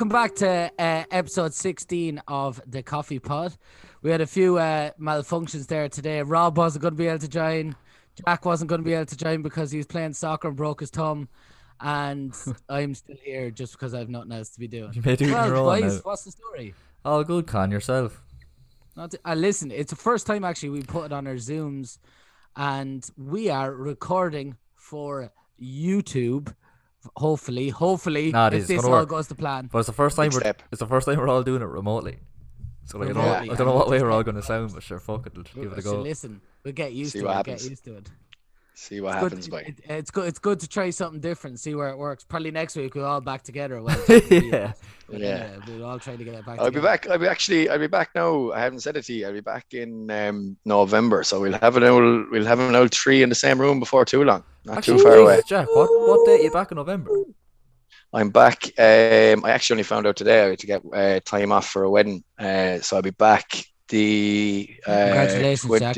welcome 0.00 0.08
back 0.08 0.34
to 0.34 0.72
uh, 0.78 1.04
episode 1.10 1.52
16 1.52 2.22
of 2.26 2.58
the 2.66 2.82
Coffee 2.82 3.18
Pod. 3.18 3.54
We 4.00 4.10
had 4.10 4.22
a 4.22 4.26
few 4.26 4.56
uh, 4.56 4.92
malfunctions 4.98 5.66
there 5.66 5.90
today. 5.90 6.22
Rob 6.22 6.56
wasn't 6.56 6.80
going 6.80 6.94
to 6.94 6.96
be 6.96 7.06
able 7.06 7.18
to 7.18 7.28
join. 7.28 7.76
Jack 8.24 8.46
wasn't 8.46 8.70
going 8.70 8.80
to 8.80 8.82
be 8.82 8.94
able 8.94 9.04
to 9.04 9.16
join 9.18 9.42
because 9.42 9.70
he 9.70 9.76
was 9.76 9.86
playing 9.86 10.14
soccer 10.14 10.48
and 10.48 10.56
broke 10.56 10.80
his 10.80 10.88
thumb. 10.88 11.28
And 11.80 12.34
I'm 12.70 12.94
still 12.94 13.18
here 13.22 13.50
just 13.50 13.72
because 13.72 13.92
I 13.92 13.98
have 13.98 14.08
nothing 14.08 14.32
else 14.32 14.48
to 14.52 14.58
be 14.58 14.68
doing. 14.68 14.94
You 14.94 15.02
may 15.04 15.16
do 15.16 15.30
well, 15.30 15.46
your 15.46 15.56
own 15.56 15.80
boys, 15.80 16.02
what's 16.02 16.24
the 16.24 16.30
story? 16.30 16.72
All 17.04 17.22
good, 17.22 17.46
Con 17.46 17.70
yourself. 17.70 18.22
Not 18.96 19.14
uh, 19.22 19.34
listen, 19.34 19.70
it's 19.70 19.90
the 19.90 19.96
first 19.96 20.26
time 20.26 20.44
actually 20.44 20.70
we 20.70 20.82
put 20.82 21.04
it 21.04 21.12
on 21.12 21.26
our 21.26 21.34
Zooms, 21.34 21.98
and 22.56 23.06
we 23.18 23.50
are 23.50 23.70
recording 23.70 24.56
for 24.76 25.30
YouTube. 25.60 26.54
Hopefully, 27.16 27.68
hopefully, 27.70 28.30
Nah, 28.30 28.48
it 28.48 28.54
if 28.54 28.60
is, 28.62 28.68
this 28.68 28.84
all 28.84 28.90
work. 28.90 29.08
goes 29.08 29.26
to 29.28 29.34
plan. 29.34 29.68
But 29.72 29.78
it's 29.78 29.86
the 29.86 29.92
first 29.92 30.16
time 30.16 30.26
Big 30.26 30.34
we're 30.34 30.40
step. 30.40 30.62
it's 30.70 30.80
the 30.80 30.86
first 30.86 31.06
time 31.06 31.18
we're 31.18 31.28
all 31.28 31.42
doing 31.42 31.62
it 31.62 31.66
remotely. 31.66 32.18
So 32.84 32.98
like, 32.98 33.10
I, 33.10 33.12
don't, 33.12 33.22
Remotely, 33.24 33.50
I 33.50 33.54
don't 33.54 33.66
know 33.66 33.74
what 33.74 33.88
way 33.88 34.02
we're 34.02 34.10
all 34.10 34.22
going 34.22 34.34
to 34.36 34.42
sound, 34.42 34.74
but 34.74 34.82
sure, 34.82 34.98
fuck 34.98 35.26
it, 35.26 35.34
we'll 35.34 35.44
give 35.64 35.72
it 35.72 35.78
a 35.78 35.82
go. 35.82 36.00
listen, 36.02 36.40
we'll 36.64 36.74
get 36.74 36.92
used 36.92 37.12
See 37.12 37.20
to 37.20 37.24
what 37.26 37.30
it. 37.32 37.36
happens. 37.36 37.62
Get 37.62 37.70
used 37.70 37.84
to 37.84 37.96
it. 37.96 38.10
See 38.74 39.00
what 39.00 39.12
Good- 39.20 39.22
happens, 39.32 39.48
boy. 39.48 39.64
it- 39.66 39.80
it's 39.88 40.10
good. 40.10 40.26
It's 40.26 40.38
good 40.38 40.58
to 40.60 40.68
try 40.68 40.90
something 40.90 41.20
different. 41.20 41.60
See 41.60 41.74
where 41.74 41.90
it 41.90 41.98
works. 41.98 42.24
Probably 42.24 42.50
next 42.50 42.76
week 42.76 42.94
we're 42.94 43.04
all 43.04 43.20
back 43.20 43.42
together. 43.42 43.82
Well, 43.82 43.96
Yeah. 44.30 44.72
But 45.08 45.20
Yeah. 45.20 45.26
anyway, 45.28 45.58
we'll 45.68 45.84
all 45.84 45.98
try 45.98 46.16
to 46.16 46.24
get 46.24 46.34
it 46.34 46.46
back. 46.46 46.58
I'll 46.58 46.70
be 46.70 46.80
back. 46.80 47.06
I'll 47.08 47.18
be 47.18 47.26
actually. 47.28 47.68
I'll 47.68 47.78
be 47.78 47.88
back 47.88 48.10
now. 48.14 48.52
I 48.52 48.60
haven't 48.60 48.80
said 48.80 48.96
it 48.96 49.02
to 49.04 49.12
you. 49.12 49.26
I'll 49.26 49.32
be 49.32 49.40
back 49.40 49.66
in 49.74 50.10
um, 50.10 50.56
November, 50.64 51.22
so 51.24 51.40
we'll 51.40 51.58
have 51.58 51.76
an 51.76 51.82
old. 51.84 52.30
We'll 52.30 52.46
have 52.46 52.58
an 52.60 52.74
old 52.74 52.92
three 52.94 53.22
in 53.22 53.28
the 53.28 53.34
same 53.34 53.60
room 53.60 53.80
before 53.80 54.04
too 54.04 54.24
long. 54.24 54.44
Not 54.64 54.78
Actually, 54.78 54.98
too 54.98 55.02
far 55.04 55.12
Jesus, 55.12 55.22
away. 55.24 55.42
Jack, 55.46 55.68
what 55.74 55.88
what 56.08 56.26
date 56.26 56.40
are 56.40 56.44
you 56.44 56.50
back 56.50 56.70
in 56.70 56.76
November? 56.76 57.10
I'm 58.12 58.30
back. 58.30 58.64
Um, 58.78 59.44
I 59.44 59.50
actually 59.52 59.74
only 59.74 59.84
found 59.84 60.06
out 60.06 60.16
today 60.16 60.44
I 60.44 60.48
had 60.50 60.58
to 60.58 60.66
get 60.66 60.82
uh, 60.92 61.20
time 61.24 61.52
off 61.52 61.68
for 61.68 61.84
a 61.84 61.90
wedding, 61.90 62.24
uh, 62.38 62.80
so 62.80 62.96
I'll 62.96 63.02
be 63.02 63.10
back. 63.10 63.64
The 63.88 64.68
uh, 64.86 65.04
Congratulations, 65.06 65.78
Jack. 65.80 65.96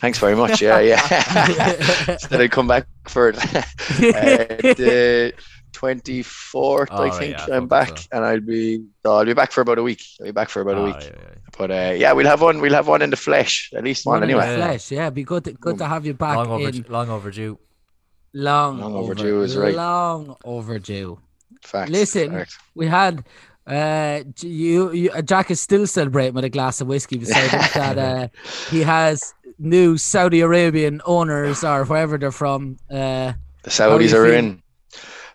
Thanks 0.00 0.18
very 0.18 0.36
much. 0.36 0.60
Yeah, 0.62 0.78
yeah. 0.80 1.00
Said 2.18 2.40
I'd 2.40 2.50
come 2.52 2.68
back 2.68 2.86
for 3.08 3.30
it. 3.30 3.36
uh, 3.56 4.46
the 4.76 5.32
24th, 5.72 6.88
Oh, 6.90 7.02
I 7.02 7.10
think 7.10 7.36
yeah, 7.36 7.46
I'm 7.56 7.66
back, 7.66 7.98
so. 7.98 8.06
and 8.12 8.24
I'll 8.24 8.40
be. 8.40 8.84
So 9.04 9.14
I'll 9.16 9.24
be 9.24 9.34
back 9.34 9.50
for 9.52 9.60
about 9.62 9.78
a 9.78 9.82
week. 9.82 10.02
I'll 10.20 10.26
be 10.26 10.32
back 10.32 10.50
for 10.50 10.60
about 10.62 10.76
a 10.76 10.80
Ah, 10.80 10.84
week. 10.84 10.96
yeah, 11.00 11.10
yeah. 11.10 11.34
But 11.58 11.70
uh, 11.70 11.94
yeah, 11.96 12.12
we'll 12.12 12.26
have 12.26 12.42
one. 12.42 12.60
We'll 12.60 12.74
have 12.74 12.86
one 12.88 13.02
in 13.02 13.10
the 13.10 13.16
flesh, 13.16 13.70
at 13.74 13.82
least 13.84 14.04
one, 14.06 14.20
One 14.20 14.22
in 14.30 14.36
the 14.36 14.42
anyway. 14.42 14.56
flesh. 14.56 14.92
Yeah, 14.92 15.10
be 15.10 15.24
good. 15.24 15.44
To, 15.44 15.52
good 15.52 15.78
to 15.78 15.86
have 15.86 16.06
you 16.06 16.14
back 16.14 16.36
Long, 16.36 16.50
over, 16.50 16.68
in 16.68 16.84
long 16.88 17.08
overdue. 17.10 17.58
Long, 18.34 18.80
Long 18.80 18.94
over- 18.94 19.12
overdue 19.12 19.42
is 19.42 19.56
right. 19.56 19.74
Long 19.74 20.36
overdue. 20.44 21.18
Facts, 21.62 21.90
Listen, 21.90 22.44
we 22.74 22.86
had 22.86 23.24
uh 23.66 24.24
you, 24.40 24.90
you 24.92 25.22
Jack 25.22 25.50
is 25.52 25.60
still 25.60 25.86
celebrating 25.86 26.34
with 26.34 26.44
a 26.44 26.48
glass 26.50 26.80
of 26.80 26.88
whiskey 26.88 27.18
beside 27.18 27.48
him 27.50 27.60
that 27.74 27.98
uh 27.98 28.28
he 28.70 28.80
has 28.82 29.32
new 29.58 29.96
Saudi 29.96 30.40
Arabian 30.40 31.00
owners 31.04 31.62
or 31.62 31.84
wherever 31.84 32.18
they're 32.18 32.32
from. 32.32 32.76
Uh 32.90 33.32
the 33.62 33.70
Saudis 33.70 34.12
are 34.12 34.26
feel? 34.26 34.34
in. 34.34 34.62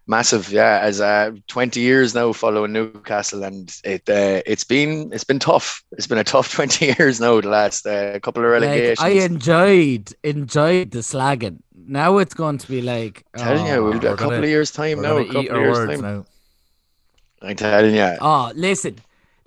Massive, 0.09 0.50
yeah. 0.54 0.80
As 0.82 1.02
uh, 1.02 1.32
20 1.48 1.82
years 1.82 2.16
now 2.16 2.32
following 2.32 2.72
Newcastle, 2.72 3.44
and 3.44 3.73
it 3.84 4.09
uh, 4.09 4.42
it's 4.45 4.64
been 4.64 5.11
it's 5.11 5.26
been 5.26 5.39
tough. 5.39 5.84
It's 5.94 6.08
been 6.08 6.17
a 6.17 6.23
tough 6.23 6.50
20 6.54 6.94
years 6.98 7.20
now. 7.20 7.42
The 7.42 7.50
last 7.50 7.86
uh, 7.86 8.17
couple 8.22 8.44
of 8.45 8.52
relegations. 8.52 9.00
like 9.00 9.17
I 9.17 9.26
enjoyed 9.26 10.14
enjoyed 10.23 10.92
the 10.92 11.00
slagging. 11.00 11.59
Now 11.88 12.17
it's 12.17 12.33
going 12.33 12.58
to 12.58 12.67
be 12.67 12.81
like 12.81 13.25
telling 13.37 13.65
you, 13.65 13.73
oh, 13.73 13.83
we'll 13.86 13.99
do 13.99 14.08
a 14.08 14.11
couple 14.11 14.31
gonna- 14.31 14.43
of 14.43 14.49
years 14.49 14.71
time 14.71 14.98
We're 14.98 15.03
now. 15.03 15.17
A 15.17 15.25
couple 15.25 15.42
eat 15.43 15.49
of 15.52 15.58
years 15.61 15.77
words 15.77 15.92
time. 15.93 16.02
now. 16.02 16.25
I'm 17.42 17.55
telling 17.55 17.95
you. 17.95 18.17
Oh, 18.20 18.52
listen, 18.55 18.95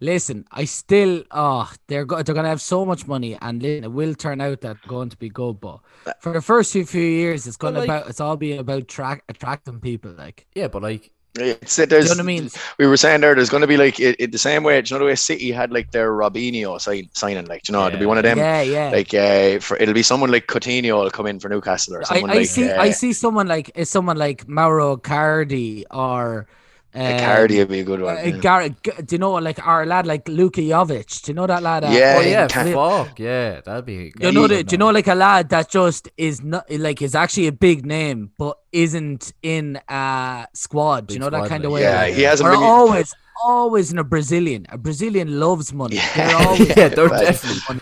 listen. 0.00 0.46
I 0.50 0.64
still. 0.64 1.24
Oh, 1.30 1.70
they're 1.88 2.04
go- 2.04 2.22
they're 2.22 2.34
gonna 2.34 2.48
have 2.48 2.62
so 2.62 2.86
much 2.86 3.06
money, 3.06 3.36
and 3.40 3.60
listen, 3.62 3.84
it 3.84 3.92
will 3.92 4.14
turn 4.14 4.40
out 4.40 4.60
that 4.62 4.76
going 4.88 5.10
to 5.10 5.16
be 5.18 5.28
good. 5.28 5.60
But 5.60 5.80
for 6.20 6.32
the 6.32 6.40
first 6.40 6.72
few 6.72 6.86
few 6.86 7.02
years, 7.02 7.46
it's 7.46 7.56
gonna 7.56 7.80
like- 7.80 7.88
about. 7.88 8.08
It's 8.08 8.20
all 8.20 8.36
being 8.36 8.58
about 8.58 8.88
track 8.88 9.24
attracting 9.28 9.80
people. 9.80 10.12
Like, 10.12 10.46
Yeah, 10.54 10.68
but 10.68 10.82
like, 10.82 11.10
It's, 11.36 11.76
do 11.76 11.86
there's, 11.86 12.08
you 12.08 12.10
know 12.10 12.14
what 12.16 12.20
I 12.20 12.26
mean? 12.26 12.50
we 12.78 12.86
were 12.86 12.96
saying 12.96 13.20
there, 13.20 13.34
there's 13.34 13.50
going 13.50 13.60
to 13.60 13.66
be 13.66 13.76
like 13.76 14.00
it, 14.00 14.16
it 14.18 14.32
the 14.32 14.38
same 14.38 14.64
way. 14.64 14.82
Do 14.82 14.92
you 14.92 14.98
know 14.98 15.04
the 15.04 15.10
way 15.10 15.14
City 15.14 15.52
had 15.52 15.72
like 15.72 15.92
their 15.92 16.10
Robinho 16.10 16.80
sign, 16.80 17.08
signing, 17.12 17.46
like 17.46 17.68
you 17.68 17.72
know, 17.72 17.88
to 17.88 17.96
be 17.96 18.06
one 18.06 18.18
of 18.18 18.24
them. 18.24 18.38
yeah, 18.38 18.62
yeah. 18.62 18.90
Like 18.90 19.14
uh, 19.14 19.60
for 19.60 19.76
it'll 19.76 19.94
be 19.94 20.02
someone 20.02 20.30
like 20.30 20.48
Coutinho 20.48 21.02
will 21.02 21.10
come 21.10 21.26
in 21.26 21.38
for 21.38 21.48
Newcastle 21.48 21.94
or 21.94 22.00
I, 22.00 22.04
someone 22.04 22.30
I 22.30 22.34
like 22.34 22.46
see. 22.46 22.68
uh, 22.68 22.82
I 22.82 22.90
see 22.90 23.12
someone 23.12 23.46
like 23.46 23.70
is 23.76 23.88
someone 23.88 24.16
like 24.16 24.48
Mauro 24.48 24.96
Icardi 24.96 25.84
or. 25.90 26.46
Um, 26.92 27.02
Icardi 27.02 27.58
would 27.58 27.68
be 27.68 27.80
a 27.80 27.84
good 27.84 28.00
one. 28.00 28.16
uh. 28.18 28.30
Gar- 28.40 28.68
do 28.70 29.04
you 29.10 29.18
know 29.18 29.32
like 29.34 29.64
our 29.64 29.86
lad 29.86 30.06
like 30.06 30.28
Luka 30.28 30.60
Jovic? 30.60 31.22
Do 31.22 31.30
you 31.30 31.34
know 31.36 31.46
that 31.46 31.62
lad? 31.62 31.84
uh, 31.84 31.90
Yeah, 31.90 32.16
oh 32.18 32.20
yeah, 32.22 32.48
can- 32.48 32.72
fuck 32.72 33.18
yeah, 33.20 33.60
that'd 33.60 33.86
be. 33.86 34.10
Do 34.10 34.26
you 34.26 34.32
know 34.32 34.46
that? 34.48 34.66
Do 34.66 34.74
you 34.74 34.78
know 34.78 34.90
like 34.90 35.06
a 35.06 35.14
lad 35.14 35.50
that 35.50 35.70
just 35.70 36.08
is 36.16 36.42
not 36.42 36.68
like 36.70 37.00
is 37.00 37.14
actually 37.14 37.46
a 37.46 37.52
big 37.52 37.86
name 37.86 38.32
but 38.38 38.58
isn't 38.72 39.32
in 39.42 39.78
a 39.88 40.46
squad? 40.52 41.06
Do 41.06 41.14
you 41.14 41.20
know 41.20 41.30
that 41.30 41.48
kind 41.48 41.64
of 41.64 41.70
way? 41.72 41.82
yeah, 41.82 42.06
he 42.06 42.22
hasn't 42.22 42.48
or 42.48 42.52
been. 42.52 42.62
always, 42.62 43.14
always 43.44 43.92
in 43.92 43.98
a 43.98 44.04
Brazilian. 44.04 44.66
A 44.70 44.76
Brazilian 44.78 45.38
loves 45.38 45.72
money. 45.72 45.96
Yeah, 46.16 46.26
They're 46.26 46.36
always 46.48 46.68
yeah, 46.68 46.88
they're 46.88 47.08
definitely. 47.08 47.80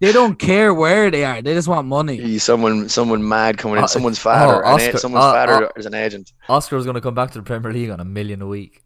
They 0.00 0.12
don't 0.12 0.36
care 0.38 0.72
where 0.74 1.10
they 1.10 1.24
are. 1.24 1.40
They 1.42 1.54
just 1.54 1.68
want 1.68 1.86
money. 1.86 2.38
Someone, 2.38 2.88
someone 2.88 3.26
mad 3.26 3.58
coming 3.58 3.78
in. 3.78 3.84
Uh, 3.84 3.86
Someone's 3.86 4.18
father, 4.18 4.64
oh, 4.64 4.68
an 4.68 4.74
Oscar- 4.74 4.98
someone's 4.98 5.24
uh, 5.24 5.32
father 5.32 5.66
uh, 5.66 5.72
is 5.76 5.86
an 5.86 5.94
agent. 5.94 6.32
Oscar's 6.48 6.84
gonna 6.86 7.00
come 7.00 7.14
back 7.14 7.30
to 7.32 7.38
the 7.38 7.44
Premier 7.44 7.72
League 7.72 7.90
on 7.90 8.00
a 8.00 8.04
million 8.04 8.42
a 8.42 8.46
week. 8.46 8.82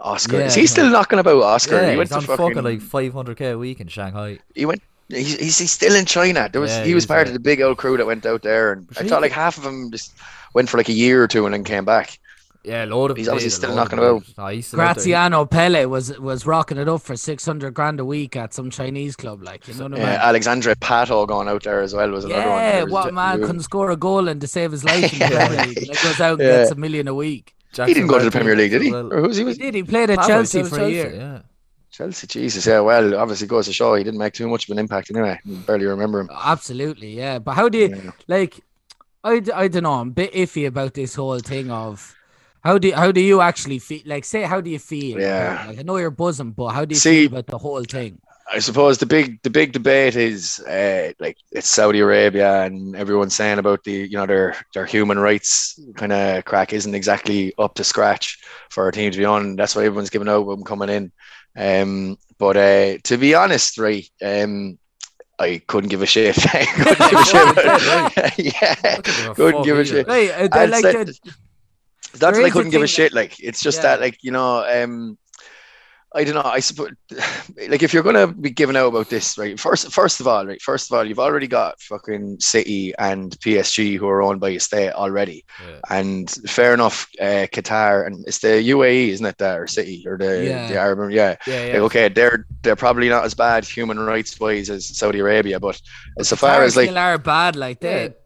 Oscar, 0.00 0.38
Yeah, 0.38 0.46
is 0.46 0.54
he 0.54 0.66
still 0.66 0.90
knocking 0.90 1.18
about 1.18 1.42
Oscar? 1.42 1.76
yeah, 1.82 1.90
he 1.90 1.96
went 1.96 2.08
he's 2.12 2.24
to 2.24 2.32
on 2.32 2.36
fucking, 2.38 2.62
fucking 2.62 2.64
like 2.64 2.80
500k 2.80 3.52
a 3.54 3.58
week 3.58 3.80
in 3.80 3.88
Shanghai. 3.88 4.38
he 4.54 4.64
went. 4.64 4.80
He's, 5.08 5.38
he's, 5.38 5.58
he's 5.58 5.72
still 5.72 5.94
in 5.96 6.04
China. 6.04 6.48
There 6.52 6.60
was 6.60 6.70
Yeah, 6.70 6.84
he 6.84 6.94
was 6.94 7.06
part 7.06 7.26
of 7.28 7.32
the 7.32 7.40
big 7.40 7.60
old 7.62 7.78
crew 7.78 7.96
that 7.96 8.06
went 8.06 8.26
out 8.26 8.42
there, 8.42 8.72
and 8.72 8.86
But 8.86 8.98
I 8.98 9.02
he 9.04 9.08
thought 9.08 9.22
like 9.22 9.32
half 9.32 9.56
of 9.56 9.64
them 9.64 9.90
just 9.90 10.12
went 10.54 10.68
for 10.68 10.76
like 10.76 10.88
a 10.90 10.92
year 10.92 11.22
or 11.22 11.26
two 11.28 11.46
and 11.46 11.54
then 11.54 11.64
came 11.64 11.84
back. 11.86 12.18
Yeah, 12.68 12.84
a 12.84 12.86
load 12.86 13.10
of. 13.10 13.16
He's 13.16 13.28
obviously 13.28 13.50
still 13.50 13.74
knocking 13.74 13.98
of 13.98 14.04
about. 14.04 14.24
them. 14.26 14.34
Nah, 14.38 14.48
he's 14.50 14.66
still 14.66 14.80
out 14.80 14.84
there. 14.86 14.94
Graziano 14.94 15.44
Pellè 15.46 15.88
was 15.88 16.18
was 16.20 16.44
rocking 16.46 16.76
it 16.78 16.88
up 16.88 17.00
for 17.02 17.16
six 17.16 17.44
hundred 17.46 17.72
grand 17.74 17.98
a 18.00 18.04
week 18.04 18.36
at 18.36 18.52
some 18.54 18.70
Chinese 18.70 19.16
club. 19.16 19.42
Like 19.42 19.66
you 19.66 19.74
know 19.74 19.84
what 19.84 19.92
I 19.94 19.96
mean? 19.96 20.02
Yeah, 20.06 20.28
Alexandre 20.28 20.74
Pato 20.74 21.26
going 21.26 21.48
out 21.48 21.62
there 21.64 21.80
as 21.80 21.94
well 21.94 22.10
was 22.10 22.24
another 22.24 22.40
one. 22.48 22.58
Yeah, 22.58 22.72
There 22.72 22.84
was 22.84 22.92
what 22.92 23.14
man 23.14 23.40
you- 23.40 23.46
couldn't 23.46 23.62
score 23.62 23.90
a 23.90 23.96
goal 23.96 24.28
and 24.28 24.40
to 24.40 24.46
save 24.46 24.72
his 24.72 24.84
life 24.84 25.12
in 25.12 25.18
the 25.18 25.28
Yeah. 25.30 25.46
Premier 25.48 25.66
League? 25.66 25.88
Like 25.88 26.02
goes 26.02 26.20
out 26.20 26.40
and 26.40 26.40
gets 26.40 26.70
a 26.70 26.74
million 26.74 27.08
a 27.08 27.14
week. 27.14 27.54
He 27.74 27.94
didn't 27.94 28.08
go 28.08 28.18
to 28.18 28.24
the 28.24 28.30
Premier 28.30 28.56
League, 28.56 28.70
did 28.72 28.82
he? 28.82 28.90
Well, 28.90 29.12
Or 29.12 29.20
who's 29.20 29.36
he 29.36 29.42
He 29.42 29.44
with? 29.44 29.58
did. 29.58 29.74
He 29.74 29.82
played 29.82 30.10
at 30.10 30.18
Pavo, 30.18 30.28
Chelsea 30.28 30.64
still 30.64 30.78
for 30.78 30.84
a 30.84 30.90
year. 30.90 31.14
Yeah. 31.14 31.38
Chelsea, 31.90 32.26
Jesus, 32.26 32.66
yeah. 32.66 32.80
Well, 32.80 33.14
obviously 33.16 33.46
goes 33.46 33.66
to 33.66 33.72
show 33.72 33.94
he 33.94 34.04
didn't 34.04 34.18
make 34.18 34.32
too 34.34 34.48
much 34.48 34.64
of 34.68 34.72
an 34.72 34.78
impact 34.78 35.10
anyway. 35.10 35.38
You 35.44 35.56
hmm. 35.56 35.60
barely 35.62 35.86
remember 35.86 36.20
him. 36.20 36.30
Absolutely, 36.32 37.16
yeah. 37.16 37.38
But 37.38 37.54
how 37.54 37.68
do 37.68 37.78
you 37.78 37.88
Yeah. 37.88 38.10
like? 38.26 38.60
I 39.24 39.40
don't 39.40 39.82
know. 39.82 39.94
I'm 39.94 40.08
a 40.08 40.12
bit 40.12 40.32
iffy 40.32 40.66
about 40.66 40.94
this 40.94 41.14
whole 41.16 41.40
thing 41.40 41.70
of 41.70 42.14
how 42.62 42.78
do 42.78 42.92
how 42.92 43.12
do 43.12 43.20
you 43.20 43.40
actually 43.40 43.78
feel? 43.78 44.00
Like, 44.06 44.24
say, 44.24 44.42
how 44.42 44.60
do 44.60 44.70
you 44.70 44.78
feel? 44.78 45.20
Yeah. 45.20 45.64
Like, 45.68 45.78
I 45.78 45.82
know 45.82 45.96
you're 45.96 46.10
buzzing, 46.10 46.52
but 46.52 46.68
how 46.68 46.84
do 46.84 46.94
you 46.94 46.98
See- 46.98 47.26
feel 47.28 47.38
about 47.38 47.46
the 47.46 47.58
whole 47.58 47.84
thing? 47.84 48.20
I 48.50 48.60
suppose 48.60 48.96
the 48.96 49.04
big 49.04 49.42
the 49.42 49.50
big 49.50 49.72
debate 49.72 50.16
is 50.16 50.58
uh, 50.60 51.12
like 51.20 51.36
it's 51.52 51.68
Saudi 51.68 52.00
Arabia 52.00 52.62
and 52.62 52.96
everyone's 52.96 53.34
saying 53.34 53.58
about 53.58 53.84
the 53.84 53.92
you 53.92 54.16
know 54.16 54.24
their 54.24 54.56
their 54.72 54.86
human 54.86 55.18
rights 55.18 55.78
kind 55.96 56.12
of 56.14 56.46
crack 56.46 56.72
isn't 56.72 56.94
exactly 56.94 57.52
up 57.58 57.74
to 57.74 57.84
scratch 57.84 58.38
for 58.70 58.88
a 58.88 58.92
team 58.92 59.10
to 59.12 59.18
be 59.18 59.26
on. 59.26 59.56
That's 59.56 59.76
why 59.76 59.84
everyone's 59.84 60.08
giving 60.08 60.30
out 60.30 60.46
when 60.46 60.64
coming 60.64 60.88
in. 60.88 61.12
Um, 61.58 62.16
but 62.38 62.56
uh, 62.56 62.96
to 63.04 63.18
be 63.18 63.34
honest, 63.34 63.76
right, 63.76 64.08
um, 64.24 64.78
I 65.38 65.60
couldn't 65.66 65.90
give 65.90 66.00
a 66.02 66.06
shit. 66.06 66.34
Couldn't 66.36 66.98
give 67.10 67.18
a 67.20 67.24
shit. 67.24 68.38
yeah, 68.62 68.74
I 68.82 69.00
couldn't 69.02 69.04
give 69.04 69.26
a 69.28 69.34
couldn't 69.34 69.52
fuck 69.58 69.64
give 69.66 69.76
a 69.76 69.80
either. 69.80 69.84
shit. 69.84 70.08
Uh, 70.08 70.48
I'd 70.58 70.70
like 70.70 70.84
say- 70.84 70.94
uh, 70.96 71.04
It's 71.04 71.04
not 71.04 71.04
There 71.04 71.04
that 71.04 71.47
I 72.22 72.30
is 72.30 72.38
a 72.38 72.50
couldn't 72.50 72.70
give 72.70 72.82
a 72.82 72.86
shit. 72.86 73.12
Like 73.12 73.38
it's 73.40 73.60
just 73.60 73.78
Yeah. 73.78 73.82
that, 73.82 74.00
like 74.00 74.18
you 74.22 74.30
know, 74.30 74.64
um, 74.64 75.18
I 76.14 76.24
don't 76.24 76.36
know. 76.36 76.42
I 76.42 76.60
suppose, 76.60 76.92
like, 77.68 77.82
if 77.82 77.92
you're 77.92 78.02
gonna 78.02 78.26
be 78.28 78.48
giving 78.48 78.76
out 78.76 78.86
about 78.88 79.10
this, 79.10 79.36
right? 79.36 79.60
First, 79.60 79.92
first 79.92 80.20
of 80.20 80.26
all, 80.26 80.46
right? 80.46 80.60
First 80.62 80.90
of 80.90 80.96
all, 80.96 81.04
you've 81.04 81.18
already 81.18 81.46
got 81.46 81.78
fucking 81.82 82.40
City 82.40 82.94
and 82.98 83.38
PSG 83.40 83.98
who 83.98 84.08
are 84.08 84.22
owned 84.22 84.40
by 84.40 84.48
a 84.50 84.58
state 84.58 84.90
already, 84.92 85.44
Yeah. 85.60 85.80
and 85.90 86.30
fair 86.48 86.72
enough. 86.72 87.06
Uh, 87.20 87.46
Qatar 87.52 88.06
and 88.06 88.24
it's 88.26 88.38
the 88.38 88.48
UAE, 88.62 89.10
isn't 89.10 89.26
it? 89.26 89.36
That 89.36 89.58
or 89.58 89.66
City 89.66 90.02
or 90.08 90.16
the 90.16 90.44
Yeah. 90.46 90.68
the 90.68 90.78
Arab, 90.78 91.10
yeah. 91.10 91.36
Yeah, 91.46 91.66
yeah. 91.66 91.72
Like, 91.74 91.82
okay, 91.82 92.08
they're 92.08 92.46
they're 92.62 92.74
probably 92.74 93.10
not 93.10 93.26
as 93.26 93.34
bad 93.34 93.66
human 93.66 94.00
rights 94.00 94.40
wise 94.40 94.70
as 94.70 94.86
Saudi 94.96 95.18
Arabia, 95.18 95.60
but 95.60 95.78
as 96.18 96.30
far 96.32 96.62
as 96.62 96.74
like 96.74 96.86
still 96.88 96.96
are 96.98 97.18
bad. 97.18 97.54
Like 97.54 97.80
that. 97.80 98.20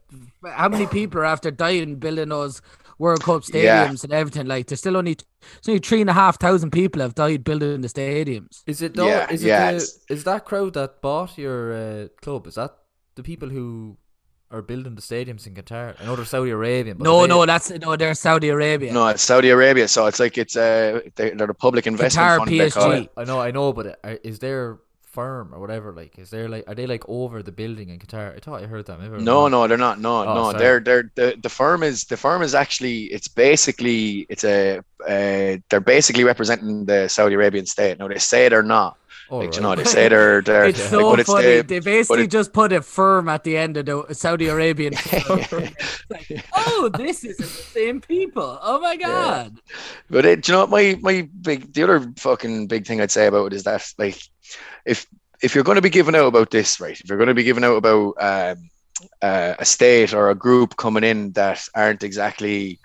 how 0.55 0.69
many 0.69 0.87
people 0.87 1.19
are 1.19 1.25
after 1.25 1.51
dying 1.51 1.95
building 1.95 2.29
those 2.29 2.61
World 2.99 3.23
Cup 3.23 3.43
stadiums 3.43 3.63
Yeah. 3.63 3.95
and 4.03 4.13
everything? 4.13 4.47
Like 4.47 4.67
there's 4.67 4.79
still 4.79 4.97
only 4.97 5.11
it's 5.11 5.67
only 5.67 5.79
three 5.79 6.01
and 6.01 6.09
a 6.09 6.13
half 6.13 6.39
thousand 6.39 6.71
people 6.71 7.01
have 7.01 7.15
died 7.15 7.43
building 7.43 7.81
the 7.81 7.87
stadiums. 7.87 8.63
Is 8.67 8.81
it 8.81 8.95
though? 8.95 9.07
Yeah, 9.07 9.31
is 9.31 9.43
it 9.43 9.47
yeah, 9.47 9.71
the, 9.71 9.89
is 10.09 10.23
that 10.23 10.45
crowd 10.45 10.73
that 10.73 11.01
bought 11.01 11.37
your 11.37 11.73
uh, 11.73 12.07
club? 12.21 12.47
Is 12.47 12.55
that 12.55 12.75
the 13.15 13.23
people 13.23 13.49
who 13.49 13.97
are 14.53 14.61
building 14.61 14.93
the 14.93 15.01
stadiums 15.01 15.47
in 15.47 15.55
Qatar. 15.55 15.99
I 15.99 16.05
know 16.05 16.15
they're 16.15 16.25
Saudi 16.25 16.51
Arabian. 16.51 16.99
No, 16.99 17.21
they, 17.21 17.27
no, 17.27 17.45
that's 17.45 17.71
no. 17.71 17.95
They're 17.95 18.13
Saudi 18.13 18.49
Arabia. 18.49 18.93
No, 18.93 19.07
it's 19.07 19.23
Saudi 19.23 19.49
Arabia, 19.49 19.87
so 19.87 20.05
it's 20.05 20.19
like 20.19 20.37
it's 20.37 20.55
uh 20.55 21.01
they, 21.15 21.31
they're 21.31 21.47
the 21.47 21.55
public 21.55 21.87
investment 21.87 22.27
Qatar, 22.27 22.37
fund. 22.37 22.51
PSG. 22.51 23.09
I 23.17 23.23
know, 23.23 23.39
I 23.41 23.51
know, 23.51 23.73
but 23.73 23.99
uh, 24.03 24.15
is 24.23 24.39
there 24.39 24.77
firm 25.13 25.53
or 25.53 25.59
whatever? 25.59 25.93
Like, 25.93 26.17
is 26.19 26.29
there 26.29 26.49
like 26.49 26.63
are 26.67 26.75
they 26.75 26.87
like 26.87 27.03
over 27.07 27.41
the 27.43 27.51
building 27.51 27.89
in 27.89 27.99
Qatar? 27.99 28.35
I 28.35 28.39
thought 28.39 28.61
I 28.63 28.65
heard 28.65 28.85
that. 28.87 28.99
Maybe 28.99 29.23
No, 29.23 29.47
no, 29.47 29.67
they're 29.67 29.77
not. 29.87 29.99
No, 29.99 30.15
Oh, 30.23 30.33
no, 30.33 30.43
sorry. 30.51 30.59
they're 30.61 30.79
they're 30.79 31.11
the, 31.15 31.27
the 31.41 31.49
firm 31.49 31.83
is 31.83 32.03
the 32.05 32.17
firm 32.17 32.41
is 32.41 32.53
actually 32.55 33.05
it's 33.15 33.27
basically 33.27 34.25
it's 34.29 34.43
a 34.43 34.79
uh, 35.07 35.57
they're 35.69 35.79
basically 35.97 36.23
representing 36.23 36.85
the 36.85 37.07
Saudi 37.07 37.35
Arabian 37.35 37.65
state. 37.65 37.99
No, 37.99 38.07
they 38.07 38.17
say 38.19 38.49
they're 38.49 38.63
not. 38.63 38.97
Oh, 39.29 39.37
like 39.37 39.47
right. 39.47 39.55
you 39.55 39.61
know, 39.63 39.75
they 39.75 39.83
say 39.97 40.09
they're 40.09 40.41
they're 40.41 40.65
It's 40.65 40.79
like, 40.79 40.89
so 40.89 41.11
but 41.11 41.19
it's 41.21 41.29
funny. 41.31 41.47
the- 41.57 41.61
they 41.63 41.79
basically 41.79 42.23
it- 42.23 42.31
just 42.31 42.51
put 42.53 42.71
a 42.73 42.81
firm 42.81 43.29
at 43.29 43.43
the 43.43 43.55
end 43.57 43.77
of 43.77 43.85
the 43.85 44.13
Saudi 44.13 44.47
Arabian. 44.49 44.93
It's 45.03 46.09
like, 46.09 46.45
oh, 46.55 46.89
this 46.93 47.23
isn't 47.23 47.37
the 47.37 47.63
same 47.77 48.01
people. 48.01 48.59
Oh 48.61 48.79
my 48.79 48.95
god. 48.97 49.57
But 50.09 50.25
it, 50.25 50.47
you 50.47 50.53
know 50.53 50.67
my 50.67 50.97
my 51.01 51.27
big 51.41 51.73
the 51.73 51.83
other 51.83 51.99
fucking 52.17 52.67
big 52.67 52.85
thing 52.85 53.01
I'd 53.01 53.11
say 53.11 53.27
about 53.27 53.47
it 53.47 53.53
is 53.55 53.63
that 53.63 53.81
like 53.97 54.19
if 54.85 55.07
if 55.41 55.55
you're 55.55 55.63
going 55.63 55.75
to 55.75 55.81
be 55.81 55.89
giving 55.89 56.15
out 56.15 56.27
about 56.27 56.51
this 56.51 56.79
right, 56.79 56.99
if 56.99 57.07
you're 57.07 57.17
going 57.17 57.27
to 57.27 57.33
be 57.33 57.43
giving 57.43 57.63
out 57.63 57.75
about 57.75 58.13
um, 58.19 58.69
uh, 59.21 59.55
a 59.59 59.65
state 59.65 60.13
or 60.13 60.29
a 60.29 60.35
group 60.35 60.77
coming 60.77 61.03
in 61.03 61.31
that 61.33 61.67
aren't 61.75 62.03
exactly 62.03 62.79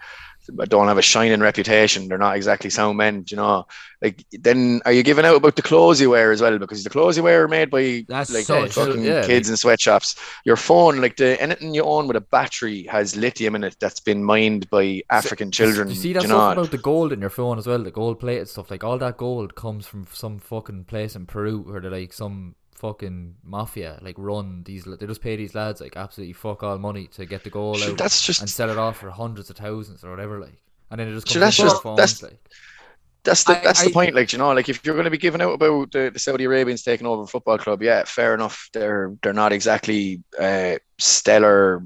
don't 0.68 0.88
have 0.88 0.98
a 0.98 1.02
shining 1.02 1.40
reputation, 1.40 2.08
they're 2.08 2.18
not 2.18 2.36
exactly 2.36 2.70
sound 2.70 2.96
men, 2.98 3.24
you 3.28 3.36
know, 3.36 3.66
like 4.00 4.24
then 4.32 4.80
are 4.84 4.92
you 4.92 5.02
giving 5.02 5.24
out 5.24 5.36
about 5.36 5.56
the 5.56 5.62
clothes 5.62 6.00
you 6.00 6.10
wear 6.10 6.30
as 6.30 6.40
well? 6.40 6.58
Because 6.58 6.84
the 6.84 6.90
clothes 6.90 7.16
you 7.16 7.22
wear 7.22 7.44
are 7.44 7.48
made 7.48 7.70
by 7.70 8.04
That's 8.08 8.32
like 8.32 8.44
so 8.44 8.66
fucking 8.68 9.02
Yeah, 9.02 9.26
kids 9.26 9.50
in 9.50 9.56
sweatshops. 9.56 10.14
Your 10.44 10.56
phone, 10.56 11.00
like 11.00 11.16
the 11.16 11.40
anything 11.40 11.74
you 11.74 11.82
own 11.82 12.06
with 12.06 12.16
a 12.16 12.20
battery 12.20 12.84
has 12.84 13.16
lithium 13.16 13.56
in 13.56 13.64
it 13.64 13.76
that's 13.80 14.00
been 14.00 14.22
mined 14.22 14.70
by 14.70 15.02
African 15.10 15.50
children. 15.50 15.88
You 15.88 15.94
see 15.94 16.12
that 16.12 16.22
you 16.22 16.28
know? 16.28 16.52
about 16.52 16.70
the 16.70 16.78
gold 16.78 17.12
in 17.12 17.20
your 17.20 17.30
phone 17.30 17.58
as 17.58 17.66
well, 17.66 17.82
the 17.82 17.90
gold 17.90 18.20
plated 18.20 18.48
stuff. 18.48 18.70
Like 18.70 18.84
all 18.84 18.98
that 18.98 19.16
gold 19.16 19.54
comes 19.54 19.86
from 19.86 20.06
some 20.12 20.38
fucking 20.38 20.84
place 20.84 21.16
in 21.16 21.26
Peru 21.26 21.60
where 21.60 21.80
they're 21.80 21.90
like 21.90 22.12
some 22.12 22.54
fucking 22.78 23.34
mafia 23.44 23.98
like 24.02 24.14
run 24.18 24.62
these. 24.64 24.84
They 24.84 25.06
just 25.06 25.20
pay 25.20 25.36
these 25.36 25.54
lads 25.54 25.80
like 25.80 25.96
absolutely 25.96 26.32
fuck 26.34 26.62
all 26.62 26.78
money 26.78 27.06
to 27.08 27.26
get 27.26 27.44
the 27.44 27.50
goal 27.50 27.74
Sure, 27.74 27.90
out 27.92 27.98
that's 27.98 28.22
just 28.24 28.40
and 28.40 28.48
sell 28.50 28.70
it 28.70 28.78
off 28.78 28.98
for 28.98 29.10
hundreds 29.10 29.50
of 29.50 29.56
thousands 29.56 30.04
or 30.04 30.10
whatever. 30.10 30.40
Like, 30.40 30.60
and 30.90 30.98
then 31.00 31.08
it 31.08 31.12
just 31.14 31.26
comes 31.26 31.32
Sure, 31.34 31.40
that's 31.40 31.56
just- 31.56 31.82
phones, 31.82 31.96
that's- 31.98 32.22
like. 32.22 32.40
that's 33.24 33.44
the 33.44 33.58
I- 33.58 33.62
that's 33.62 33.82
I- 33.82 33.84
the 33.86 33.90
point. 33.92 34.14
Like 34.14 34.32
you 34.32 34.38
know, 34.38 34.52
like 34.52 34.68
if 34.68 34.84
you're 34.84 34.94
going 34.94 35.04
to 35.04 35.10
be 35.10 35.18
giving 35.18 35.42
out 35.42 35.52
about 35.52 35.92
the, 35.92 36.10
the 36.12 36.18
Saudi 36.18 36.44
Arabians 36.44 36.82
taking 36.82 37.06
over 37.06 37.22
a 37.22 37.26
football 37.26 37.58
club, 37.58 37.82
yeah, 37.82 38.04
fair 38.04 38.32
enough. 38.34 38.70
They're 38.72 39.14
they're 39.22 39.32
not 39.32 39.52
exactly 39.52 40.22
uh, 40.38 40.76
stellar. 40.98 41.84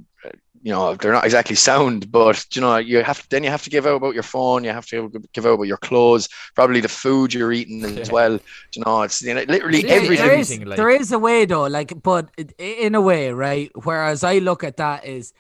You 0.65 0.73
know, 0.73 0.95
they're 0.95 1.13
not 1.13 1.25
exactly 1.25 1.57
sound, 1.57 2.13
but 2.13 2.47
you 2.55 2.61
know, 2.61 2.77
you 2.77 3.03
have 3.03 3.21
to 3.23 3.29
then 3.31 3.43
you 3.43 3.51
have 3.51 3.63
to 3.65 3.71
give 3.71 3.85
out 3.87 3.97
about 3.97 4.15
your 4.15 4.23
phone. 4.23 4.63
You 4.63 4.71
have 4.71 4.87
to 4.87 5.11
give 5.33 5.45
out 5.45 5.55
about 5.55 5.67
your 5.67 5.77
clothes, 5.79 6.29
probably 6.55 6.81
the 6.81 6.89
food 6.89 7.35
you're 7.35 7.53
eating 7.53 7.83
as 7.85 8.09
Yeah. 8.09 8.13
well. 8.13 8.33
You 8.77 8.83
know, 8.87 9.03
it's 9.03 9.21
you 9.23 9.35
know, 9.35 9.43
literally 9.49 9.85
everything. 9.89 10.17
there 10.19 10.39
is, 10.39 10.59
there 10.77 10.91
is 10.91 11.13
a 11.13 11.19
way 11.19 11.45
though, 11.47 11.65
like, 11.67 11.93
but 12.03 12.29
in 12.59 12.95
a 12.95 13.01
way, 13.01 13.33
right? 13.33 13.71
Whereas 13.83 14.23
I 14.23 14.39
look 14.39 14.63
at 14.63 14.77
that 14.77 15.05
is, 15.05 15.33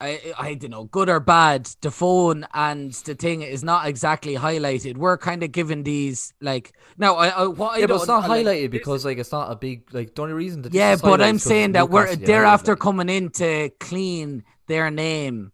I 0.00 0.32
I 0.38 0.54
don't 0.54 0.70
know, 0.70 0.84
good 0.84 1.08
or 1.08 1.20
bad. 1.20 1.66
The 1.80 1.90
phone 1.90 2.46
and 2.52 2.92
the 2.92 3.14
thing 3.14 3.42
is 3.42 3.62
not 3.62 3.86
exactly 3.86 4.34
highlighted. 4.34 4.96
We're 4.96 5.16
kind 5.18 5.42
of 5.42 5.52
given 5.52 5.82
these 5.84 6.32
like 6.40 6.72
now. 6.98 7.14
I, 7.14 7.28
I 7.28 7.46
what 7.46 7.74
I 7.74 7.78
Yeah, 7.78 7.86
but 7.86 7.88
don't 7.88 7.98
it's 7.98 8.08
not 8.08 8.28
like, 8.28 8.44
highlighted 8.44 8.70
this- 8.72 8.80
because 8.80 9.04
like 9.04 9.18
it's 9.18 9.32
not 9.32 9.50
a 9.50 9.56
big 9.56 9.92
like 9.94 10.14
the 10.14 10.22
only 10.22 10.34
reason 10.34 10.62
that 10.62 10.74
Yeah, 10.74 10.96
but 10.96 11.20
I'm 11.22 11.38
saying 11.38 11.72
that 11.72 11.90
we're 11.90 12.02
Newcastle 12.06 12.26
they're 12.26 12.44
after 12.44 12.76
coming 12.76 13.08
in 13.08 13.30
to 13.30 13.70
clean 13.80 14.42
their 14.66 14.90
name 14.90 15.52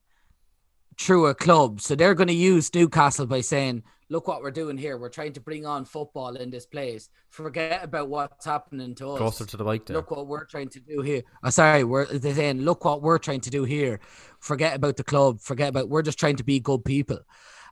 through 0.98 1.26
a 1.26 1.34
club. 1.34 1.80
So 1.80 1.94
they're 1.94 2.14
going 2.14 2.28
to 2.28 2.34
use 2.34 2.74
Newcastle 2.74 3.26
by 3.26 3.40
saying, 3.40 3.82
"Look 4.10 4.28
what 4.28 4.42
we're 4.42 4.50
doing 4.50 4.76
here. 4.76 4.98
We're 4.98 5.08
trying 5.08 5.32
to 5.32 5.40
bring 5.40 5.64
on 5.64 5.84
football 5.86 6.36
in 6.36 6.50
this 6.50 6.66
place. 6.66 7.08
Forget 7.30 7.82
about 7.82 8.08
what's 8.08 8.44
happening 8.44 8.94
to 8.96 9.12
us. 9.12 9.18
closer 9.18 9.46
to 9.46 9.56
the 9.56 9.64
bike 9.64 9.86
there. 9.86 9.96
Look 9.96 10.10
what 10.10 10.26
we're 10.26 10.44
trying 10.44 10.68
to 10.70 10.80
do 10.80 11.00
here. 11.00 11.22
Oh, 11.42 11.50
sorry, 11.50 11.84
we're 11.84 12.06
they're 12.06 12.34
saying, 12.34 12.60
look 12.60 12.84
what 12.84 13.00
we're 13.00 13.18
trying 13.18 13.40
to 13.40 13.50
do 13.50 13.64
here. 13.64 14.00
Forget 14.40 14.76
about 14.76 14.96
the 14.96 15.04
club. 15.04 15.40
Forget 15.40 15.70
about. 15.70 15.88
We're 15.88 16.02
just 16.02 16.18
trying 16.18 16.36
to 16.36 16.44
be 16.44 16.60
good 16.60 16.84
people." 16.84 17.20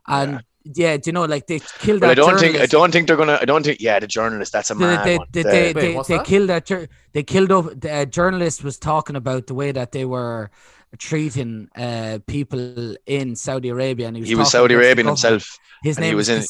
And 0.07 0.43
yeah, 0.63 0.97
do 0.97 1.09
you 1.09 1.13
know, 1.13 1.25
like 1.25 1.47
they 1.47 1.59
killed 1.59 2.01
But 2.01 2.07
that 2.07 2.11
I 2.11 2.15
don't 2.15 2.39
think 2.39 2.57
I 2.57 2.65
don't 2.65 2.91
think 2.91 3.07
they're 3.07 3.17
gonna. 3.17 3.39
I 3.41 3.45
don't 3.45 3.63
think. 3.63 3.79
Yeah, 3.79 3.99
the 3.99 4.07
journalist. 4.07 4.51
That's 4.51 4.69
a 4.69 4.75
They, 4.75 4.85
mad 4.85 5.05
they, 5.05 5.17
one. 5.17 5.27
they, 5.31 5.43
they, 5.43 5.73
Wait, 5.73 6.07
they, 6.07 6.17
they 6.17 6.23
killed 6.23 6.49
that. 6.49 6.89
They 7.13 7.23
killed 7.23 7.51
up. 7.51 7.79
The 7.79 7.91
uh, 7.91 8.05
journalist 8.05 8.63
was 8.63 8.77
talking 8.77 9.15
about 9.15 9.47
the 9.47 9.53
way 9.53 9.71
that 9.71 9.91
they 9.91 10.05
were 10.05 10.51
treating 10.97 11.67
uh, 11.75 12.19
people 12.27 12.95
in 13.05 13.35
Saudi 13.35 13.69
Arabia, 13.69 14.07
and 14.07 14.15
he 14.15 14.21
was, 14.21 14.29
he 14.29 14.35
was 14.35 14.51
Saudi 14.51 14.73
Arabian 14.73 15.07
himself. 15.07 15.57
His 15.83 15.97
name 15.97 16.15
was 16.17 16.27
in. 16.27 16.43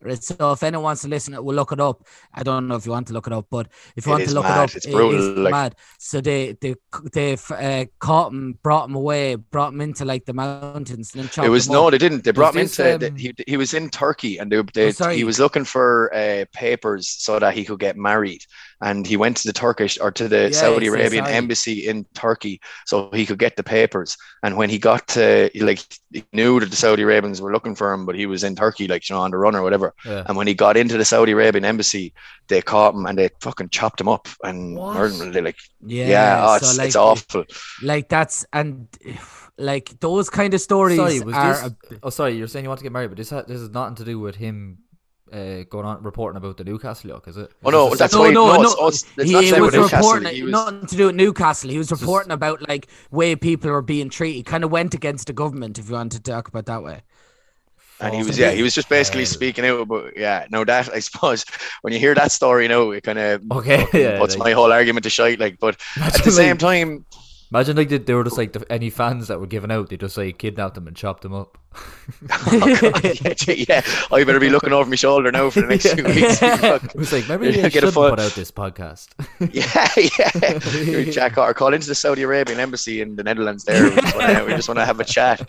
Right? 0.00 0.22
So 0.22 0.52
if 0.52 0.62
anyone 0.62 0.84
wants 0.84 1.02
to 1.02 1.08
listen, 1.08 1.34
we'll 1.44 1.54
look 1.56 1.72
it 1.72 1.80
up. 1.80 2.06
I 2.32 2.42
don't 2.44 2.66
know 2.68 2.76
if 2.76 2.86
you 2.86 2.92
want 2.92 3.08
to 3.08 3.12
look 3.12 3.26
it 3.26 3.32
up, 3.32 3.46
but 3.50 3.68
if 3.94 4.06
you 4.06 4.12
It 4.12 4.14
want 4.14 4.28
to 4.28 4.34
look 4.34 4.44
mad. 4.44 4.56
it 4.56 4.70
up, 4.70 4.76
It's 4.76 4.86
brutal, 4.86 5.32
is 5.32 5.38
like- 5.38 5.50
mad. 5.50 5.74
So 5.98 6.20
they 6.20 6.56
they 6.60 6.76
they 7.12 7.36
uh, 7.50 7.84
caught 7.98 8.32
him, 8.32 8.58
brought 8.62 8.88
him 8.88 8.94
away, 8.94 9.34
brought 9.34 9.72
him 9.74 9.80
into 9.82 10.04
like 10.04 10.24
the 10.24 10.32
mountains, 10.32 11.14
and 11.14 11.28
It 11.44 11.48
was 11.50 11.68
no, 11.68 11.86
up. 11.86 11.90
they 11.92 11.98
didn't. 11.98 12.24
They 12.24 12.30
brought 12.30 12.54
him 12.54 12.62
this, 12.62 12.78
into. 12.78 13.08
um, 13.08 13.16
he, 13.16 13.34
he 13.46 13.56
was 13.56 13.74
in 13.74 13.90
Turkey, 13.90 14.38
and 14.38 14.50
they, 14.50 14.62
they, 14.72 14.92
Oh, 15.00 15.10
he 15.10 15.24
was 15.24 15.38
looking 15.38 15.64
for 15.64 16.14
uh, 16.14 16.46
papers 16.52 17.08
so 17.08 17.38
that 17.38 17.52
he 17.54 17.64
could 17.64 17.80
get 17.80 17.96
married. 17.96 18.42
And 18.82 19.06
he 19.06 19.16
went 19.16 19.38
to 19.38 19.48
the 19.48 19.54
Turkish 19.54 19.98
or 19.98 20.10
to 20.12 20.28
the 20.28 20.42
Yes, 20.50 20.58
Saudi 20.60 20.86
Arabian 20.88 21.24
I- 21.24 21.32
embassy 21.32 21.88
in 21.88 22.04
Turkey 22.14 22.60
so 22.84 23.10
he 23.12 23.24
could 23.24 23.38
get 23.38 23.56
the 23.56 23.62
papers. 23.62 24.16
And 24.42 24.56
when 24.58 24.68
he 24.68 24.78
got 24.78 25.08
to, 25.08 25.48
like, 25.54 25.80
he 26.12 26.24
knew 26.34 26.60
that 26.60 26.70
the 26.70 26.76
Saudi 26.76 27.02
Arabians 27.02 27.40
were 27.40 27.52
looking 27.52 27.74
for 27.74 27.92
him, 27.92 28.04
but 28.04 28.14
he 28.14 28.26
was 28.26 28.44
in 28.44 28.54
Turkey, 28.54 28.86
like, 28.86 29.08
you 29.08 29.14
know, 29.16 29.22
on 29.22 29.30
the 29.30 29.38
run 29.38 29.56
or 29.56 29.62
whatever. 29.62 29.94
Yeah. 30.04 30.24
And 30.26 30.36
when 30.36 30.46
he 30.46 30.52
got 30.54 30.76
into 30.76 30.98
the 30.98 31.04
Saudi 31.06 31.32
Arabian 31.32 31.64
embassy, 31.64 32.12
they 32.48 32.60
caught 32.60 32.94
him 32.94 33.06
and 33.06 33.16
they 33.18 33.30
fucking 33.40 33.70
chopped 33.70 34.00
him 34.00 34.08
up 34.08 34.28
and 34.44 34.76
What? 34.76 34.94
murdered 34.94 35.20
him. 35.22 35.32
They 35.32 35.40
like, 35.40 35.56
Yeah, 35.86 36.08
yeah, 36.08 36.44
oh, 36.46 36.58
so, 36.58 36.66
it's, 36.66 36.78
like, 36.78 36.86
it's 36.88 36.96
awful. 36.96 37.44
Like 37.82 38.08
that's 38.10 38.44
and 38.52 38.88
like 39.58 39.98
those 40.00 40.28
kind 40.28 40.52
of 40.52 40.60
stories 40.60 40.98
Sorry, 40.98 41.20
are. 41.32 41.54
this? 41.54 41.62
a- 41.92 41.98
oh, 42.02 42.10
sorry, 42.10 42.36
you're 42.36 42.46
saying 42.46 42.64
you 42.64 42.68
want 42.68 42.78
to 42.80 42.84
get 42.84 42.92
married, 42.92 43.08
but 43.08 43.16
this 43.16 43.30
ha- 43.30 43.42
this 43.48 43.58
is 43.60 43.70
nothing 43.70 43.94
to 43.96 44.04
do 44.04 44.20
with 44.20 44.36
him 44.36 44.78
uh, 45.32 45.64
going 45.68 45.84
on 45.84 46.02
reporting 46.02 46.36
about 46.36 46.56
the 46.56 46.64
Newcastle 46.64 47.10
yoke, 47.10 47.26
is 47.28 47.36
it? 47.36 47.50
Oh, 47.64 47.70
no, 47.70 47.88
that's 47.88 47.98
just- 48.12 48.16
why- 48.16 48.30
no, 48.30 48.46
no, 48.46 48.54
no, 48.54 48.60
it's- 48.62 48.76
no. 48.78 48.86
it's- 48.88 49.04
it's 49.18 49.30
he 49.30 49.50
not 49.50 49.60
was 49.60 49.74
reporting 49.92 50.34
he 50.34 50.42
was- 50.42 50.52
nothing 50.52 50.86
to 50.86 50.96
do 50.96 51.06
with 51.06 51.14
Newcastle. 51.16 51.70
He 51.70 51.78
was 51.78 51.88
Just- 51.88 52.00
reporting 52.02 52.32
about 52.32 52.68
like 52.68 52.86
way 53.10 53.34
people 53.36 53.70
were 53.70 53.82
being 53.82 54.08
treated. 54.10 54.46
Kind 54.46 54.62
of 54.64 54.70
went 54.70 54.94
against 54.94 55.26
the 55.26 55.32
government, 55.32 55.78
if 55.78 55.88
you 55.88 55.94
want 55.94 56.12
to 56.12 56.20
talk 56.20 56.48
about 56.48 56.66
that 56.66 56.82
way. 56.82 57.02
And 57.98 58.14
he 58.14 58.22
was, 58.22 58.38
yeah, 58.38 58.50
he 58.50 58.62
was 58.62 58.74
just 58.74 58.90
basically 58.90 59.22
hell. 59.24 59.32
speaking 59.32 59.64
out 59.64 59.88
But 59.88 60.18
yeah, 60.18 60.46
no, 60.50 60.64
that 60.64 60.88
I 60.94 60.98
suppose 61.00 61.44
when 61.82 61.92
you 61.94 61.98
hear 61.98 62.14
that 62.14 62.30
story, 62.30 62.64
you 62.64 62.68
know, 62.68 62.90
it 62.92 63.02
kind 63.02 63.18
of 63.18 63.42
Okay, 63.50 63.86
yeah. 63.94 64.18
puts 64.18 64.36
like- 64.36 64.48
my 64.48 64.52
whole 64.52 64.70
argument 64.70 65.04
to 65.04 65.10
shite. 65.10 65.40
Like, 65.40 65.58
but 65.58 65.80
at 66.00 66.12
the 66.22 66.30
same 66.30 66.50
like- 66.50 66.58
time, 66.58 67.04
Imagine 67.52 67.76
like 67.76 67.88
they, 67.88 67.98
they 67.98 68.12
were 68.14 68.24
just 68.24 68.36
like 68.38 68.52
the, 68.52 68.64
any 68.72 68.90
fans 68.90 69.28
that 69.28 69.38
were 69.38 69.46
given 69.46 69.70
out, 69.70 69.88
they 69.88 69.96
just 69.96 70.16
like 70.16 70.36
kidnapped 70.38 70.74
them 70.74 70.88
and 70.88 70.96
chopped 70.96 71.22
them 71.22 71.32
up. 71.32 71.56
oh 72.30 72.78
God, 72.80 73.04
yeah, 73.46 73.54
yeah, 73.68 73.82
I 74.10 74.24
better 74.24 74.40
be 74.40 74.48
looking 74.50 74.72
over 74.72 74.88
my 74.88 74.96
shoulder 74.96 75.30
now 75.30 75.50
for 75.50 75.60
the 75.60 75.66
next 75.68 75.92
few 75.94 76.04
weeks. 76.04 76.40
It 76.42 76.94
was 76.96 77.12
like 77.12 77.28
maybe 77.28 77.46
Yeah, 77.50 77.50
we 77.50 77.62
get 77.62 77.66
a 77.66 77.70
shouldn't 77.70 77.94
full- 77.94 78.10
put 78.10 78.18
out 78.18 78.32
this 78.32 78.50
podcast. 78.50 79.08
yeah, 79.52 81.04
yeah. 81.04 81.12
Jack 81.12 81.38
or 81.38 81.54
call 81.54 81.72
into 81.74 81.86
the 81.86 81.94
Saudi 81.94 82.22
Arabian 82.22 82.58
embassy 82.58 83.00
in 83.00 83.14
the 83.16 83.22
Netherlands. 83.22 83.64
There, 83.64 83.84
we 83.84 83.94
just 84.00 84.16
wanna- 84.16 84.44
we 84.44 84.50
just 84.52 84.68
want 84.68 84.78
to 84.80 84.84
have 84.86 84.98
a 85.00 85.04
chat. 85.04 85.40
Um, 85.42 85.46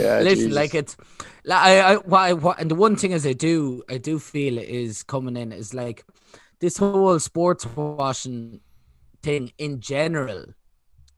Yeah, 0.00 0.20
listen, 0.22 0.36
Jesus. 0.46 0.52
like 0.54 0.74
it's, 0.74 0.96
like, 1.44 1.60
I, 1.60 1.80
I, 1.80 1.96
what, 1.96 2.18
I, 2.20 2.32
what, 2.32 2.60
and 2.60 2.70
the 2.70 2.74
one 2.74 2.96
thing 2.96 3.10
is, 3.12 3.26
I 3.26 3.32
do, 3.34 3.82
I 3.90 3.98
do 3.98 4.18
feel 4.18 4.56
it 4.58 4.68
is 4.68 5.02
coming 5.02 5.36
in 5.36 5.52
is 5.52 5.74
like 5.74 6.04
this 6.60 6.76
whole 6.78 7.18
sports 7.18 7.66
washing 7.74 8.60
thing 9.22 9.52
in 9.58 9.80
general. 9.80 10.44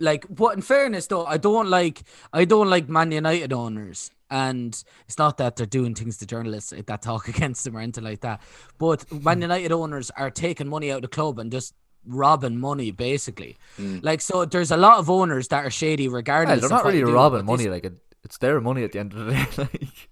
Like, 0.00 0.25
what? 0.25 0.56
In 0.56 0.62
fairness, 0.62 1.06
though, 1.06 1.25
I 1.26 1.37
don't 1.37 1.68
like, 1.68 2.02
I 2.32 2.44
don't 2.44 2.68
like 2.68 2.88
Man 2.88 3.12
United 3.12 3.52
owners, 3.52 4.11
and 4.30 4.82
it's 5.06 5.16
not 5.18 5.37
that 5.38 5.54
they're 5.56 5.66
doing 5.66 5.94
things 5.94 6.16
to 6.18 6.26
journalists 6.26 6.73
like, 6.73 6.87
that 6.87 7.02
talk 7.02 7.28
against 7.35 7.64
them 7.64 7.76
or 7.76 7.80
anything 7.80 8.02
like 8.04 8.21
that. 8.23 8.40
But 8.78 9.11
Man 9.12 9.37
Hmm. 9.37 9.42
United 9.42 9.71
owners 9.73 10.11
are 10.16 10.30
taking 10.30 10.68
money 10.68 10.90
out 10.90 10.97
of 10.97 11.02
the 11.02 11.09
club 11.09 11.38
and 11.38 11.52
just 11.52 11.75
robbing 12.04 12.59
money, 12.59 12.90
basically. 12.90 13.56
Mm. 13.78 14.02
Like, 14.02 14.21
so 14.21 14.44
there's 14.44 14.73
a 14.73 14.76
lot 14.76 14.99
of 14.99 15.09
owners 15.09 15.47
that 15.49 15.64
are 15.64 15.71
shady, 15.71 16.04
Yeah, 16.04 16.11
regardless. 16.14 16.61
they're 16.61 16.68
not 16.71 16.85
what 16.85 16.94
really 16.94 17.09
you 17.09 17.14
robbing 17.14 17.44
but 17.47 17.52
this- 17.56 17.66
money. 17.66 17.71
Like 17.71 17.85
it, 17.85 17.94
it's 18.25 18.38
their 18.38 18.61
money 18.61 18.82
at 18.82 18.90
the 18.90 18.99
end 18.99 19.12
of 19.14 19.26
the 19.26 19.32
day. 19.35 19.47
Like, 19.59 20.09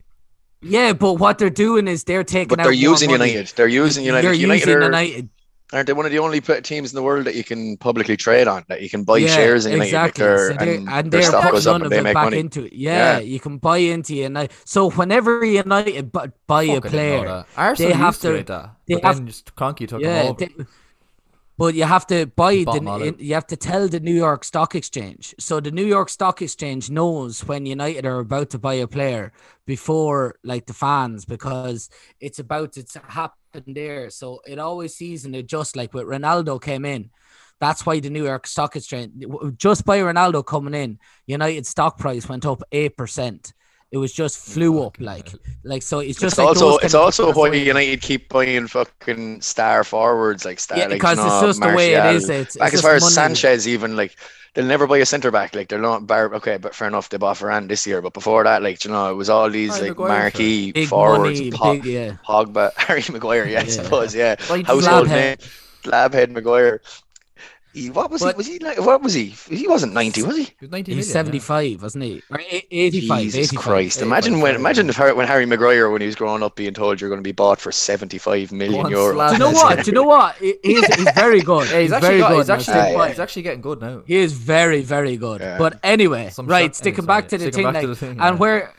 Yeah, 0.62 0.92
but 0.92 1.14
what 1.14 1.38
they're 1.38 1.50
doing 1.50 1.88
is 1.88 2.04
they're 2.04 2.22
taking 2.22 2.48
But 2.48 2.60
out 2.60 2.64
they're 2.64 2.72
using 2.72 3.10
money. 3.10 3.30
United. 3.32 3.56
They're 3.56 3.66
using 3.66 4.04
United. 4.04 4.26
They're 4.28 4.34
United, 4.34 4.68
using 4.68 4.74
are, 4.76 4.84
United. 4.84 5.28
Aren't 5.72 5.86
they 5.86 5.92
one 5.92 6.04
of 6.04 6.10
the 6.10 6.18
only 6.18 6.40
teams 6.40 6.90
in 6.90 6.96
the 6.96 7.02
world 7.02 7.26
that 7.26 7.36
you 7.36 7.44
can 7.44 7.76
publicly 7.76 8.16
trade 8.16 8.48
on? 8.48 8.64
That 8.68 8.82
you 8.82 8.90
can 8.90 9.04
buy 9.04 9.18
yeah, 9.18 9.28
shares 9.28 9.66
in 9.66 9.80
exactly. 9.80 10.24
like, 10.26 10.38
So 10.38 10.48
they're- 10.48 10.56
they're- 10.58 10.74
and, 10.78 10.88
and 10.88 11.12
their 11.12 11.20
they're 11.20 11.30
stock 11.30 11.42
putting 11.42 11.52
goes 11.54 11.66
up 11.68 11.82
and 11.82 11.92
they 11.92 12.00
make 12.02 12.14
back 12.14 12.24
money. 12.24 12.38
into 12.40 12.64
it. 12.64 12.72
Yeah, 12.72 13.18
Yeah. 13.18 13.18
you 13.20 13.38
can 13.38 13.58
buy 13.58 13.76
into 13.78 14.14
United. 14.16 14.50
So 14.64 14.90
whenever 14.90 15.44
United 15.44 16.10
buy 16.12 16.22
a 16.24 16.26
fuck, 16.26 16.58
I 16.58 16.64
didn't 16.64 16.82
player, 16.90 17.24
that. 17.26 17.46
Arsenal 17.56 17.92
have 17.94 18.16
to 18.18 18.20
to- 18.32 18.38
do 18.38 18.44
that, 18.44 18.70
they 18.88 18.94
but 18.94 19.04
have- 19.04 19.16
then 19.16 19.26
just 19.28 19.54
Kroenke 19.54 19.78
took 19.86 19.90
them 19.90 20.00
yeah, 20.02 20.22
over. 20.22 20.38
they, 20.38 20.48
but 21.56 21.74
you 21.74 21.84
have 21.84 22.06
to 22.06 22.26
buy 22.26 22.54
the 22.64 23.14
you 23.18 23.34
have 23.34 23.46
to 23.48 23.56
tell 23.56 23.86
the 23.86 24.00
New 24.00 24.14
York 24.14 24.44
Stock 24.44 24.74
Exchange. 24.74 25.34
So 25.38 25.60
the 25.60 25.70
New 25.70 25.84
York 25.84 26.08
Stock 26.08 26.40
Exchange 26.42 26.90
knows 26.90 27.44
when 27.44 27.66
United 27.66 28.06
are 28.06 28.18
about 28.18 28.48
to 28.50 28.58
buy 28.58 28.74
a 28.74 28.86
player 28.88 29.32
before 29.66 30.36
like 30.42 30.64
the 30.66 30.72
fans 30.72 31.24
because 31.26 31.90
it's 32.18 32.38
about 32.38 32.72
to 32.72 32.84
happen 33.06 33.36
there. 33.66 34.10
So 34.10 34.40
it 34.46 34.58
always 34.58 34.94
sees 34.94 35.24
and 35.24 35.34
adjusts. 35.34 35.76
Like 35.76 35.94
with 35.94 36.06
Ronaldo 36.06 36.60
came 36.60 36.84
in, 36.84 37.10
that's 37.58 37.84
why 37.84 38.00
the 38.00 38.10
New 38.10 38.24
York 38.24 38.46
Stock 38.46 38.76
Exchange 38.76 39.24
just 39.56 39.84
by 39.84 39.98
Ronaldo 40.00 40.44
coming 40.44 40.74
in, 40.74 40.98
United 41.26 41.66
stock 41.66 41.98
price 41.98 42.28
went 42.28 42.46
up 42.46 42.62
eight 42.72 42.96
percent. 42.96 43.52
It 43.92 43.98
was 43.98 44.12
just 44.12 44.38
flew 44.38 44.84
up 44.84 44.96
like 45.00 45.34
like 45.64 45.82
so. 45.82 45.98
It's 45.98 46.18
just 46.18 46.34
It's 46.34 46.38
like 46.38 46.46
also 46.46 46.76
it's 46.78 46.94
also 46.94 47.26
things. 47.26 47.36
why 47.36 47.52
United 47.52 48.00
keep 48.00 48.28
buying 48.28 48.68
fucking 48.68 49.40
star 49.42 49.82
forwards 49.82 50.44
like 50.44 50.60
star 50.60 50.78
yeah, 50.78 50.86
because 50.86 51.18
you 51.18 51.24
it's 51.24 51.40
know, 51.40 51.46
just 51.48 51.60
the 51.60 51.74
way 51.74 51.94
it 51.94 51.98
Martial. 51.98 52.30
It's, 52.30 52.56
Back 52.56 52.68
it's 52.68 52.76
as 52.76 52.82
far 52.82 52.94
as 52.94 53.02
money. 53.02 53.14
Sanchez, 53.14 53.66
even 53.66 53.96
like 53.96 54.16
they'll 54.54 54.64
never 54.66 54.86
buy 54.86 54.98
a 54.98 55.06
centre 55.06 55.30
back. 55.30 55.54
Like 55.54 55.68
they're 55.68 55.78
not 55.80 56.06
bar 56.06 56.34
okay, 56.36 56.56
but 56.56 56.74
fair 56.74 56.88
enough, 56.88 57.08
they 57.08 57.16
bought 57.18 57.36
Varane 57.38 57.68
this 57.68 57.86
year. 57.86 58.00
But 58.02 58.12
before 58.14 58.44
that, 58.44 58.62
like 58.62 58.84
you 58.84 58.90
know, 58.90 59.10
it 59.10 59.14
was 59.14 59.30
all 59.30 59.48
these 59.50 59.80
like 59.80 59.98
Maguire, 59.98 60.08
marquee 60.08 60.72
big 60.72 60.88
forwards, 60.88 61.40
money, 61.40 61.50
Pog- 61.50 61.82
big 61.82 61.84
yeah. 61.84 62.16
Pogba, 62.26 62.72
Harry 62.76 63.04
Maguire, 63.10 63.46
yeah, 63.46 63.60
I 63.60 63.64
Yeah. 63.64 63.68
suppose, 63.68 64.14
yeah. 64.14 64.36
Like, 64.48 64.66
Household 64.66 65.08
name, 65.08 65.36
Slabhead 65.84 66.30
Maguire. 66.30 66.80
He, 67.72 67.88
what 67.90 68.10
was 68.10 68.20
But- 68.22 68.34
he? 68.34 68.36
Was 68.36 68.46
he? 68.48 68.58
like- 68.58 68.80
What 68.80 69.00
was 69.02 69.14
he? 69.14 69.26
He 69.48 69.68
wasn't 69.68 69.92
ninety, 69.92 70.22
was 70.22 70.36
he? 70.36 70.42
He 70.44 70.52
was 70.62 70.70
90 70.70 70.92
He's 70.94 71.06
million, 71.06 71.08
yeah. 71.08 71.12
75, 71.12 71.82
wasn't 71.82 72.04
he? 72.04 72.22
Or 72.30 72.40
eight- 72.50 72.66
85, 72.70 73.22
Jesus 73.22 73.38
85. 73.52 73.62
Christ! 73.64 73.96
85, 73.98 74.06
Imagine 74.06 74.40
when, 74.40 74.54
imagine 74.56 74.88
if 74.88 74.96
Harry, 74.96 75.12
when 75.12 75.26
Harry 75.28 75.46
Maguire, 75.46 75.88
when 75.90 76.00
he 76.00 76.06
was 76.06 76.16
growing 76.16 76.42
up, 76.42 76.56
being 76.56 76.74
told 76.74 77.00
you're 77.00 77.10
going 77.10 77.20
to 77.20 77.28
be 77.28 77.32
bought 77.32 77.60
for 77.60 77.70
seventy-five 77.70 78.50
million 78.52 78.86
euros. 78.86 79.28
Do 79.28 79.32
you 79.34 79.38
know 79.38 79.50
what? 79.52 79.84
Do 79.84 79.90
you 79.90 79.94
know 79.94 80.02
what? 80.04 80.36
He- 80.36 80.56
He's, 80.64 80.94
he's 80.94 81.10
very 81.14 81.40
good. 81.42 81.70
Yeah, 81.70 81.80
he's, 81.80 81.82
he's 81.82 81.92
actually 81.92 82.08
very 82.08 82.18
got, 82.20 82.28
good. 82.30 82.36
he's 82.38 82.50
actually 82.50 82.64
stick 82.64 82.96
Yeah, 82.96 83.08
he's 83.08 83.18
actually 83.20 83.42
getting 83.42 83.60
good 83.60 83.80
now. 83.80 84.02
He 84.06 84.16
is 84.16 84.32
very, 84.32 84.82
very 84.82 85.16
good. 85.16 85.40
Yeah. 85.40 85.58
But 85.58 85.78
anyway, 85.84 86.30
Some 86.30 86.46
right, 86.46 86.74
sticking 86.74 87.06
back 87.06 87.28
to 87.28 87.38
the 87.38 87.44
sticking 87.44 87.56
thing, 87.58 87.64
back 87.66 87.74
like, 87.74 87.82
to 87.82 87.86
the 87.88 87.96
thing, 87.96 88.20
and 88.20 88.38
where 88.38 88.72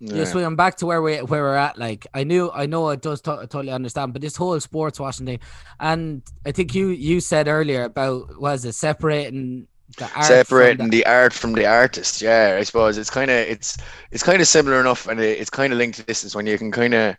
Yeah. 0.00 0.14
just 0.14 0.32
swinging 0.32 0.54
back 0.54 0.76
to 0.76 0.86
where 0.86 1.02
we 1.02 1.16
where 1.18 1.42
we're 1.42 1.56
at, 1.56 1.76
like 1.78 2.06
I 2.14 2.24
knew, 2.24 2.50
I 2.52 2.66
know 2.66 2.88
it 2.90 3.02
does 3.02 3.20
to- 3.22 3.46
totally 3.50 3.72
understand, 3.72 4.12
but 4.12 4.22
this 4.22 4.36
whole 4.36 4.58
sports 4.60 5.00
washing 5.00 5.26
thing, 5.26 5.40
and 5.80 6.22
I 6.46 6.52
think 6.52 6.74
you 6.74 6.88
you 6.88 7.20
said 7.20 7.48
earlier 7.48 7.84
about 7.84 8.40
was 8.40 8.64
it 8.64 8.74
separating 8.74 9.66
the 9.96 10.04
art 10.04 10.12
from 10.12 10.22
separating 10.22 10.90
the, 10.90 10.98
the 10.98 11.06
art 11.06 11.32
from 11.32 11.52
the 11.54 11.64
artist 11.64 12.20
yeah 12.20 12.56
i 12.58 12.62
suppose 12.62 12.98
it's 12.98 13.08
kind 13.08 13.30
of 13.30 13.36
it's 13.36 13.78
it's 14.10 14.22
kind 14.22 14.40
of 14.40 14.46
similar 14.46 14.80
enough 14.80 15.08
and 15.08 15.18
it, 15.18 15.40
it's 15.40 15.48
kind 15.50 15.72
of 15.72 15.78
linked 15.78 15.96
to 15.96 16.06
this 16.06 16.24
is 16.24 16.34
when 16.34 16.46
you 16.46 16.58
can 16.58 16.70
kind 16.70 16.92
of 16.92 17.16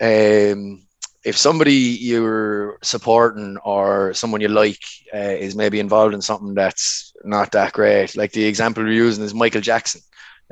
um 0.00 0.82
if 1.22 1.36
somebody 1.36 1.72
you're 1.72 2.78
supporting 2.82 3.56
or 3.58 4.12
someone 4.14 4.40
you 4.40 4.48
like 4.48 4.80
uh, 5.14 5.18
is 5.18 5.54
maybe 5.54 5.78
involved 5.78 6.14
in 6.14 6.22
something 6.22 6.54
that's 6.54 7.12
not 7.24 7.52
that 7.52 7.72
great 7.72 8.16
like 8.16 8.32
the 8.32 8.44
example 8.44 8.82
we're 8.82 8.90
using 8.90 9.22
is 9.22 9.34
michael 9.34 9.60
jackson 9.60 10.00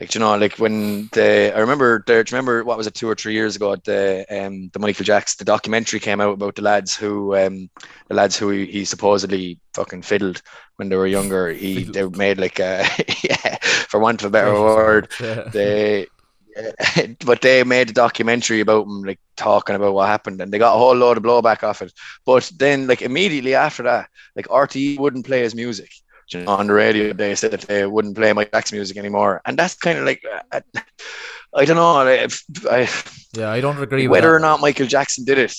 like 0.01 0.15
you 0.15 0.21
know 0.21 0.37
like 0.37 0.55
when 0.59 1.09
the 1.13 1.53
i 1.55 1.59
remember 1.59 2.05
there 2.07 2.23
do 2.23 2.31
you 2.31 2.37
remember 2.37 2.63
what 2.65 2.77
was 2.79 2.87
it 2.87 2.95
two 2.95 3.09
or 3.09 3.15
three 3.15 3.33
years 3.33 3.57
ago 3.57 3.75
the 3.85 4.25
um 4.31 4.71
the 4.73 4.79
michael 4.79 5.05
jackson 5.05 5.37
the 5.39 5.45
documentary 5.45 6.01
came 6.01 6.21
out 6.21 6.35
about 6.35 6.55
the 6.55 6.63
lads 6.63 6.95
who 6.97 7.37
um 7.37 7.69
the 8.09 8.15
lads 8.15 8.37
who 8.37 8.51
he, 8.51 8.67
he 8.67 8.85
supposedly 8.85 9.59
fucking 9.75 10.03
fiddled 10.03 10.43
when 10.77 10.89
they 10.89 10.97
were 10.97 11.07
younger. 11.07 11.53
He 11.53 11.85
they 11.85 12.07
made 12.09 12.39
like 12.39 12.59
a 12.61 12.85
yeah, 13.23 13.57
for 13.89 13.99
want 14.01 14.23
of 14.23 14.29
a 14.29 14.31
better 14.31 14.53
word, 14.55 15.09
Yeah. 15.21 15.43
they 15.53 16.07
but 17.25 17.41
they 17.41 17.63
made 17.65 17.91
a 17.91 17.93
documentary 17.93 18.61
about 18.61 18.87
him, 18.87 19.03
like 19.03 19.21
talking 19.37 19.77
about 19.77 19.95
what 19.95 20.09
happened, 20.09 20.41
and 20.41 20.53
they 20.53 20.59
got 20.59 20.75
a 20.75 20.79
whole 20.79 20.95
load 20.95 21.17
of 21.17 21.23
blowback 21.23 21.63
off 21.63 21.83
it. 21.83 21.93
But 22.25 22.51
then, 22.59 22.87
like 22.87 23.03
immediately 23.03 23.55
after 23.55 23.85
that, 23.85 24.09
like 24.35 24.49
RTE 24.49 24.99
wouldn't 24.99 25.27
play 25.27 25.41
his 25.43 25.55
music. 25.55 25.91
You 26.31 26.41
know, 26.45 26.53
on 26.53 26.67
the 26.67 26.73
radio, 26.75 27.13
they 27.13 27.35
said 27.35 27.53
that 27.53 27.63
they 27.63 27.87
wouldn't 27.87 28.17
play 28.17 28.33
Mike 28.33 28.53
Jack's 28.53 28.73
music 28.73 28.97
anymore, 28.97 29.41
and 29.47 29.59
that's 29.59 29.75
kind 29.75 29.99
of 29.99 30.05
like 30.05 30.23
uh, 30.53 30.61
I 31.55 31.65
don't 31.65 31.77
know. 31.77 32.07
if- 32.07 32.45
I, 32.71 32.89
yeah, 33.39 33.51
I 33.51 33.61
don't 33.61 33.81
agree 33.83 34.09
whether 34.09 34.29
that. 34.29 34.35
or 34.35 34.39
not 34.39 34.61
Michael 34.61 34.87
Jackson 34.87 35.25
did 35.25 35.39
it. 35.39 35.55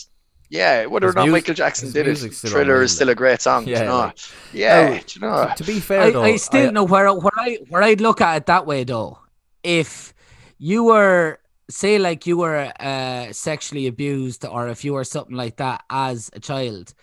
Yeah, 0.52 0.86
whether 0.88 1.08
His 1.08 1.16
or 1.16 1.20
not 1.20 1.26
mus- 1.28 1.32
Michael 1.32 1.54
Jackson 1.54 1.92
did 1.92 2.06
it, 2.08 2.10
music's 2.10 2.42
Thriller 2.42 2.62
unreal, 2.62 2.82
is 2.82 2.96
still 2.96 3.10
a 3.10 3.16
great 3.16 3.42
song. 3.42 3.68
Yeah, 3.68 3.80
you 3.82 3.86
know? 3.86 3.98
like- 3.98 4.18
yeah, 4.54 4.90
Oh, 5.00 5.04
you 5.14 5.22
know. 5.22 5.52
To 5.56 5.64
be 5.64 5.80
fair, 5.80 6.02
I, 6.02 6.12
though, 6.12 6.24
I 6.24 6.36
still 6.38 6.72
know 6.72 6.84
where 6.84 7.12
where 7.14 7.32
I 7.38 7.58
where 7.70 7.84
I'd 7.84 8.02
look 8.02 8.20
at 8.22 8.38
it 8.38 8.46
that 8.48 8.66
way 8.66 8.84
though. 8.84 9.20
If 9.64 10.14
you 10.58 10.86
were 10.86 11.40
say 11.70 12.00
like 12.00 12.26
you 12.26 12.38
were 12.38 12.72
uh, 12.80 13.32
sexually 13.32 13.86
abused 13.86 14.44
or 14.46 14.70
if 14.70 14.84
you 14.84 14.94
were 14.94 15.04
something 15.04 15.36
like 15.36 15.58
that 15.58 15.84
as 15.90 16.32
a 16.34 16.40
child, 16.40 16.94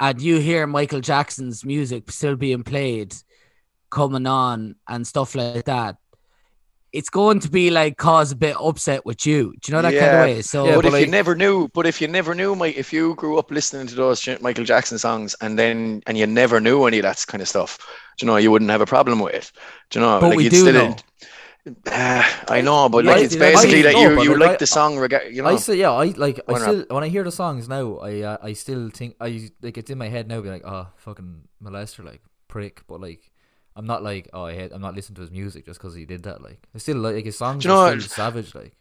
and 0.00 0.20
you 0.20 0.38
hear 0.38 0.66
Michael 0.66 1.00
Jackson's 1.00 1.64
music 1.64 2.10
still 2.10 2.36
being 2.36 2.62
played, 2.62 3.14
coming 3.90 4.26
on 4.26 4.76
and 4.88 5.06
stuff 5.06 5.34
like 5.34 5.64
that. 5.66 5.96
It's 6.92 7.10
going 7.10 7.40
to 7.40 7.50
be 7.50 7.70
like 7.70 7.96
cause 7.96 8.30
a 8.30 8.36
bit 8.36 8.54
upset 8.60 9.04
with 9.04 9.26
you. 9.26 9.52
Do 9.60 9.70
you 9.70 9.72
know 9.74 9.82
that 9.82 9.90
kind 9.90 9.94
Yeah. 9.94 10.22
of 10.22 10.26
way? 10.28 10.42
So 10.42 10.64
Yeah, 10.64 10.76
but, 10.76 10.82
but 10.82 10.86
if 10.86 10.92
like- 10.92 11.06
you 11.06 11.10
never 11.10 11.34
knew, 11.34 11.68
but 11.74 11.86
if 11.86 12.00
you 12.00 12.06
never 12.06 12.36
knew, 12.36 12.54
Mike, 12.54 12.76
if 12.76 12.92
you 12.92 13.16
grew 13.16 13.36
up 13.36 13.50
listening 13.50 13.88
to 13.88 13.94
those 13.96 14.28
Michael 14.40 14.64
Jackson 14.64 14.98
songs 14.98 15.34
and 15.40 15.58
then 15.58 16.02
and 16.06 16.16
you 16.16 16.26
never 16.28 16.60
knew 16.60 16.84
any 16.84 16.98
of 16.98 17.02
that 17.02 17.24
kind 17.26 17.42
of 17.42 17.48
stuff, 17.48 17.78
do 18.16 18.24
you 18.24 18.30
know, 18.30 18.36
you 18.36 18.52
wouldn't 18.52 18.70
have 18.70 18.80
a 18.80 18.86
problem 18.86 19.18
with 19.18 19.34
it. 19.34 19.50
Do 19.90 19.98
you 19.98 20.04
know? 20.06 20.20
But 20.20 20.28
like 20.28 20.36
we 20.36 20.44
you'd 20.44 20.50
do 20.50 20.60
still 20.60 20.72
know. 20.72 20.96
I 21.86 22.60
know, 22.62 22.88
but 22.88 23.04
Yeah, 23.04 23.12
like 23.12 23.24
it's 23.24 23.36
basically 23.36 23.82
that 23.82 23.94
know, 23.94 24.00
you 24.20 24.22
you 24.22 24.30
like, 24.32 24.40
like 24.40 24.50
I- 24.50 24.56
the 24.56 24.66
song, 24.66 24.98
rega- 24.98 25.30
you 25.32 25.42
know. 25.42 25.48
I 25.48 25.56
say 25.56 25.76
yeah, 25.76 25.92
I 25.92 26.06
like 26.16 26.40
I 26.48 26.58
still 26.58 26.84
when 26.90 27.02
I 27.04 27.08
hear 27.08 27.24
the 27.24 27.32
songs 27.32 27.68
now, 27.68 27.96
I 27.98 28.20
uh, 28.20 28.36
I 28.42 28.52
still 28.52 28.90
think 28.90 29.16
I 29.20 29.48
like 29.62 29.78
it's 29.78 29.90
in 29.90 29.98
my 29.98 30.08
head 30.08 30.28
now, 30.28 30.40
be 30.40 30.50
like, 30.50 30.64
oh 30.64 30.88
fucking 30.96 31.48
molester, 31.62 32.04
like 32.04 32.20
prick, 32.48 32.82
but 32.86 33.00
like 33.00 33.30
I'm 33.76 33.86
not 33.86 34.02
like 34.02 34.28
oh 34.34 34.44
I 34.44 34.54
hate, 34.54 34.72
I'm 34.72 34.82
not 34.82 34.94
listening 34.94 35.16
to 35.16 35.22
his 35.22 35.30
music 35.30 35.64
just 35.64 35.80
because 35.80 35.94
he 35.94 36.04
did 36.04 36.24
that. 36.24 36.42
Like 36.42 36.68
I 36.74 36.78
still 36.78 36.98
like, 36.98 37.24
his 37.24 37.38
songs 37.38 37.62
Do 37.62 37.68
you 37.70 37.74
know 37.74 37.80
are 37.86 38.00
savage. 38.00 38.54
Like 38.54 38.74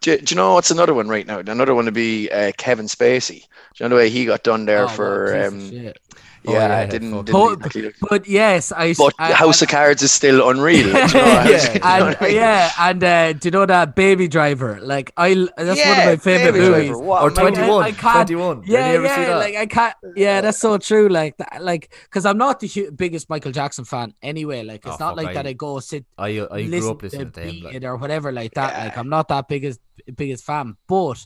do, 0.00 0.16
do 0.18 0.32
you 0.34 0.36
know 0.36 0.54
what's 0.54 0.70
another 0.72 0.94
one 0.94 1.08
right 1.08 1.26
now? 1.26 1.38
Another 1.38 1.74
one 1.74 1.84
would 1.84 1.94
be 1.94 2.28
uh, 2.30 2.50
Kevin 2.56 2.86
Spacey. 2.86 3.40
Do 3.74 3.84
you 3.84 3.84
know 3.84 3.88
the 3.90 3.94
way 3.96 4.10
he 4.10 4.24
got 4.24 4.42
done 4.42 4.64
there 4.64 4.84
Oh, 4.86 4.88
for? 4.88 5.36
um, 5.46 5.58
piece 5.60 5.68
of 5.68 5.70
shit. 5.74 5.98
Oh, 6.46 6.52
yeah, 6.52 6.68
yeah, 6.80 6.86
didn't, 6.86 7.12
fuck. 7.12 7.24
didn't 7.26 7.40
But- 7.40 7.52
exactly 7.66 7.92
But 8.10 8.26
yes, 8.28 8.72
I. 8.72 8.94
But 8.94 9.14
I, 9.18 9.32
House 9.32 9.62
I- 9.62 9.64
of 9.64 9.70
Cards 9.70 10.02
is 10.02 10.10
still 10.10 10.48
unreal. 10.50 10.82
do 10.82 10.88
you 10.88 10.92
know? 10.92 11.00
Yeah. 11.04 11.42
House 11.42 11.68
of- 11.68 11.74
you 11.74 11.80
know 11.80 12.06
and 12.06 12.16
I 12.20 12.24
mean? 12.26 12.34
yeah, 12.34 12.70
and 12.78 13.04
uh, 13.04 13.32
do 13.34 13.46
you 13.46 13.50
know 13.52 13.66
that 13.66 13.94
Baby 13.94 14.28
Driver? 14.28 14.80
Like 14.80 15.12
I, 15.16 15.34
that's 15.34 15.50
one 15.56 15.68
of 15.70 15.76
Yeah, 15.76 16.04
my 16.06 16.16
favorite 16.16 16.52
Baby 16.52 16.58
movies. 16.68 16.88
Driver, 16.88 16.98
what 16.98 17.22
or 17.22 17.26
a 17.28 17.30
movie. 17.30 17.40
I- 17.40 17.50
21, 17.66 17.84
I 17.84 17.92
can't- 17.92 18.28
21. 18.28 18.62
Yeah, 18.66 18.88
you 18.90 18.96
ever 18.96 19.04
yeah, 19.04 19.14
see 19.16 19.22
that? 19.24 19.36
like 19.38 19.54
I 19.56 19.66
can't. 19.66 19.94
Yeah, 20.16 20.40
that's 20.40 20.58
so 20.58 20.78
true. 20.78 21.08
Like 21.08 21.36
that, 21.38 21.62
like 21.62 21.94
because 22.04 22.26
I'm 22.26 22.38
not 22.38 22.60
the 22.60 22.66
hu- 22.66 22.90
biggest 22.90 23.28
Michael 23.30 23.52
Jackson 23.52 23.84
fan 23.84 24.14
anyway. 24.22 24.62
Like 24.64 24.84
it's 24.86 24.96
Oh, 25.00 25.04
not 25.04 25.16
like 25.16 25.28
I- 25.28 25.34
that. 25.34 25.46
I 25.46 25.52
go 25.52 25.78
sit 25.80 26.04
I 26.18 26.28
I 26.40 26.62
grew 26.62 26.70
listen 26.70 26.90
up 26.90 27.02
listening 27.02 27.30
to 27.32 27.40
him. 27.40 27.64
Like, 27.64 27.74
It 27.74 27.84
or 27.84 27.96
whatever 27.96 28.32
like 28.32 28.54
that. 28.54 28.72
Yeah. 28.72 28.84
Like 28.84 28.96
I'm 28.98 29.08
not 29.08 29.28
that 29.28 29.46
biggest 29.48 29.80
biggest 30.16 30.44
fan, 30.44 30.76
but 30.88 31.24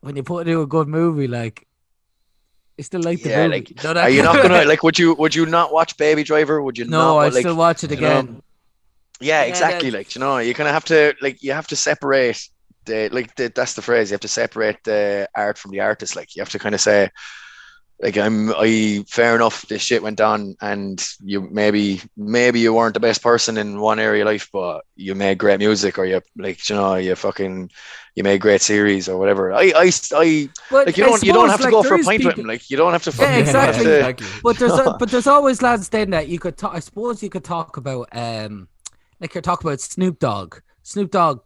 when 0.00 0.16
you 0.16 0.22
put 0.22 0.46
into 0.48 0.60
a 0.62 0.66
good 0.66 0.88
movie, 0.88 1.28
like 1.28 1.66
I 2.80 2.82
still 2.82 3.02
like 3.02 3.20
the 3.22 3.28
Yeah, 3.30 3.46
movie. 3.46 3.56
like, 3.56 3.84
know 3.84 3.92
that 3.94 4.04
Are 4.04 4.10
you 4.10 4.22
not 4.22 4.42
gonna 4.42 4.64
like? 4.64 4.82
Would 4.82 4.98
you 4.98 5.14
would 5.22 5.34
you 5.34 5.44
not 5.46 5.72
watch 5.72 5.96
Baby 5.98 6.22
Driver? 6.24 6.56
Would 6.62 6.78
you 6.78 6.86
No, 6.86 6.98
not? 6.98 7.18
I 7.18 7.28
like, 7.28 7.42
still 7.44 7.56
watch 7.56 7.84
it 7.84 7.90
you 7.92 8.00
know, 8.00 8.18
again. 8.20 8.42
Yeah, 9.20 9.42
Yeah, 9.42 9.48
exactly. 9.52 9.90
that's- 9.90 10.00
Like 10.00 10.14
you 10.14 10.20
know, 10.20 10.38
you 10.38 10.54
kind 10.54 10.68
of 10.68 10.74
have 10.74 10.86
to 10.86 11.14
like 11.20 11.36
you 11.42 11.52
have 11.52 11.68
to 11.68 11.76
separate 11.76 12.40
the 12.86 13.08
like 13.12 13.34
the, 13.36 13.52
that's 13.54 13.74
the 13.74 13.82
phrase. 13.82 14.10
You 14.10 14.14
have 14.14 14.20
to 14.28 14.28
separate 14.42 14.78
the 14.84 15.28
art 15.34 15.58
from 15.58 15.72
the 15.72 15.80
artist. 15.80 16.16
Like 16.16 16.34
you 16.34 16.40
have 16.40 16.48
to 16.50 16.58
kind 16.58 16.74
of 16.74 16.80
say, 16.80 17.10
like 18.02 18.16
I'm 18.16 18.50
I 18.54 19.04
fair 19.08 19.34
enough. 19.34 19.66
This 19.68 19.82
shit 19.82 20.02
went 20.02 20.20
on, 20.20 20.56
and 20.60 21.04
you 21.22 21.42
maybe 21.50 22.00
maybe 22.16 22.60
you 22.60 22.72
weren't 22.74 22.94
the 22.94 23.00
best 23.00 23.22
person 23.22 23.58
in 23.58 23.78
one 23.80 23.98
area 24.00 24.22
of 24.22 24.26
life, 24.28 24.48
but 24.52 24.84
you 24.96 25.14
made 25.14 25.38
great 25.38 25.58
music, 25.58 25.98
or 25.98 26.06
you 26.06 26.20
like 26.36 26.68
you 26.68 26.74
know 26.76 26.94
you 26.94 27.14
fucking 27.14 27.70
you 28.14 28.22
made 28.22 28.40
great 28.40 28.62
series 28.62 29.08
or 29.08 29.18
whatever. 29.18 29.52
I 29.52 29.72
I 29.76 29.90
I 30.14 30.48
But 30.70 30.86
like 30.86 30.96
you 30.96 31.04
I 31.04 31.08
don't 31.08 31.22
you 31.22 31.32
don't 31.32 31.50
suppose, 31.50 31.50
have 31.50 31.60
to 31.60 31.70
go 31.70 31.82
for 31.82 31.94
a 31.94 31.98
is 31.98 32.06
pint 32.06 32.24
with 32.24 32.38
him. 32.38 32.46
Like 32.46 32.70
you 32.70 32.76
don't 32.76 32.92
have 32.92 33.02
to. 33.04 33.12
fucking- 33.12 33.38
you 33.38 33.44
don't 33.44 33.54
have 33.54 33.68
exactly. 33.76 33.84
to- 33.84 33.96
exactly. 33.96 34.26
But 34.42 34.58
there's 34.58 34.72
a, 34.86 34.96
but 34.98 35.10
there's 35.10 35.26
always 35.26 35.60
lads 35.62 35.88
then 35.90 36.10
that 36.10 36.28
you 36.28 36.38
could 36.38 36.56
talk. 36.56 36.74
I 36.74 36.80
suppose 36.80 37.22
you 37.22 37.28
could 37.30 37.44
talk 37.44 37.76
about 37.76 38.08
um 38.12 38.68
like 39.20 39.34
you're 39.34 39.42
talking 39.42 39.68
about 39.68 39.80
Snoop 39.80 40.18
Dogg. 40.18 40.56
Snoop 40.82 41.10
Dogg 41.10 41.40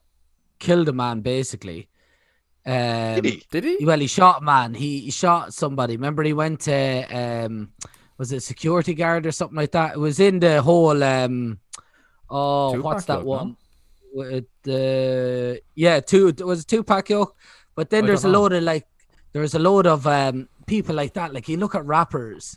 killed 0.61 0.89
a 0.89 0.93
man 0.93 1.21
basically. 1.21 1.89
Um, 2.67 3.15
Did 3.17 3.25
he? 3.25 3.43
Did 3.51 3.65
he? 3.65 3.85
well, 3.85 3.99
he 4.01 4.07
shot 4.07 4.41
a 4.41 4.45
man. 4.45 4.75
He, 4.75 5.01
he 5.01 5.11
shot 5.11 5.53
somebody. 5.53 5.97
Remember, 5.97 6.23
he 6.23 6.33
went 6.33 6.61
to 6.61 7.03
um 7.13 7.73
was 8.17 8.33
it 8.33 8.41
security 8.43 8.95
guard 8.95 9.27
or 9.27 9.33
something 9.33 9.57
like 9.57 9.73
that? 9.73 9.95
It 9.95 9.99
was 9.99 10.21
in 10.21 10.41
the 10.41 10.63
whole 10.63 11.03
um 11.03 11.59
oh 12.31 12.73
Tupac 12.73 12.85
what's 12.85 13.05
that 13.07 13.25
one? 13.25 13.57
With 14.15 14.47
the 14.63 15.61
yeah 15.75 16.01
two 16.01 16.29
it 16.29 16.47
was 16.47 16.65
Tupac 16.65 17.09
yoke, 17.11 17.37
but 17.75 17.91
then 17.91 18.05
I 18.05 18.07
there's 18.07 18.25
a 18.25 18.29
don't 18.29 18.33
know. 18.33 18.41
load 18.41 18.53
of 18.53 18.63
like 18.63 18.87
there's 19.33 19.55
a 19.55 19.59
load 19.59 19.87
of 19.87 20.07
um 20.07 20.49
people 20.67 20.95
like 20.95 21.15
that. 21.15 21.35
Like 21.35 21.49
you 21.49 21.57
look 21.57 21.75
at 21.75 21.85
rappers 21.85 22.57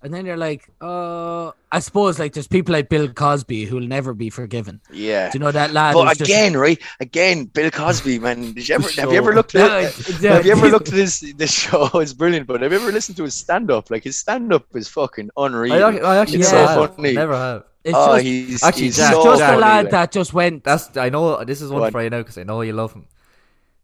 And 0.00 0.14
then 0.14 0.24
you're 0.26 0.36
like, 0.36 0.70
uh, 0.80 1.50
I 1.72 1.80
suppose 1.80 2.20
like 2.20 2.32
there's 2.32 2.46
people 2.46 2.72
like 2.72 2.88
Bill 2.88 3.08
Cosby 3.08 3.64
who'll 3.64 3.80
never 3.86 4.14
be 4.14 4.30
forgiven. 4.30 4.80
Yeah. 4.92 5.28
Do 5.30 5.38
you 5.38 5.44
know 5.44 5.50
that 5.50 5.72
lad? 5.72 5.94
But 5.94 6.06
who's 6.08 6.18
just- 6.18 6.30
again, 6.30 6.56
right? 6.56 6.80
Again, 7.00 7.46
Bill 7.46 7.68
Cosby, 7.72 8.20
man. 8.20 8.52
Did 8.54 8.68
you 8.68 8.74
ever 8.76 8.88
have 9.00 9.10
you 9.10 9.18
ever 9.18 9.34
looked 9.34 9.56
at 9.56 9.66
it's- 9.66 10.08
it's, 10.08 10.24
uh, 10.24 10.34
have 10.34 10.46
you 10.46 10.52
ever 10.52 10.68
looked 10.68 10.88
at 10.88 10.94
this 10.94 11.20
this 11.36 11.52
show? 11.62 11.90
It's 11.94 12.12
brilliant, 12.12 12.46
but 12.46 12.62
have 12.62 12.70
you 12.72 12.78
ever 12.78 12.92
listened 12.92 13.16
to 13.16 13.24
his 13.24 13.34
stand 13.34 13.72
up? 13.72 13.90
Like 13.90 14.04
his 14.04 14.16
stand 14.16 14.52
up 14.52 14.66
is 14.76 14.86
fucking 14.88 15.30
unreal. 15.36 15.72
I, 15.72 15.96
I 15.96 16.16
actually 16.18 16.40
It's 16.40 16.52
never 16.52 16.66
so 16.74 16.80
have. 16.82 16.94
funny. 16.96 17.12
Never 17.14 17.36
have. 17.36 17.64
It's 17.84 17.94
oh, 17.96 18.14
just, 18.16 18.24
he's 18.24 18.62
Actually, 18.62 18.82
he's 18.84 18.96
Jack- 18.98 19.12
so 19.14 19.24
just 19.24 19.40
Jack- 19.40 19.56
a 19.56 19.58
lad 19.58 19.84
like. 19.86 19.90
that 19.90 20.12
just 20.12 20.32
went. 20.32 20.62
That's 20.62 20.96
I 20.96 21.08
know. 21.08 21.42
This 21.44 21.60
is 21.60 21.70
one 21.72 21.82
on. 21.82 21.90
for 21.90 22.02
you 22.04 22.10
now 22.10 22.18
because 22.18 22.38
I 22.38 22.44
know 22.44 22.60
you 22.60 22.72
love 22.72 22.92
him. 22.92 23.06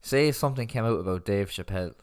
Say 0.00 0.28
if 0.28 0.36
something 0.36 0.68
came 0.68 0.84
out 0.84 1.00
about 1.00 1.24
Dave 1.24 1.48
Chappelle, 1.50 1.94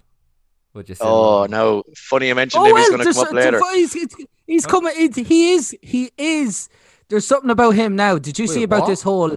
would 0.73 0.89
you 0.89 0.95
say? 0.95 1.05
Oh 1.05 1.47
no! 1.49 1.83
Funny 1.95 2.27
you 2.27 2.35
mentioned 2.35 2.63
Oh 2.63 2.65
him. 2.65 2.73
well, 2.73 2.83
He's 2.83 2.89
going 2.89 3.05
to 3.05 3.13
come 3.13 3.27
up 3.27 3.33
later. 3.33 3.61
He's, 3.73 3.93
he's, 3.93 4.15
he's 4.47 4.65
coming. 4.65 4.93
He 5.13 5.51
is. 5.53 5.75
He 5.81 6.11
is. 6.17 6.69
There's 7.09 7.27
something 7.27 7.49
about 7.49 7.71
him 7.71 7.95
now. 7.95 8.17
Did 8.17 8.39
you 8.39 8.47
see 8.47 8.63
about 8.63 8.81
what? 8.81 8.87
this 8.87 9.01
whole 9.01 9.35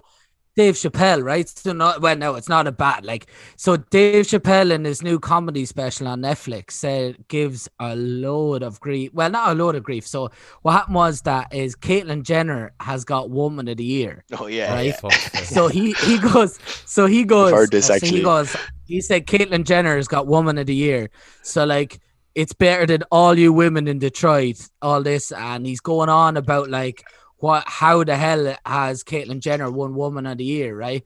Dave 0.55 0.75
Chappelle? 0.75 1.23
Right? 1.23 1.47
So 1.49 1.73
not 1.73 2.01
well. 2.01 2.15
No, 2.15 2.35
it's 2.35 2.47
not 2.49 2.65
a 2.67 2.71
bad. 2.71 3.05
Like 3.05 3.27
so, 3.57 3.77
Dave 3.77 4.25
Chappelle 4.25 4.71
in 4.71 4.85
his 4.85 5.01
new 5.03 5.19
comedy 5.19 5.65
special 5.65 6.07
on 6.07 6.21
Netflix 6.21 6.71
said 6.71 7.17
gives 7.27 7.67
a 7.79 7.95
load 7.95 8.63
of 8.63 8.79
grief. 8.79 9.11
Well, 9.13 9.29
not 9.29 9.51
a 9.51 9.53
load 9.53 9.75
of 9.75 9.83
grief. 9.83 10.07
So 10.07 10.29
what 10.61 10.71
happened 10.73 10.95
was 10.95 11.21
that 11.23 11.53
is 11.53 11.75
Caitlyn 11.75 12.23
Jenner 12.23 12.71
has 12.79 13.03
got 13.03 13.29
Woman 13.29 13.67
of 13.67 13.77
the 13.77 13.83
Year. 13.83 14.23
Oh 14.39 14.47
yeah, 14.47 14.73
Right. 14.73 14.95
yeah. 15.03 15.09
So 15.43 15.67
he 15.67 15.91
he 15.93 16.17
goes. 16.17 16.57
So 16.85 17.05
he 17.05 17.23
goes. 17.25 17.51
heard 17.51 17.71
this, 17.71 17.87
so 17.87 17.95
actually. 17.95 18.17
he 18.17 18.23
goes. 18.23 18.55
He 18.85 19.01
said 19.01 19.25
Caitlyn 19.27 19.65
Jenner 19.65 19.95
has 19.97 20.07
got 20.07 20.27
Woman 20.27 20.57
of 20.57 20.67
the 20.67 20.75
Year. 20.75 21.09
So 21.41 21.65
like 21.65 21.99
it's 22.33 22.53
better 22.53 22.85
than 22.85 23.03
all 23.11 23.37
you 23.37 23.51
women 23.53 23.87
in 23.87 23.97
Detroit. 23.99 24.57
All 24.81 25.01
this, 25.01 25.31
and 25.31 25.65
he's 25.65 25.79
going 25.79 26.09
on 26.09 26.37
about 26.37 26.69
like 26.69 27.03
what 27.37 27.63
how 27.67 28.03
the 28.03 28.15
hell 28.15 28.55
has 28.65 29.03
Caitlyn 29.03 29.39
Jenner 29.39 29.69
won 29.69 29.95
Woman 29.95 30.25
of 30.25 30.37
the 30.37 30.45
Year, 30.45 30.75
right? 30.75 31.03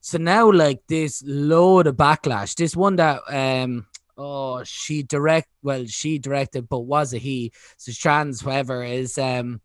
So 0.00 0.18
now 0.18 0.50
like 0.50 0.80
this 0.88 1.22
load 1.24 1.86
of 1.86 1.96
backlash. 1.96 2.54
This 2.54 2.74
one 2.76 2.96
that 2.96 3.22
um 3.28 3.86
oh 4.18 4.62
she 4.64 5.02
direct 5.02 5.48
well 5.62 5.86
she 5.86 6.18
directed 6.18 6.68
but 6.68 6.80
was 6.80 7.14
a 7.14 7.18
he 7.18 7.50
so 7.78 7.92
trans 7.92 8.42
whoever 8.42 8.84
is 8.84 9.16
um 9.16 9.60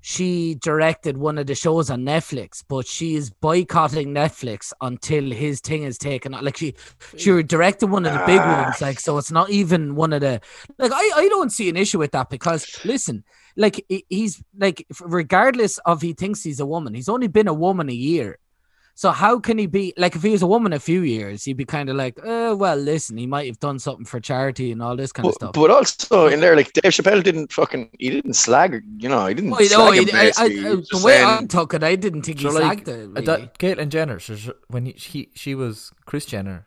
she 0.00 0.54
directed 0.54 1.18
one 1.18 1.38
of 1.38 1.46
the 1.46 1.54
shows 1.54 1.90
on 1.90 2.02
Netflix, 2.04 2.62
but 2.68 2.86
she 2.86 3.14
is 3.16 3.30
boycotting 3.30 4.08
Netflix 4.14 4.72
until 4.80 5.30
his 5.30 5.60
thing 5.60 5.82
is 5.82 5.98
taken. 5.98 6.34
out. 6.34 6.44
Like 6.44 6.56
she, 6.56 6.74
she 7.16 7.42
directed 7.42 7.86
one 7.88 8.06
of 8.06 8.12
the 8.12 8.22
big 8.26 8.40
Ah. 8.40 8.64
ones. 8.64 8.80
Like 8.80 9.00
so, 9.00 9.18
it's 9.18 9.32
not 9.32 9.50
even 9.50 9.94
one 9.94 10.12
of 10.12 10.20
the. 10.20 10.40
Like 10.78 10.92
I, 10.92 11.10
I 11.16 11.28
don't 11.28 11.50
see 11.50 11.68
an 11.68 11.76
issue 11.76 11.98
with 11.98 12.12
that 12.12 12.30
because 12.30 12.66
listen, 12.84 13.24
like 13.56 13.84
he's 14.08 14.42
like 14.56 14.86
regardless 15.00 15.78
of 15.78 16.00
he 16.00 16.12
thinks 16.12 16.42
he's 16.42 16.60
a 16.60 16.66
woman, 16.66 16.94
he's 16.94 17.08
only 17.08 17.26
been 17.28 17.48
a 17.48 17.54
woman 17.54 17.88
a 17.88 17.92
year. 17.94 18.38
So 19.00 19.12
how 19.12 19.38
can 19.38 19.58
he 19.58 19.66
be 19.68 19.94
like 19.96 20.16
if 20.16 20.24
he 20.24 20.30
was 20.30 20.42
a 20.42 20.46
woman 20.48 20.72
a 20.72 20.80
few 20.80 21.02
years, 21.02 21.44
he'd 21.44 21.56
be 21.56 21.64
kind 21.64 21.88
of 21.88 21.94
like, 21.94 22.18
oh, 22.24 22.56
well, 22.56 22.74
listen, 22.74 23.16
he 23.16 23.28
might 23.28 23.46
have 23.46 23.60
done 23.60 23.78
something 23.78 24.04
for 24.04 24.18
charity 24.18 24.72
and 24.72 24.82
all 24.82 24.96
this 24.96 25.12
kind 25.12 25.28
of 25.28 25.34
stuff. 25.34 25.52
but 25.52 25.70
also 25.70 26.26
in 26.26 26.40
there, 26.40 26.56
like 26.56 26.72
Dave 26.72 26.90
Chappelle 26.92 27.22
didn't 27.22 27.52
fucking 27.52 27.90
he 28.00 28.10
didn't 28.10 28.32
slag. 28.34 28.82
You 28.98 29.08
know, 29.08 29.24
he 29.26 29.34
didn't 29.34 29.52
Well, 29.52 29.60
slag 29.64 29.78
no, 29.78 29.92
him. 29.92 30.08
I, 30.12 30.18
I, 30.18 30.24
basically. 30.24 30.58
I, 30.66 30.74
the 30.74 30.82
just 30.82 31.04
way 31.04 31.22
I 31.22 31.36
saying- 31.36 31.46
took 31.46 31.74
it, 31.74 31.84
I 31.84 31.94
didn't 31.94 32.22
think 32.22 32.40
he 32.40 32.50
So, 32.50 32.58
like, 32.58 32.84
slagged 32.84 32.88
it. 32.88 33.04
Uh, 33.04 33.08
Really. 33.10 33.24
that 33.26 33.58
Caitlyn 33.60 33.88
Jenner, 33.88 34.18
so 34.18 34.34
she, 34.34 34.50
when 34.66 34.86
he, 34.86 34.94
she 34.96 35.28
she 35.32 35.54
was 35.54 35.92
Chris 36.04 36.26
Jenner, 36.26 36.66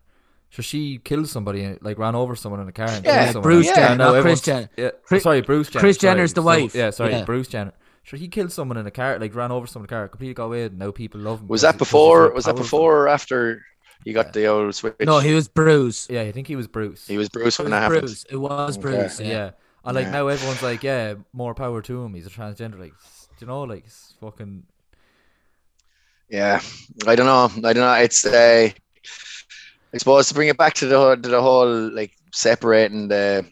so 0.52 0.62
she 0.62 1.00
killed 1.00 1.28
somebody, 1.28 1.64
and, 1.66 1.80
like 1.82 1.98
ran 1.98 2.16
over 2.16 2.38
someone 2.38 2.62
in 2.62 2.70
a 2.70 2.72
car. 2.72 2.88
And 2.88 3.04
Yeah. 3.04 3.34
Bruce 3.34 3.66
Jenner, 3.68 3.82
And 3.88 3.98
now 3.98 4.14
not 4.14 4.22
Chris 4.22 4.40
Jenner. 4.40 4.70
Yeah, 4.78 4.92
Chris- 5.04 5.24
sorry, 5.24 5.42
Bruce 5.42 5.68
Jenner. 5.68 5.82
Kris 5.82 5.98
sorry. 5.98 6.14
Jenner's 6.14 6.34
the 6.34 6.40
So- 6.42 6.46
wife. 6.46 6.74
yeah, 6.76 6.92
sorry, 6.92 7.12
Yeah. 7.12 7.26
Bruce 7.26 7.50
Jenner. 7.50 7.74
So 8.04 8.18
he 8.18 8.28
killed 8.28 8.52
someone 8.52 8.78
in 8.78 8.86
a 8.88 8.92
car, 8.92 9.20
like 9.20 9.34
ran 9.36 9.52
over 9.52 9.68
someone 9.68 9.86
in 9.88 9.94
a 9.94 9.98
car, 9.98 10.08
completely 10.08 10.34
got 10.34 10.46
away. 10.46 10.64
And 10.66 10.80
now 10.80 10.92
people 10.92 11.22
love 11.22 11.42
him. 11.42 11.48
was 11.48 11.62
that 11.62 11.76
he- 11.76 11.78
because 11.78 11.88
he's 11.88 11.92
before? 11.92 12.28
so 12.30 12.34
Was 12.34 12.46
that 12.46 12.56
before 12.56 12.98
or 13.04 13.08
after 13.08 13.64
you 14.04 14.14
got 14.14 14.28
Yeah. 14.28 14.32
the 14.32 14.46
old 14.48 14.76
switch? 14.76 14.96
No, 15.02 15.20
he 15.20 15.34
was 15.34 15.48
Bruce. 15.48 16.08
Yeah, 16.10 16.22
I 16.22 16.32
think 16.32 16.48
he 16.48 16.56
was 16.56 16.68
Bruce. 16.68 17.06
he 17.08 17.18
was 17.18 17.30
Bruce 17.30 17.60
It 17.60 17.64
when 17.64 17.72
that 17.72 17.82
happened. 17.84 18.02
Bruce. 18.02 18.26
It 18.30 18.38
was 18.38 18.78
Okay. 18.78 18.82
Bruce. 18.82 19.20
yeah. 19.20 19.28
Yeah. 19.28 19.52
And 19.86 19.96
like 19.96 20.06
Yeah. 20.06 20.12
now 20.12 20.28
everyone's 20.28 20.62
like, 20.64 20.84
yeah, 20.84 21.16
more 21.34 21.54
power 21.54 21.82
to 21.82 22.04
him. 22.04 22.14
He's 22.14 22.28
a 22.28 22.30
transgender. 22.30 22.80
Like, 22.80 22.94
do 22.94 23.46
you 23.46 23.48
know, 23.48 23.62
like, 23.64 23.86
it's 23.86 24.14
fucking. 24.20 24.64
Yeah, 26.30 26.62
I 27.08 27.16
don't 27.16 27.26
know. 27.26 27.52
I 27.68 27.74
don't 27.74 27.84
know. 27.84 27.94
It's 27.94 28.26
uh, 28.26 28.70
I 29.94 29.98
suppose 29.98 30.30
to 30.30 30.34
bring 30.34 30.48
it 30.48 30.58
back 30.58 30.74
to 30.76 30.86
the 30.86 31.16
to 31.18 31.30
the 31.30 31.42
whole 31.42 31.68
like 31.94 32.14
separating 32.32 33.10
the 33.10 33.46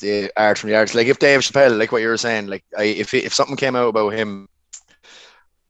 the 0.00 0.30
art 0.36 0.58
from 0.58 0.70
the 0.70 0.76
arts. 0.76 0.94
Like 0.94 1.06
if 1.06 1.18
Dave 1.18 1.40
Chappelle, 1.40 1.78
like 1.78 1.92
what 1.92 2.02
you 2.02 2.08
were 2.08 2.16
saying, 2.16 2.46
like 2.48 2.64
I, 2.76 2.84
if 2.84 3.12
if 3.14 3.32
something 3.34 3.56
came 3.56 3.76
out 3.76 3.88
about 3.88 4.10
him, 4.10 4.48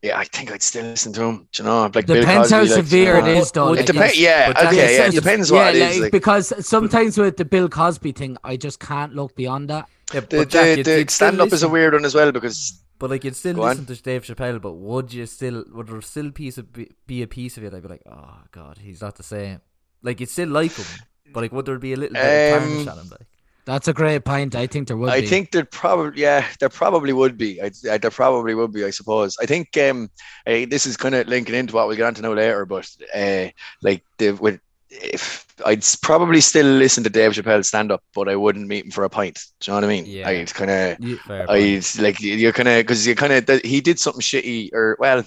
yeah, 0.03 0.19
I 0.19 0.25
think 0.25 0.51
I'd 0.51 0.63
still 0.63 0.85
listen 0.85 1.13
to 1.13 1.23
him. 1.23 1.49
Do 1.53 1.63
you 1.63 1.69
know, 1.69 1.83
like 1.95 2.07
Bill 2.07 2.21
Depends 2.21 2.51
Cosby, 2.51 2.55
how 2.55 2.61
like, 2.77 2.85
severe 2.85 3.17
you 3.17 3.23
know. 3.23 3.29
it 3.29 3.37
is, 3.37 3.53
though. 3.53 3.73
It 3.73 3.77
like, 3.77 3.87
depends. 3.87 4.19
yes. 4.19 4.55
Yeah, 4.57 4.67
okay, 4.67 4.77
Yeah, 4.77 4.99
yeah, 5.03 5.07
it 5.09 5.15
depends 5.15 5.53
what 5.53 5.59
yeah, 5.59 5.69
it 5.71 5.75
is. 5.91 5.97
like, 5.97 6.03
Like, 6.03 6.13
because 6.13 6.67
sometimes 6.67 7.19
with 7.19 7.37
the 7.37 7.45
Bill 7.45 7.69
Cosby 7.69 8.13
thing, 8.13 8.37
I 8.43 8.57
just 8.57 8.81
can't 8.81 9.15
look 9.15 9.37
beyond 9.37 9.71
that. 9.71 9.89
Yeah, 10.13 10.21
the 10.21 10.37
but 10.39 10.49
Jack, 10.49 10.65
the, 10.65 10.77
you'd- 10.79 11.05
the 11.05 11.11
stand 11.13 11.41
up 11.41 11.53
is 11.53 11.63
a 11.63 11.69
weird 11.69 11.93
one 11.95 12.05
as 12.05 12.15
well 12.15 12.33
because 12.33 12.83
But 12.99 13.11
like 13.11 13.23
you'd 13.25 13.37
still 13.37 13.55
Go 13.55 13.63
on. 13.63 13.69
listen 13.71 13.87
to 13.95 14.03
Dave 14.03 14.25
Chappelle, 14.25 14.61
but 14.61 14.73
would 14.73 15.13
you 15.13 15.27
still 15.27 15.65
would 15.73 15.87
there 15.89 16.01
still 16.03 16.31
piece 16.33 16.59
of 16.59 16.73
be, 16.73 16.91
be 17.07 17.23
a 17.23 17.27
piece 17.29 17.57
of 17.57 17.65
it? 17.65 17.73
I'd 17.73 17.83
be 17.83 17.89
like, 17.89 18.03
oh 18.11 18.39
god, 18.51 18.79
he's 18.83 19.01
not 19.03 19.15
the 19.17 19.23
same. 19.23 19.61
Like 20.03 20.19
you'd 20.21 20.29
still 20.31 20.49
like 20.49 20.73
him, 20.73 20.87
but 21.33 21.43
like 21.43 21.53
would 21.53 21.65
there 21.67 21.79
be 21.79 21.93
a 21.93 21.97
little 21.97 22.15
bit 22.15 22.25
of 22.57 22.63
Um, 22.63 22.69
tarnish 22.69 22.87
on 22.89 22.99
him? 22.99 23.09
Like 23.11 23.27
That's 23.65 23.87
a 23.89 23.93
great 23.93 24.25
point. 24.25 24.55
I 24.57 24.67
think 24.67 24.89
there 24.89 24.97
would 24.97 25.11
I 25.11 25.21
be. 25.21 25.27
think 25.27 25.53
there 25.53 25.65
probably, 25.65 26.21
yeah, 26.21 26.45
there 26.59 26.69
probably 26.69 27.13
would 27.13 27.39
be. 27.39 27.63
I, 27.63 27.71
I, 27.91 27.99
there 27.99 28.11
probably 28.11 28.55
would 28.55 28.73
be, 28.73 28.85
I 28.85 28.91
suppose. 28.91 29.37
I 29.41 29.47
think 29.47 29.77
um, 29.79 30.11
eh, 30.47 30.67
this 30.69 30.85
is 30.85 30.97
kind 30.97 31.15
of 31.15 31.29
linking 31.29 31.55
into 31.55 31.75
what 31.75 31.87
we'll 31.87 31.97
get 31.97 32.07
on 32.07 32.15
to 32.15 32.23
know 32.23 32.35
later, 32.35 32.67
but 32.67 32.91
uh, 33.15 33.49
like 33.83 34.03
the 34.19 34.33
with 34.33 34.61
if 34.91 35.47
I'd 35.65 35.85
probably 36.03 36.41
still 36.41 36.67
listen 36.67 37.05
to 37.05 37.11
Dave 37.11 37.33
Chappelle 37.33 37.65
stand 37.65 37.93
up, 37.93 38.03
but 38.15 38.29
I 38.29 38.37
wouldn't 38.37 38.67
meet 38.69 38.85
him 38.85 38.91
for 38.91 39.05
a 39.05 39.09
pint. 39.09 39.41
Do 39.61 39.71
you 39.71 39.73
know 39.81 39.87
what 39.87 39.91
I 39.91 39.95
mean? 39.95 40.07
Yeah. 40.07 40.29
I'd 40.29 40.53
kind 40.53 40.71
of, 40.71 41.01
You- 41.01 41.17
fair 41.19 41.47
point. 41.47 41.97
I'd 41.97 42.03
like 42.03 42.21
you're 42.21 42.53
kind 42.53 42.69
of 42.69 42.83
because 42.83 43.07
you 43.07 43.15
kind 43.15 43.33
of 43.33 43.61
he 43.63 43.81
did 43.81 43.99
something 44.01 44.21
shitty 44.21 44.73
or 44.75 44.97
well. 44.99 45.25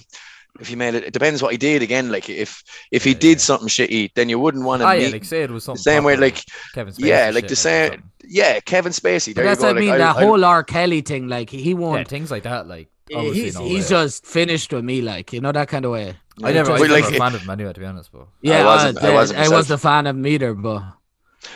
If 0.60 0.68
he 0.68 0.76
made 0.76 0.94
it, 0.94 1.04
it 1.04 1.12
depends 1.12 1.42
what 1.42 1.52
he 1.52 1.58
did. 1.58 1.82
Again, 1.82 2.10
like 2.10 2.28
if 2.30 2.62
if 2.90 3.04
he 3.04 3.10
Yeah, 3.12 3.18
did 3.18 3.30
yeah. 3.38 3.38
something 3.38 3.68
shitty, 3.68 4.10
then 4.14 4.28
you 4.28 4.38
wouldn't 4.38 4.64
want 4.64 4.82
to 4.82 4.86
Ah, 4.86 4.92
meet. 4.94 5.02
yeah, 5.02 5.08
like 5.10 5.24
say 5.24 5.42
it 5.42 5.50
was 5.50 5.64
something 5.64 5.82
same 5.82 6.04
way, 6.04 6.16
like, 6.16 6.42
Kevin 6.74 6.92
Spacey 6.94 7.06
yeah, 7.06 7.30
like 7.34 7.48
the 7.48 7.56
same. 7.56 8.02
Yeah, 8.24 8.60
Kevin 8.60 8.92
Spacey. 8.92 9.34
There 9.34 9.44
that's 9.44 9.60
you 9.60 9.68
go. 9.68 9.72
what 9.74 9.76
I 9.76 9.80
mean. 9.80 9.88
like, 9.90 9.98
that 9.98 10.16
I- 10.16 10.24
whole 10.24 10.44
R. 10.44 10.64
Kelly 10.64 11.00
thing, 11.00 11.28
like 11.28 11.50
he 11.50 11.70
yeah, 11.70 11.74
won't. 11.76 12.08
things 12.08 12.30
like 12.30 12.42
that. 12.44 12.66
Like 12.66 12.88
he's 13.08 13.54
no 13.54 13.64
he's 13.64 13.88
just 13.88 14.26
finished 14.26 14.72
with 14.72 14.84
me, 14.84 15.00
like 15.02 15.32
you 15.32 15.40
know 15.40 15.52
that 15.52 15.68
kind 15.68 15.84
of 15.84 15.92
way. 15.92 16.16
I 16.42 16.52
never, 16.52 16.70
I 16.70 16.72
was 16.74 16.82
never 16.82 16.92
like, 17.00 17.14
a 17.14 17.16
fan 17.18 17.34
of 17.34 17.40
him 17.44 17.50
anyway, 17.50 17.72
to 17.72 17.80
be 17.80 17.86
honest. 17.86 18.10
But 18.12 18.26
Yeah, 18.42 18.64
wasn't- 18.64 19.02
uh, 19.02 19.06
I 19.08 19.12
wasn't 19.14 19.38
I 19.40 19.48
wasn't 19.48 19.78
a 19.78 19.82
fan 19.82 20.06
of 20.06 20.16
him 20.16 20.26
either, 20.26 20.52
but 20.54 20.82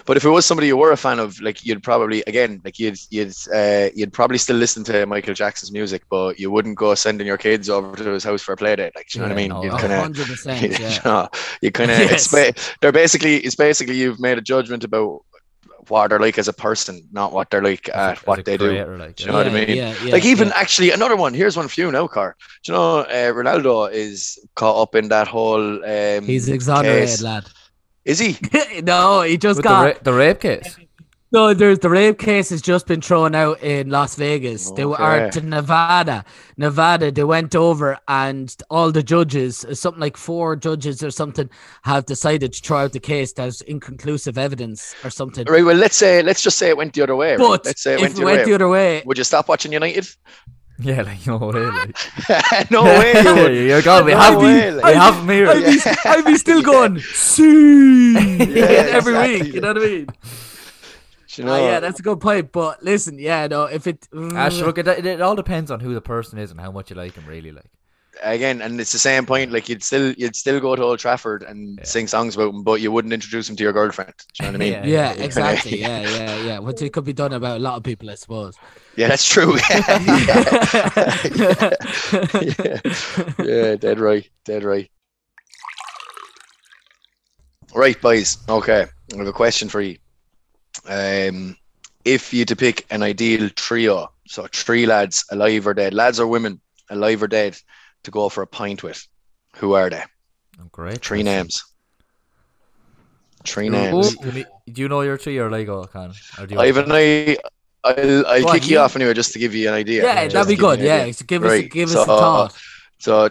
But 0.06 0.16
if 0.16 0.24
it 0.24 0.28
was 0.30 0.46
somebody 0.46 0.66
you 0.68 0.76
were 0.76 0.92
a 0.92 0.96
fan 0.96 1.18
of, 1.18 1.40
like 1.40 1.64
you'd 1.64 1.82
probably 1.82 2.22
again, 2.26 2.60
like 2.64 2.78
you'd 2.78 2.98
you'd 3.10 3.34
uh, 3.54 3.88
you'd 3.94 4.12
probably 4.12 4.38
still 4.38 4.56
listen 4.56 4.84
to 4.84 5.06
Michael 5.06 5.34
Jackson's 5.34 5.72
music, 5.72 6.02
but 6.10 6.38
you 6.38 6.50
wouldn't 6.50 6.76
go 6.76 6.94
sending 6.94 7.26
your 7.26 7.38
kids 7.38 7.68
over 7.70 7.96
to 7.96 8.10
his 8.10 8.24
house 8.24 8.42
for 8.42 8.52
a 8.52 8.56
play 8.56 8.76
date. 8.76 8.92
Like, 8.94 9.08
do 9.08 9.18
you 9.18 9.22
know 9.22 9.28
what 9.28 9.32
I 9.32 9.36
mean? 9.36 9.48
no, 9.50 9.62
You'd 9.62 9.72
no. 9.72 9.78
kind 9.78 10.18
of, 10.18 10.26
percent. 10.26 10.62
you 10.78 10.84
Yeah. 10.86 10.98
know, 11.04 11.28
you 11.62 11.70
kind 11.70 11.90
of. 11.90 11.98
Yes. 12.00 12.32
It's 12.34 12.74
they're 12.80 12.92
basically 12.92 13.36
it's 13.38 13.56
basically 13.56 13.96
you've 13.96 14.20
made 14.20 14.38
a 14.38 14.42
judgment 14.42 14.84
about 14.84 15.22
what 15.88 16.08
they're 16.08 16.20
like 16.20 16.38
as 16.38 16.46
a 16.46 16.52
person, 16.52 17.08
not 17.10 17.32
what 17.32 17.50
they're 17.50 17.62
like 17.62 17.88
at 17.88 18.18
as 18.18 18.26
what 18.26 18.44
they 18.44 18.56
do. 18.56 18.70
like, 18.96 19.16
Do 19.16 19.24
you 19.24 19.30
know 19.30 19.38
what 19.38 19.46
I 19.48 19.50
mean? 19.50 19.76
Yeah, 19.76 19.94
yeah, 20.04 20.12
like 20.12 20.24
even 20.24 20.48
yeah. 20.48 20.54
actually 20.56 20.90
another 20.92 21.16
one. 21.16 21.34
Here's 21.34 21.56
one 21.56 21.68
for 21.68 21.80
you 21.80 21.90
now, 21.90 22.06
Car. 22.06 22.36
Do 22.64 22.72
you 22.72 22.78
know 22.78 22.98
uh, 23.00 23.32
Ronaldo 23.32 23.90
is 23.90 24.38
caught 24.54 24.80
up 24.80 24.94
in 24.94 25.08
that 25.08 25.26
whole? 25.26 25.84
Um, 25.84 26.24
he's 26.24 26.48
exonerated, 26.48 27.08
case. 27.08 27.22
lad. 27.22 27.44
Is 28.04 28.18
he? 28.18 28.36
no, 28.82 29.22
he 29.22 29.36
just 29.36 29.58
With 29.58 29.64
the, 29.64 29.68
got 29.68 29.84
ra- 29.84 30.00
the 30.02 30.12
rape 30.12 30.40
case. 30.40 30.76
No, 31.32 31.54
there's 31.54 31.78
the 31.78 31.88
rape 31.88 32.18
case 32.18 32.50
has 32.50 32.60
just 32.60 32.88
been 32.88 33.00
thrown 33.00 33.36
out 33.36 33.62
in 33.62 33.88
Las 33.88 34.16
Vegas. 34.16 34.72
They 34.72 34.84
were 34.84 35.00
Okay. 35.00 35.26
or 35.26 35.30
to 35.30 35.40
Nevada. 35.42 36.24
Nevada, 36.56 37.12
they 37.12 37.22
went 37.22 37.54
over 37.54 37.98
and 38.08 38.52
all 38.68 38.90
the 38.90 39.04
judges, 39.04 39.64
something 39.74 40.00
like 40.00 40.16
four 40.16 40.56
judges 40.56 41.04
or 41.04 41.12
something, 41.12 41.48
have 41.84 42.04
decided 42.06 42.52
to 42.54 42.60
throw 42.60 42.78
out 42.78 42.92
the 42.92 42.98
case 42.98 43.32
as 43.34 43.60
inconclusive 43.60 44.38
evidence 44.38 44.92
or 45.04 45.10
something. 45.10 45.44
Right. 45.46 45.64
Well, 45.64 45.76
let's 45.76 45.94
say 45.96 46.20
let's 46.22 46.42
just 46.42 46.58
say 46.58 46.68
it 46.68 46.76
went 46.76 46.94
the 46.94 47.02
other 47.02 47.14
way. 47.14 47.36
right? 47.36 47.64
Let's 47.64 47.82
say 47.82 47.92
it 47.92 47.96
if 47.96 48.00
went 48.02 48.12
it 48.14 48.16
the 48.16 48.24
went 48.24 48.40
other 48.40 48.44
the 48.48 48.54
other 48.56 48.68
way, 48.68 49.02
Would 49.06 49.18
you 49.18 49.22
stop 49.24 49.48
watching 49.48 49.72
United? 49.72 50.08
Yeah, 50.90 51.02
like 51.02 51.26
no 51.26 51.36
way. 51.38 51.60
Like. 51.66 52.70
no 52.70 52.84
way. 52.84 53.12
You 53.24 53.34
would. 53.34 53.54
you 53.54 53.82
got 53.82 54.06
me. 54.06 54.12
No 54.12 54.18
have 54.18 54.36
way, 54.38 54.70
me. 54.70 54.70
like- 54.76 54.84
I 54.84 54.92
have 54.92 55.26
me. 55.26 55.44
I'd 55.44 55.64
be, 55.64 55.72
Yeah. 55.84 55.94
I'd 56.06 56.24
be 56.24 56.36
still 56.36 56.62
going, 56.62 56.98
see, 57.00 58.16
every 58.16 59.12
exactly. 59.14 59.42
week. 59.42 59.54
You 59.54 59.60
know 59.60 59.68
what 59.68 59.76
I 59.82 59.86
mean? 59.86 60.06
You 61.36 61.44
know, 61.44 61.54
Oh, 61.54 61.56
yeah, 61.64 61.80
that's 61.80 62.00
a 62.00 62.02
good 62.02 62.20
point. 62.20 62.50
But 62.52 62.82
listen, 62.82 63.18
yeah, 63.18 63.46
no, 63.46 63.64
if 63.64 63.86
it. 63.86 64.08
Ah, 64.14 64.48
sure, 64.48 64.66
look, 64.66 64.78
it, 64.78 64.88
it, 64.88 65.06
it 65.06 65.20
all 65.22 65.36
depends 65.36 65.70
on 65.70 65.80
who 65.80 65.94
the 65.94 66.00
person 66.00 66.38
is 66.38 66.50
and 66.50 66.60
how 66.60 66.72
much 66.72 66.90
you 66.90 66.96
like 66.96 67.14
him, 67.14 67.24
really. 67.26 67.52
Like, 67.52 67.70
again, 68.22 68.60
and 68.60 68.80
it's 68.80 68.90
the 68.92 68.98
same 68.98 69.24
point. 69.26 69.52
Like 69.52 69.68
you'd 69.68 69.82
still 69.84 70.12
you'd 70.14 70.34
still 70.34 70.58
go 70.60 70.74
to 70.74 70.82
Old 70.82 70.98
Trafford 70.98 71.42
and 71.44 71.78
Yeah. 71.78 71.84
sing 71.84 72.08
songs 72.08 72.34
about 72.34 72.52
him, 72.52 72.62
but 72.64 72.80
you 72.80 72.90
wouldn't 72.90 73.14
introduce 73.14 73.48
him 73.48 73.54
to 73.56 73.62
your 73.62 73.72
girlfriend. 73.72 74.12
Do 74.34 74.44
you 74.44 74.50
know 74.52 74.58
what 74.58 74.62
I 74.62 74.64
mean? 74.64 74.72
Yeah. 74.72 74.84
Yeah, 74.84 75.14
yeah. 75.14 75.22
exactly. 75.24 75.80
Yeah, 75.80 76.00
yeah, 76.00 76.42
yeah. 76.42 76.58
Which 76.58 76.82
it 76.82 76.92
could 76.92 77.04
be 77.04 77.12
done 77.12 77.32
about 77.32 77.58
a 77.58 77.60
lot 77.60 77.76
of 77.76 77.84
people, 77.84 78.10
I 78.10 78.16
suppose. 78.16 78.56
Yeah, 79.00 79.08
that's 79.08 79.24
true. 79.26 79.56
yeah. 82.50 82.80
yeah, 83.42 83.76
dead 83.76 83.98
right, 83.98 84.28
dead 84.44 84.62
right. 84.62 84.90
Right, 87.74 87.98
boys. 88.02 88.36
Okay, 88.46 88.84
I 89.14 89.16
have 89.16 89.26
a 89.26 89.32
question 89.32 89.70
for 89.70 89.80
you. 89.80 89.96
Um, 90.86 91.56
if 92.04 92.30
you 92.34 92.40
had 92.40 92.48
to 92.48 92.56
pick 92.56 92.84
an 92.90 93.02
ideal 93.02 93.48
trio, 93.50 94.12
so 94.26 94.46
three 94.52 94.84
lads, 94.84 95.24
alive 95.30 95.66
or 95.66 95.72
dead, 95.72 95.94
lads 95.94 96.20
or 96.20 96.26
women, 96.26 96.60
alive 96.90 97.22
or 97.22 97.28
dead, 97.28 97.56
to 98.02 98.10
go 98.10 98.28
for 98.28 98.42
a 98.42 98.46
pint 98.46 98.82
with, 98.82 99.06
who 99.56 99.72
are 99.72 99.88
they? 99.88 100.02
Oh, 100.60 100.68
great. 100.72 101.02
Three 101.02 101.22
question. 101.22 101.24
names. 101.24 101.64
Three 103.46 103.70
names. 103.70 104.14
you 104.22 104.32
need- 104.32 104.46
Do 104.70 104.82
you 104.82 104.88
know 104.88 105.00
your 105.00 105.16
three 105.16 105.38
or 105.38 105.50
Lego, 105.50 105.84
Can? 105.84 106.12
Or 106.38 106.46
do 106.46 106.54
you 106.54 106.60
Ivan, 106.60 106.92
I, 106.92 107.38
I'll, 107.82 108.26
I'll 108.26 108.42
Go 108.42 108.48
on, 108.48 108.54
kick 108.60 108.68
you 108.68 108.78
off 108.78 108.96
anyway, 108.96 109.14
just 109.14 109.32
to 109.32 109.38
give 109.38 109.54
you 109.54 109.68
an 109.68 109.74
idea. 109.74 110.04
Yeah, 110.04 110.28
that'd 110.28 110.48
be 110.48 110.56
to 110.56 110.60
give 110.62 110.70
you 110.70 110.76
good. 110.76 110.80
Yeah, 110.80 111.12
so 111.12 111.24
give 111.24 111.42
us 111.44 111.50
Right, 111.50 111.70
give 111.70 111.88
us 111.88 111.94
so, 111.94 112.02
a 112.02 112.06
thought. 112.06 112.58
So 112.98 113.30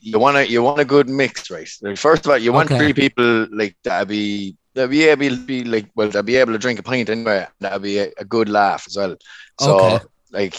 you 0.00 0.18
want 0.18 0.36
to 0.36 0.48
you 0.48 0.62
want 0.62 0.80
a 0.80 0.84
good 0.84 1.08
mix, 1.08 1.50
right? 1.50 1.68
First 1.96 2.24
of 2.26 2.32
all, 2.32 2.38
you 2.38 2.52
want 2.52 2.70
Okay. 2.70 2.78
three 2.78 2.92
people 2.94 3.46
like 3.52 3.76
that 3.84 4.08
be 4.08 4.56
that 4.74 4.90
be 4.90 5.04
able 5.04 5.28
to 5.28 5.36
be 5.36 5.64
like 5.64 5.88
well, 5.94 6.08
they'll 6.08 6.22
be 6.22 6.36
able 6.36 6.52
to 6.52 6.58
drink 6.58 6.78
a 6.78 6.82
pint 6.82 7.08
anyway. 7.10 7.46
That'd 7.60 7.82
be 7.82 7.98
a, 7.98 8.10
a 8.18 8.24
good 8.24 8.48
laugh 8.48 8.84
as 8.86 8.96
well. 8.96 9.16
So 9.60 9.76
Okay. 9.76 10.00
like, 10.32 10.56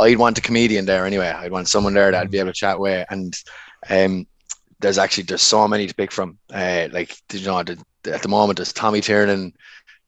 I'd 0.00 0.18
want 0.18 0.38
a 0.38 0.40
comedian 0.40 0.86
there 0.86 1.04
anyway. 1.06 1.28
I'd 1.28 1.52
want 1.52 1.68
someone 1.68 1.94
there 1.94 2.10
that'd 2.10 2.30
be 2.30 2.38
able 2.38 2.50
to 2.50 2.54
chat 2.58 2.80
with, 2.80 3.06
and 3.10 3.36
um, 3.90 4.26
there's 4.80 4.98
actually 4.98 5.24
there's 5.24 5.42
so 5.42 5.68
many 5.68 5.86
to 5.86 5.94
pick 5.94 6.12
from. 6.12 6.38
Uh, 6.52 6.88
like 6.92 7.14
you 7.32 7.44
know, 7.46 7.62
the, 7.62 7.76
at 8.12 8.22
the 8.22 8.28
moment 8.28 8.56
there's 8.56 8.72
Tommy 8.72 9.00
Tiernan, 9.00 9.52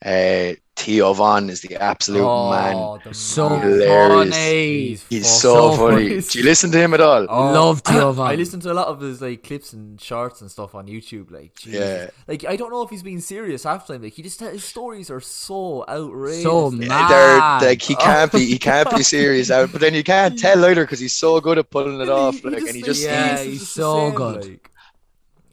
uh, 0.04 0.54
Theo 0.80 1.12
Von 1.12 1.50
is 1.50 1.60
the 1.60 1.76
absolute 1.76 2.24
oh, 2.24 2.50
man. 2.50 2.74
Oh, 2.74 2.98
the 3.04 3.12
So. 3.12 3.48
Hilarious. 3.50 4.30
funny. 4.30 4.70
He's 4.86 5.02
fucking 5.02 5.22
so, 5.24 5.72
so 5.72 5.76
funny. 5.76 6.08
funny. 6.08 6.20
Do 6.22 6.38
you 6.38 6.44
listen 6.44 6.70
to 6.72 6.78
him 6.78 6.94
at 6.94 7.00
all? 7.02 7.26
Oh, 7.28 7.52
Love 7.52 7.82
Theo 7.82 8.18
I 8.20 8.34
listen 8.34 8.60
to 8.60 8.72
a 8.72 8.74
lot 8.74 8.86
of 8.86 9.00
his 9.00 9.20
like 9.20 9.42
clips 9.42 9.74
and 9.74 10.00
shorts 10.00 10.40
and 10.40 10.50
stuff 10.50 10.74
on 10.74 10.86
YouTube. 10.86 11.30
Like, 11.30 11.54
Jesus. 11.56 11.80
Yeah. 11.80 12.10
like 12.26 12.46
I 12.46 12.56
don't 12.56 12.70
know 12.70 12.82
if 12.82 12.88
he's 12.88 13.02
being 13.02 13.20
serious 13.20 13.64
half 13.64 13.86
the 13.86 13.92
time. 13.94 14.02
Like, 14.02 14.14
he 14.14 14.22
just 14.22 14.40
his 14.40 14.64
stories 14.64 15.10
are 15.10 15.20
so 15.20 15.84
outrageous. 15.86 16.42
So 16.44 16.68
like, 16.68 16.88
mad. 16.88 17.60
They're, 17.60 17.68
like 17.70 17.82
he 17.82 17.94
can't 17.96 18.32
be 18.32 18.46
he 18.46 18.58
can't 18.58 18.90
be 18.90 19.02
serious 19.16 19.50
out, 19.50 19.72
but 19.72 19.82
then 19.82 19.92
you 19.92 20.02
can't 20.02 20.38
tell 20.38 20.64
either 20.64 20.84
because 20.84 21.00
he's 21.00 21.16
so 21.16 21.40
good 21.40 21.58
at 21.58 21.68
pulling 21.70 22.00
it 22.00 22.08
off. 22.08 22.42
Like, 22.42 22.62
and 22.62 22.74
he 22.74 22.82
just 22.82 23.02
Yeah, 23.02 23.36
he's 23.38 23.44
he's 23.44 23.60
just 23.60 23.74
so 23.74 24.10
good. 24.12 24.46
like. 24.46 24.69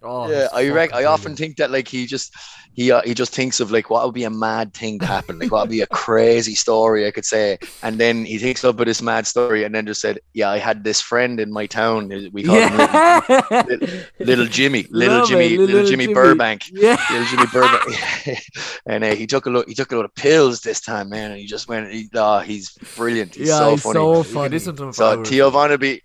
Oh, 0.03 0.29
yeah. 0.29 0.47
I 0.53 0.69
rec- 0.69 0.93
I 0.93 1.05
often 1.05 1.35
think 1.35 1.57
that 1.57 1.71
like 1.71 1.87
he 1.87 2.05
just 2.05 2.33
he 2.73 2.91
uh, 2.91 3.01
he 3.03 3.15
just 3.15 3.33
thinks 3.33 3.59
of 3.59 3.71
like 3.71 3.89
what 3.89 4.05
would 4.05 4.13
be 4.13 4.25
a 4.25 4.29
mad 4.29 4.73
thing 4.73 4.99
to 4.99 5.05
happen, 5.07 5.39
like 5.39 5.51
what 5.51 5.61
would 5.61 5.71
be 5.71 5.81
a 5.81 5.87
crazy 5.87 6.53
story 6.53 7.07
I 7.07 7.11
could 7.11 7.25
say, 7.25 7.57
and 7.81 7.97
then 7.97 8.23
he 8.23 8.37
thinks 8.37 8.63
up 8.63 8.75
with 8.77 8.87
this 8.87 9.01
mad 9.01 9.25
story, 9.25 9.63
and 9.63 9.73
then 9.73 9.87
just 9.87 9.99
said, 9.99 10.19
yeah, 10.35 10.49
I 10.51 10.59
had 10.59 10.83
this 10.83 11.01
friend 11.01 11.39
in 11.39 11.51
my 11.51 11.65
town. 11.65 12.09
We 12.31 12.43
call 12.43 12.55
him 12.55 12.77
Little, 12.77 13.65
Little- 13.67 13.99
Little 14.19 14.45
Jimmy, 14.45 14.85
Little 14.91 15.17
Love 15.19 15.27
Jimmy, 15.29 15.45
it, 15.45 15.59
Little, 15.59 15.65
Little 15.75 15.89
Jimmy, 15.89 16.03
Jimmy. 16.05 16.13
Burbank. 16.13 16.63
Yeah. 16.73 16.97
Little 17.09 17.25
Jimmy 17.27 17.45
Burbank, 17.51 18.39
and 18.85 19.03
uh, 19.03 19.15
he 19.15 19.25
took 19.25 19.47
a 19.47 19.49
look. 19.49 19.67
He 19.67 19.73
took 19.73 19.91
a 19.91 19.95
lot 19.95 20.05
of 20.05 20.13
pills 20.13 20.61
this 20.61 20.79
time, 20.79 21.09
man, 21.09 21.31
and 21.31 21.39
he 21.39 21.47
just 21.47 21.67
went. 21.67 21.91
He, 21.91 22.07
oh, 22.13 22.39
he's 22.39 22.71
brilliant. 22.95 23.33
He's 23.33 23.47
Yeah, 23.47 23.57
so 23.57 23.71
he's 23.71 23.81
funny. 23.81 23.93
so 23.95 24.17
You 24.19 24.23
can 24.23 24.33
funny. 24.33 24.49
listen 24.49 24.75
to 24.75 24.83
him 24.83 24.89
for 24.89 24.93
So 24.93 25.05
hours. 25.17 25.29
Theo 25.29 25.49
Von 25.49 25.77
be, 25.79 26.01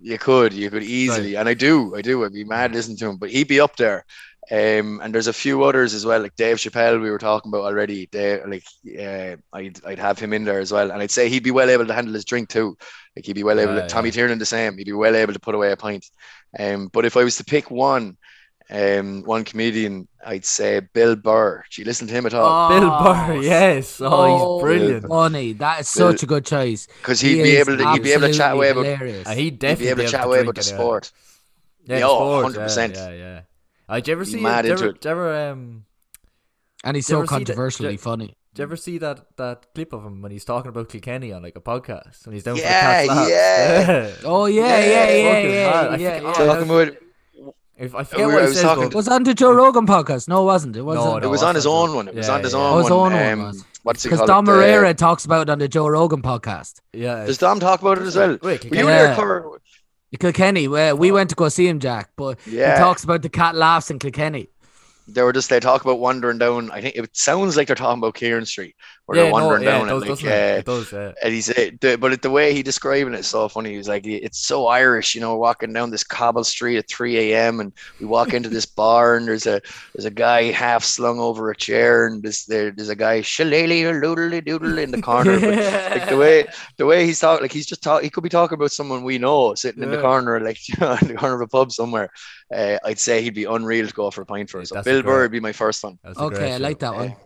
you 0.00 0.18
could, 0.18 0.52
you 0.52 0.70
could 0.70 0.82
easily, 0.82 1.36
and 1.36 1.48
I 1.48 1.54
do, 1.54 1.94
I 1.94 2.02
do. 2.02 2.24
I'd 2.24 2.32
be 2.32 2.44
mad 2.44 2.72
listening 2.72 2.96
to 2.98 3.08
him, 3.08 3.16
but 3.16 3.30
he'd 3.30 3.48
be 3.48 3.60
up 3.60 3.76
there. 3.76 4.04
Um, 4.50 5.00
and 5.00 5.14
there's 5.14 5.28
a 5.28 5.32
few 5.32 5.62
others 5.62 5.94
as 5.94 6.04
well, 6.04 6.20
like 6.20 6.34
Dave 6.34 6.56
Chappelle. 6.56 7.00
We 7.00 7.10
were 7.10 7.18
talking 7.18 7.50
about 7.50 7.64
already. 7.64 8.06
Dave, 8.06 8.40
like, 8.48 8.64
uh, 8.98 9.36
I'd, 9.52 9.78
I'd 9.84 9.98
have 9.98 10.18
him 10.18 10.32
in 10.32 10.44
there 10.44 10.58
as 10.58 10.72
well, 10.72 10.90
and 10.90 11.00
I'd 11.00 11.10
say 11.10 11.28
he'd 11.28 11.44
be 11.44 11.52
well 11.52 11.70
able 11.70 11.86
to 11.86 11.94
handle 11.94 12.14
his 12.14 12.24
drink 12.24 12.48
too. 12.48 12.76
Like 13.14 13.26
he'd 13.26 13.34
be 13.34 13.44
well 13.44 13.60
able. 13.60 13.76
Yeah, 13.76 13.82
to, 13.82 13.88
Tommy 13.88 14.08
yeah. 14.08 14.14
Tiernan 14.14 14.38
the 14.38 14.46
same. 14.46 14.76
He'd 14.76 14.84
be 14.84 14.92
well 14.92 15.14
able 15.14 15.34
to 15.34 15.40
put 15.40 15.54
away 15.54 15.70
a 15.70 15.76
pint. 15.76 16.06
Um, 16.58 16.88
but 16.92 17.04
if 17.04 17.16
I 17.16 17.22
was 17.22 17.36
to 17.36 17.44
pick 17.44 17.70
one, 17.70 18.16
um, 18.70 19.22
one 19.24 19.44
comedian, 19.44 20.06
I'd 20.24 20.44
say 20.44 20.80
Bill 20.80 21.16
Burr. 21.16 21.64
Do 21.70 21.80
you 21.82 21.86
listen 21.86 22.06
to 22.08 22.14
him 22.14 22.26
at 22.26 22.34
all? 22.34 22.68
Bill 22.68 22.88
Oh, 22.90 23.02
Burr, 23.26 23.42
yes. 23.42 24.00
Oh, 24.02 24.58
he's 24.58 24.62
brilliant. 24.62 25.06
Funny. 25.08 25.52
That 25.54 25.80
is 25.80 25.94
Bill- 25.94 26.12
such 26.12 26.22
a 26.22 26.26
good 26.26 26.46
choice. 26.46 26.86
Because 26.86 27.20
He 27.20 27.36
he'd 27.36 27.42
be 27.42 27.56
able 27.56 27.76
to, 27.76 27.92
he'd 27.92 28.02
be 28.02 28.12
able 28.12 28.28
to 28.28 28.32
chat 28.34 28.52
away 28.52 28.70
about, 28.70 28.84
hilarious. 28.84 29.26
Uh, 29.26 29.30
he'd 29.30 29.42
he'd 29.44 29.58
definitely 29.58 29.84
be 29.86 29.90
able 29.90 30.04
to 30.04 30.10
chat 30.10 30.26
away 30.26 30.40
about 30.40 30.54
the 30.54 30.62
sport. 30.62 31.12
Yeah, 31.84 31.94
Yeah, 31.96 32.00
the 32.00 32.06
oh, 32.08 32.48
sport, 32.50 32.68
100%. 32.68 32.94
Yeah, 32.94 33.10
yeah. 33.12 33.40
Uh, 33.88 33.94
did 33.96 34.06
you 34.08 34.12
ever 34.12 34.24
Be 34.24 34.30
see? 34.30 34.40
mad 34.40 34.62
did 34.62 34.68
you 34.68 34.72
into 34.74 34.84
ever, 34.84 34.90
it. 34.90 35.00
did 35.00 35.04
you 35.04 35.10
ever 35.10 35.50
um? 35.50 35.84
and 36.84 36.96
he's 36.96 37.06
so 37.06 37.18
ever 37.18 37.26
see 37.26 37.28
the- 37.28 37.34
controversially 37.38 37.96
the- 37.96 38.02
funny. 38.02 38.36
Did 38.54 38.62
you 38.62 38.64
ever 38.64 38.76
see 38.76 38.98
that 38.98 39.36
that 39.36 39.66
clip 39.74 39.92
of 39.92 40.04
him 40.04 40.22
when 40.22 40.32
he's 40.32 40.44
talking 40.44 40.68
about 40.70 40.88
Kilkenny 40.88 41.32
on 41.32 41.42
like 41.42 41.54
a 41.56 41.60
podcast 41.60 42.26
when 42.26 42.34
he's 42.34 42.42
down 42.42 42.56
Yeah, 42.56 43.02
for 43.02 43.06
the 43.06 43.14
Cats 43.14 43.30
yeah. 43.30 44.10
Oh 44.24 44.46
yeah, 44.46 44.62
Yeah, 44.64 44.80
yeah, 44.80 45.10
yeah, 45.10 45.34
fucking 45.34 45.50
yeah, 45.50 45.70
mad. 45.70 45.86
I 45.92 45.96
yeah. 45.96 46.10
think- 46.10 46.22
yeah. 46.24 46.30
oh, 46.36 46.46
Talking 46.46 46.70
about 46.70 46.96
If 47.80 47.94
I 47.94 48.04
forget 48.04 48.26
were- 48.26 48.32
what 48.34 48.38
I 48.40 48.42
he 48.42 48.48
was 48.48 48.56
says, 48.56 48.62
talking 48.64 48.84
but 48.84 48.94
Was 48.94 49.08
on 49.08 49.22
the 49.22 49.32
Joe 49.34 49.52
Rogan 49.52 49.86
podcast? 49.86 50.28
No, 50.28 50.42
it 50.42 50.44
wasn't. 50.44 50.76
It 50.76 50.82
wasn't. 50.82 51.06
No, 51.06 51.16
it 51.16 51.30
was 51.30 51.42
on 51.42 51.54
his 51.54 51.66
own 51.66 51.94
one. 51.94 52.08
It 52.08 52.14
was 52.14 52.28
yeah, 52.28 52.34
on 52.34 52.42
his 52.44 52.52
yeah. 52.52 52.58
own 52.58 52.72
Oh, 52.74 52.78
his 52.78 52.90
one. 52.90 52.92
own 52.92 53.18
one 53.20 53.32
um, 53.32 53.42
was. 53.46 53.64
what's 53.84 54.04
it 54.04 54.08
Because 54.10 54.18
called? 54.28 54.46
Dom 54.46 54.54
Irrera 54.54 54.94
talks 54.94 55.24
about 55.24 55.48
it 55.48 55.50
on 55.50 55.58
the 55.58 55.66
Joe 55.68 55.88
Rogan 55.88 56.20
podcast. 56.20 56.80
yeah. 56.92 57.24
Does 57.24 57.38
Dom 57.38 57.58
talk 57.58 57.80
about 57.80 57.96
it 57.98 58.04
as 58.04 58.16
well? 58.16 58.32
Wait, 58.42 58.42
Were 58.42 58.50
you 58.52 58.58
Kilkenny- 58.58 58.86
there, 58.86 59.04
Yeah. 59.06 59.16
Cor- 59.16 59.60
Kilkenny, 60.18 60.68
we, 60.68 60.92
we 60.92 61.10
went 61.12 61.30
to 61.30 61.36
go 61.36 61.48
see 61.48 61.66
him, 61.68 61.78
Jack, 61.78 62.10
but 62.16 62.38
Yeah. 62.46 62.74
he 62.74 62.78
talks 62.80 63.02
about 63.04 63.22
the 63.22 63.28
cat 63.30 63.54
laughs 63.54 63.90
in 63.90 63.98
Kilkenny. 63.98 64.50
They 65.08 65.22
were 65.22 65.32
just 65.32 65.50
they 65.50 65.58
talk 65.60 65.82
about 65.82 65.98
wandering 65.98 66.38
down. 66.38 66.70
I 66.70 66.80
think 66.80 66.94
it 66.94 67.16
sounds 67.16 67.56
like 67.56 67.66
they're 67.66 67.74
talking 67.76 67.98
about 67.98 68.14
Kieran 68.14 68.46
Street, 68.46 68.76
where 69.06 69.16
yeah, 69.18 69.22
they're 69.24 69.32
no, 69.32 69.34
wandering 69.38 69.62
yeah, 69.64 69.70
down. 69.78 69.88
it 69.88 69.92
and 69.92 70.04
does, 70.04 70.22
like, 70.22 70.30
it? 70.32 70.54
uh, 70.54 70.58
It 70.58 70.64
does, 70.66 70.92
yeah. 70.92 71.12
and 71.22 71.34
he's 71.34 71.50
uh, 71.50 71.70
the, 71.80 71.96
but 71.98 72.12
it- 72.12 72.22
the 72.22 72.30
way 72.30 72.54
he 72.54 72.62
describing 72.62 73.14
it 73.14 73.20
is 73.20 73.26
so 73.26 73.48
funny. 73.48 73.74
He's 73.74 73.88
like, 73.88 74.06
it's 74.06 74.38
so 74.38 74.68
Irish, 74.68 75.14
you 75.16 75.20
know, 75.20 75.36
walking 75.36 75.72
down 75.72 75.90
this 75.90 76.04
cobble 76.04 76.44
street 76.44 76.76
at 76.78 76.88
3 76.88 77.32
a.m. 77.32 77.58
and 77.58 77.72
we 77.98 78.06
walk 78.06 78.34
into 78.34 78.48
this 78.48 78.66
bar 78.66 79.16
and 79.16 79.26
there's 79.26 79.46
a 79.46 79.60
there's 79.94 80.04
a 80.04 80.10
guy 80.10 80.44
half 80.52 80.84
slung 80.84 81.18
over 81.18 81.50
a 81.50 81.56
chair 81.56 82.06
and 82.06 82.22
there's 82.22 82.44
there, 82.46 82.70
there's 82.70 82.88
a 82.88 82.94
guy 82.96 83.20
shillelagh 83.20 84.00
doodly 84.00 84.44
doodle 84.44 84.78
in 84.78 84.92
the 84.92 85.02
corner. 85.02 85.40
But, 85.40 85.90
like 85.90 86.08
the 86.08 86.16
way 86.16 86.46
the 86.76 86.86
way 86.86 87.04
he's 87.04 87.18
talking, 87.18 87.42
like 87.42 87.52
he's 87.52 87.66
just 87.66 87.82
talk. 87.82 88.02
He 88.02 88.10
could 88.10 88.22
be 88.22 88.28
talking 88.28 88.54
about 88.54 88.70
someone 88.70 89.02
we 89.02 89.18
know 89.18 89.54
sitting 89.54 89.82
in 89.82 89.90
the 89.90 90.00
corner, 90.00 90.38
like 90.40 90.58
in 91.02 91.08
the 91.08 91.14
corner 91.18 91.34
of 91.34 91.40
a 91.40 91.48
pub 91.48 91.72
somewhere. 91.72 92.10
Uh, 92.54 92.78
I'd 92.84 92.98
say 92.98 93.22
he'd 93.22 93.34
be 93.34 93.44
unreal 93.44 93.86
to 93.86 93.92
go 93.94 94.10
for 94.10 94.22
a 94.22 94.26
pint 94.26 94.50
for. 94.50 94.60
That's 94.64 94.90
a 94.92 94.99
Bill 95.02 95.12
Burr 95.12 95.22
would 95.22 95.32
be 95.32 95.40
my 95.40 95.52
first 95.52 95.82
one. 95.84 95.98
Okay, 96.04 96.54
I 96.54 96.56
like 96.58 96.78
that 96.80 96.94
one. 96.94 97.16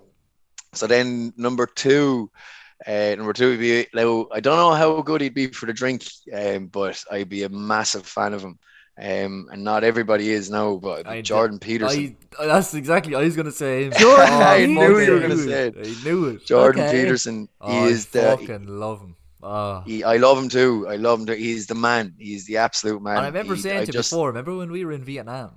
So 0.73 0.87
then 0.87 1.33
number 1.37 1.67
two, 1.67 2.31
uh, 2.87 3.15
number 3.17 3.33
two 3.33 3.51
would 3.51 3.61
be 3.61 3.87
now 3.95 4.27
I 4.33 4.41
don't 4.41 4.57
know 4.57 4.73
how 4.73 5.01
good 5.03 5.21
he'd 5.21 5.35
be 5.35 5.47
for 5.49 5.67
the 5.67 5.73
drink, 5.73 6.05
um, 6.35 6.67
but 6.67 7.03
I'd 7.11 7.29
be 7.29 7.45
a 7.45 7.49
massive 7.49 8.07
fan 8.07 8.35
of 8.35 8.43
him. 8.43 8.59
Um, 8.97 9.49
and 9.51 9.65
not 9.65 9.83
everybody 9.83 10.31
is 10.31 10.51
now, 10.51 10.77
but 10.77 11.07
I 11.09 11.17
did- 11.17 11.25
Jordan 11.25 11.59
Peterson. 11.59 12.17
I, 12.39 12.47
that's 12.47 12.75
exactly. 12.75 13.15
I 13.17 13.23
was 13.23 13.35
gonna 13.37 13.51
say. 13.51 13.91
Jordan 13.99 14.29
Oh, 14.29 14.41
I 14.43 14.67
knew 14.67 14.99
you 15.01 15.13
were 15.13 15.21
gonna 15.21 15.37
say 15.37 15.69
it. 15.69 15.75
I 15.79 16.05
knew 16.05 16.27
it. 16.27 16.47
Jordan 16.47 16.83
Okay. 16.85 17.03
Peterson, 17.03 17.49
Oh, 17.61 17.73
he 17.73 17.79
I 17.79 17.87
is 17.87 18.07
the. 18.07 18.21
fucking 18.23 18.67
love 18.69 19.01
him. 19.01 19.17
Oh. 19.43 19.83
He, 19.85 20.05
I 20.05 20.17
love 20.17 20.39
him 20.39 20.49
too. 20.49 20.87
I 20.89 20.95
love 20.97 21.21
him 21.21 21.27
too. 21.27 21.33
He's 21.35 21.67
the 21.67 21.75
man. 21.75 22.15
He's 22.19 22.47
the 22.47 22.57
absolute 22.59 23.03
man. 23.03 23.17
And 23.17 23.25
I 23.27 23.29
remember 23.29 23.57
He- 23.57 23.63
saying 23.63 23.81
I 23.81 23.85
to 23.85 23.93
just- 23.93 24.11
before. 24.11 24.29
Remember 24.29 24.57
when 24.57 24.71
we 24.71 24.85
were 24.85 24.93
in 24.93 25.05
Vietnam 25.05 25.51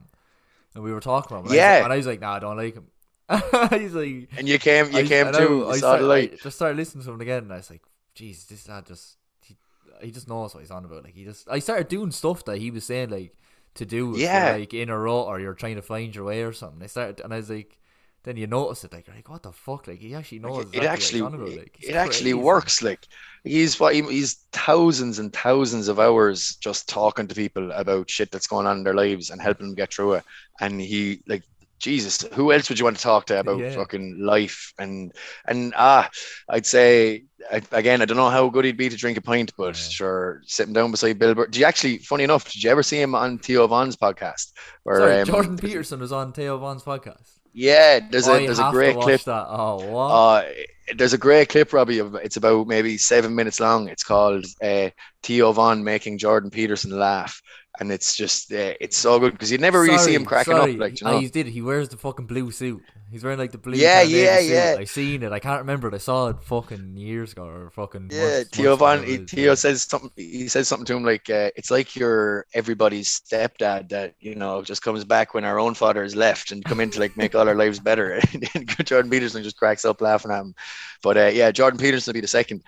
and 0.78 0.84
we 0.86 0.94
were 0.94 1.02
talking 1.02 1.36
about 1.36 1.46
him? 1.48 1.52
And 1.52 1.56
Yeah. 1.56 1.72
I 1.72 1.76
was, 1.80 1.84
and 1.86 1.94
I 1.94 1.98
was 1.98 2.08
like, 2.08 2.22
"Nah, 2.22 2.36
I 2.36 2.40
don't 2.40 2.58
like 2.58 2.76
him." 2.76 2.88
He's 3.82 3.94
like, 3.94 4.30
And 4.38 4.48
you 4.48 4.58
came, 4.60 4.92
you 4.92 5.00
I- 5.00 5.04
came 5.04 5.28
I 5.28 5.32
know, 5.32 5.48
too. 5.48 5.68
I 5.70 5.78
started, 5.78 6.06
light. 6.06 6.34
I 6.34 6.36
just 6.44 6.56
started 6.56 6.78
listening 6.78 7.04
to 7.06 7.12
him 7.12 7.20
again, 7.22 7.44
and 7.44 7.52
I 7.54 7.58
was 7.58 7.70
like, 7.70 7.82
"Jeez, 8.16 8.48
this 8.48 8.70
lad 8.70 8.86
just 8.86 9.18
he, 9.42 9.58
he 10.02 10.12
just 10.12 10.30
knows 10.30 10.54
what 10.54 10.62
he's 10.62 10.72
on 10.72 10.86
about." 10.86 11.04
Like 11.04 11.16
he 11.16 11.26
just, 11.26 11.50
I 11.50 11.60
started 11.60 11.88
doing 11.90 12.12
stuff 12.12 12.46
that 12.46 12.58
he 12.60 12.72
was 12.72 12.86
saying 12.86 13.10
like 13.10 13.34
to 13.76 13.86
do, 13.86 14.14
Yeah. 14.16 14.56
like 14.60 14.74
in 14.74 14.90
a 14.90 14.98
row, 14.98 15.22
or 15.24 15.40
you're 15.40 15.54
trying 15.56 15.76
to 15.76 15.82
find 15.82 16.16
your 16.16 16.26
way 16.26 16.44
or 16.44 16.54
something. 16.54 16.82
I 16.82 16.88
started, 16.88 17.20
and 17.24 17.34
I 17.34 17.38
was 17.38 17.50
like, 17.50 17.78
then 18.24 18.36
you 18.38 18.48
notice 18.48 18.84
it, 18.84 18.92
like, 18.94 19.08
you're 19.08 19.16
like, 19.16 19.30
what 19.30 19.44
the 19.44 19.52
fuck? 19.52 19.88
Like 19.88 20.00
he 20.00 20.14
actually 20.16 20.40
knows. 20.40 20.66
Like, 20.66 20.76
it 20.76 20.84
exactly 20.84 21.22
actually. 21.24 21.58
Like, 21.58 21.78
it 21.82 21.86
it's 21.90 21.96
actually 21.96 22.34
works. 22.34 22.82
Like 22.82 23.08
he's 23.48 23.80
what 23.80 23.96
he, 23.96 24.02
he's 24.04 24.46
thousands 24.54 25.20
and 25.20 25.34
thousands 25.34 25.88
of 25.88 26.00
hours 26.00 26.56
just 26.62 26.88
talking 26.90 27.28
to 27.28 27.36
people 27.36 27.72
about 27.72 28.10
shit 28.10 28.32
that's 28.32 28.48
going 28.48 28.68
on 28.68 28.78
in 28.78 28.84
their 28.84 28.94
lives 28.94 29.30
and 29.30 29.42
helping 29.42 29.68
them 29.68 29.76
get 29.76 29.94
through 29.94 30.14
it. 30.14 30.24
And 30.60 30.80
he 30.82 31.22
like 31.28 31.44
Jesus, 31.80 32.24
who 32.34 32.52
else 32.52 32.70
would 32.70 32.80
you 32.80 32.86
want 32.86 32.98
to 32.98 33.04
talk 33.04 33.28
to 33.28 33.40
about 33.40 33.60
Yeah. 33.60 33.70
fucking 33.70 34.18
life 34.20 34.74
and 34.80 35.12
and 35.48 35.74
ah, 35.78 36.10
I'd 36.50 36.66
say 36.66 37.26
I, 37.52 37.62
again, 37.72 38.02
I 38.02 38.06
don't 38.06 38.18
know 38.18 38.30
how 38.32 38.50
good 38.50 38.66
he'd 38.66 38.78
be 38.78 38.90
to 38.90 38.96
drink 38.98 39.18
a 39.18 39.22
pint, 39.22 39.54
but 39.58 39.68
Yeah. 39.68 39.90
sure, 39.90 40.42
sitting 40.48 40.74
down 40.74 40.90
beside 40.90 41.20
Bill 41.20 41.36
Burr. 41.36 41.46
Do 41.46 41.60
you 41.60 41.66
actually, 41.66 42.00
funny 42.00 42.24
enough, 42.24 42.52
did 42.52 42.64
you 42.64 42.72
ever 42.72 42.82
see 42.82 43.00
him 43.00 43.14
on 43.14 43.38
Theo 43.38 43.68
Von's 43.68 43.96
podcast? 43.96 44.54
Where 44.84 44.98
Sorry, 44.98 45.22
um, 45.22 45.28
Jordan 45.28 45.58
Peterson 45.58 46.00
was 46.00 46.12
on 46.12 46.34
Theo 46.34 46.58
Von's 46.58 46.84
podcast. 46.84 47.37
Yeah, 47.58 48.00
there's 48.12 48.28
Oh, 48.28 48.36
a 48.36 48.40
there's 48.46 48.60
a 48.60 48.64
great 48.64 49.00
clip 49.00 49.24
That. 49.24 49.48
Oh, 49.50 49.78
wow. 49.92 50.08
uh, 50.08 50.44
there's 50.96 51.14
a 51.14 51.18
great 51.18 51.50
clip, 51.50 51.74
Robbie. 51.74 52.00
Of 52.00 52.14
it's 52.16 52.38
about 52.38 52.68
maybe 52.68 52.98
seven 52.98 53.34
minutes 53.36 53.60
long. 53.60 53.88
It's 53.88 54.04
called 54.04 54.46
uh, 54.62 54.92
Theo 55.24 55.52
Von 55.54 55.84
making 55.84 56.20
Jordan 56.20 56.52
Peterson 56.52 56.92
laugh, 56.92 57.42
and 57.80 57.92
it's 57.92 58.16
just 58.16 58.52
uh, 58.52 58.74
it's 58.80 58.98
so 58.98 59.20
good 59.20 59.34
because 59.34 59.52
you 59.52 59.58
never 59.58 59.82
really 59.82 59.98
see 59.98 60.14
him 60.14 60.26
cracking 60.26 60.54
sorry. 60.56 60.74
up. 60.74 60.80
Like 60.80 61.02
you 61.02 61.08
Oh, 61.08 61.20
he 61.20 61.28
did. 61.28 61.48
He 61.48 61.62
wears 61.62 61.90
the 61.90 61.98
fucking 61.98 62.26
blue 62.26 62.52
suit. 62.52 62.82
He's 63.10 63.24
wearing 63.24 63.40
like 63.40 63.52
the 63.52 63.58
blue. 63.58 63.78
Yeah, 63.78 64.02
yeah, 64.02 64.40
suit. 64.40 64.50
yeah. 64.52 64.76
I 64.80 64.84
seen 64.84 65.24
it. 65.24 65.32
I 65.32 65.40
can't 65.40 65.60
remember 65.62 65.88
it. 65.88 65.94
I 65.94 65.98
saw 65.98 66.28
it 66.28 66.44
fucking 66.44 66.98
years 66.98 67.32
ago 67.32 67.46
or 67.46 67.70
fucking. 67.70 68.10
yeah. 68.12 68.40
months- 68.40 68.50
Theo 68.50 68.74
ago, 68.74 69.02
He, 69.02 69.18
Theo 69.18 69.56
says 69.56 69.84
something. 69.84 70.12
He 70.18 70.48
says 70.50 70.68
something 70.68 70.86
to 70.88 70.96
him 70.98 71.04
like, 71.06 71.30
uh, 71.30 71.52
"It's 71.56 71.72
like 71.72 71.96
you're 71.96 72.46
everybody's 72.54 73.22
stepdad 73.22 73.90
that 73.90 74.16
you 74.20 74.36
know 74.36 74.62
just 74.62 74.82
comes 74.82 75.06
back 75.06 75.34
when 75.34 75.46
our 75.46 75.60
own 75.60 75.74
father 75.74 76.04
is 76.04 76.16
left 76.16 76.52
and 76.52 76.66
come 76.66 76.80
in 76.82 76.90
to 76.92 77.00
like 77.00 77.16
make 77.16 77.34
all 77.36 77.48
our 77.48 77.56
lives 77.56 77.80
better." 77.80 78.20
and 78.54 78.68
Jordan 78.86 79.10
Peterson 79.10 79.44
just 79.44 79.58
cracks 79.58 79.86
up 79.86 80.02
laughing 80.02 80.32
at 80.32 80.42
him. 80.42 80.56
But 81.02 81.18
uh, 81.18 81.32
yeah, 81.34 81.52
Jordan 81.52 81.80
Peterson 81.80 82.12
will 82.12 82.16
be 82.18 82.22
the 82.22 82.28
second, 82.28 82.62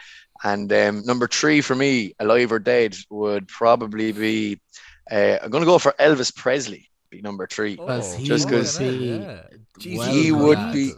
and 0.43 0.71
um, 0.71 1.05
number 1.05 1.27
three 1.27 1.59
for 1.59 1.75
me, 1.75 2.15
alive 2.19 2.51
or 2.53 2.59
dead, 2.59 2.95
would 3.09 3.47
probably 3.49 4.13
be. 4.13 4.61
Uh, 5.11 5.37
I'm 5.41 5.49
gonna 5.49 5.65
go 5.65 5.79
for 5.79 5.93
Elvis 5.99 6.33
Presley. 6.35 6.89
Be 7.09 7.21
number 7.21 7.47
three. 7.47 7.75
Because 7.75 8.13
he 8.15 8.25
Just 8.25 8.47
because 8.47 8.77
be. 8.77 9.25
Jesus, 9.79 10.07
He 10.07 10.31
well 10.31 10.43
would 10.47 10.73
be- 10.73 10.93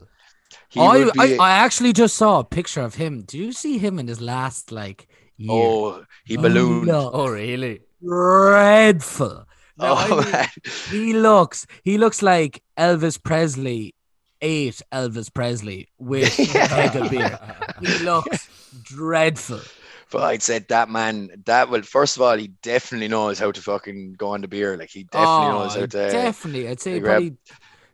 He 0.69 0.79
I, 0.81 0.97
would 1.05 1.19
I, 1.19 1.27
be. 1.27 1.37
I 1.37 1.51
actually 1.51 1.93
just 1.93 2.15
saw 2.17 2.39
a 2.39 2.43
picture 2.43 2.81
of 2.81 2.95
him. 2.95 3.21
Do 3.21 3.37
you 3.37 3.51
see 3.53 3.77
him 3.77 3.99
in 3.99 4.07
his 4.07 4.19
last 4.21 4.71
like 4.71 5.07
year? 5.37 5.49
oh, 5.51 6.03
he 6.25 6.35
ballooned. 6.37 6.87
no. 6.87 7.09
Oh 7.13 7.27
really? 7.27 7.81
dreadful. 8.03 9.45
No, 9.77 9.93
I 9.93 10.07
Oh, 10.09 10.21
mean, 10.21 10.45
he 10.89 11.13
looks 11.13 11.65
he 11.83 11.97
looks 11.97 12.21
like 12.21 12.61
Elvis 12.77 13.21
Presley 13.23 13.95
ate 14.41 14.81
Elvis 14.91 15.33
Presley 15.33 15.87
with 15.97 16.37
a 16.39 16.45
keg 16.67 17.09
beer. 17.09 17.39
He 17.79 17.99
looks 18.03 18.49
dreadful. 18.83 19.61
But 20.11 20.23
I'd 20.23 20.43
say 20.43 20.59
that 20.59 20.89
man, 20.89 21.29
that 21.45 21.69
will 21.69 21.81
first 21.81 22.17
of 22.17 22.21
all, 22.21 22.37
he 22.37 22.47
definitely 22.61 23.07
knows 23.07 23.39
how 23.39 23.51
to 23.51 23.61
fucking 23.61 24.13
go 24.13 24.29
on 24.29 24.41
the 24.41 24.47
beer. 24.47 24.77
Like 24.77 24.89
he 24.89 25.03
definitely 25.03 25.47
oh, 25.47 25.51
knows 25.51 25.75
how 25.75 25.81
to. 25.81 25.87
definitely. 25.87 26.67
I'd 26.67 26.81
say 26.81 26.99
probably 26.99 27.37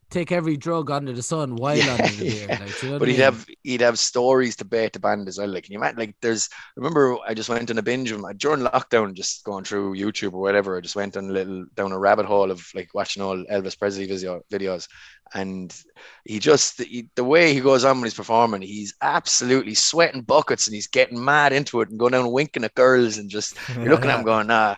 take 0.09 0.31
every 0.31 0.57
drug 0.57 0.89
under 0.91 1.13
the 1.13 1.23
sun 1.23 1.55
while 1.55 1.77
Yeah, 1.77 1.93
under 1.93 2.07
the 2.07 2.25
beer. 2.25 2.47
yeah. 2.49 2.57
Like, 2.59 2.81
you 2.81 2.89
know 2.89 2.99
But 2.99 3.09
I 3.09 3.11
he'd 3.11 3.19
have 3.19 3.45
he'd 3.63 3.81
have 3.81 3.99
stories 3.99 4.55
to 4.57 4.65
bait 4.65 4.93
the 4.93 4.99
band 4.99 5.27
as 5.27 5.37
well. 5.37 5.49
Like, 5.49 5.65
can 5.65 5.73
you 5.73 5.79
imagine? 5.79 5.99
Like, 5.99 6.15
there's 6.21 6.49
I 6.53 6.57
remember 6.77 7.17
I 7.27 7.33
just 7.33 7.49
went 7.49 7.69
on 7.71 7.77
a 7.77 7.81
binge 7.83 8.11
of 8.11 8.23
during 8.37 8.61
lockdown, 8.61 9.13
just 9.13 9.43
going 9.43 9.63
through 9.63 9.95
YouTube 9.95 10.33
or 10.33 10.41
whatever. 10.41 10.77
I 10.77 10.81
just 10.81 10.95
went 10.95 11.17
on 11.17 11.29
a 11.29 11.33
little 11.33 11.65
down 11.75 11.91
a 11.91 11.99
rabbit 11.99 12.25
hole 12.25 12.51
of 12.51 12.65
like 12.73 12.89
watching 12.93 13.21
all 13.23 13.37
Elvis 13.45 13.77
Presley 13.77 14.05
video 14.07 14.41
videos, 14.51 14.87
and 15.33 15.75
he 16.23 16.39
just 16.39 16.81
he, 16.81 17.09
the 17.15 17.23
way 17.23 17.53
he 17.53 17.59
goes 17.59 17.83
on 17.83 17.97
when 17.97 18.05
he's 18.05 18.13
performing, 18.13 18.61
he's 18.61 18.93
absolutely 19.01 19.75
sweating 19.75 20.21
buckets 20.21 20.67
and 20.67 20.73
he's 20.75 20.87
getting 20.87 21.23
mad 21.23 21.53
into 21.53 21.81
it 21.81 21.89
and 21.89 21.99
going 21.99 22.13
down 22.13 22.31
winking 22.31 22.63
at 22.63 22.75
girls 22.75 23.17
and 23.17 23.29
just 23.29 23.57
you're 23.75 23.89
looking 23.89 24.09
at 24.09 24.19
him 24.19 24.25
going, 24.25 24.47
nah, 24.47 24.75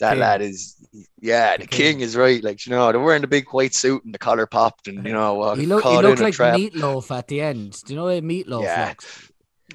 that 0.00 0.10
King. 0.12 0.20
lad 0.20 0.42
is, 0.42 0.76
yeah, 1.20 1.56
the, 1.56 1.62
The 1.62 1.68
king. 1.68 1.92
king. 1.92 2.00
is 2.00 2.16
right. 2.16 2.42
Like, 2.42 2.66
you 2.66 2.70
know, 2.70 2.90
they're 2.92 3.00
wearing 3.00 3.22
the 3.22 3.28
big 3.28 3.48
white 3.50 3.74
suit 3.74 4.04
and 4.04 4.12
the 4.12 4.18
collar 4.18 4.46
popped 4.46 4.88
and, 4.88 5.06
you 5.06 5.12
know, 5.12 5.40
uh, 5.40 5.54
he, 5.54 5.64
look, 5.66 5.84
he 5.84 5.96
looked 6.02 6.20
like 6.20 6.34
trap. 6.34 6.56
meatloaf 6.58 7.10
at 7.16 7.28
the 7.28 7.40
end. 7.40 7.80
Do 7.86 7.92
you 7.94 7.98
know 7.98 8.04
what 8.06 8.22
meatloaf 8.24 8.62
Yeah. 8.64 8.88
looks? 8.88 9.26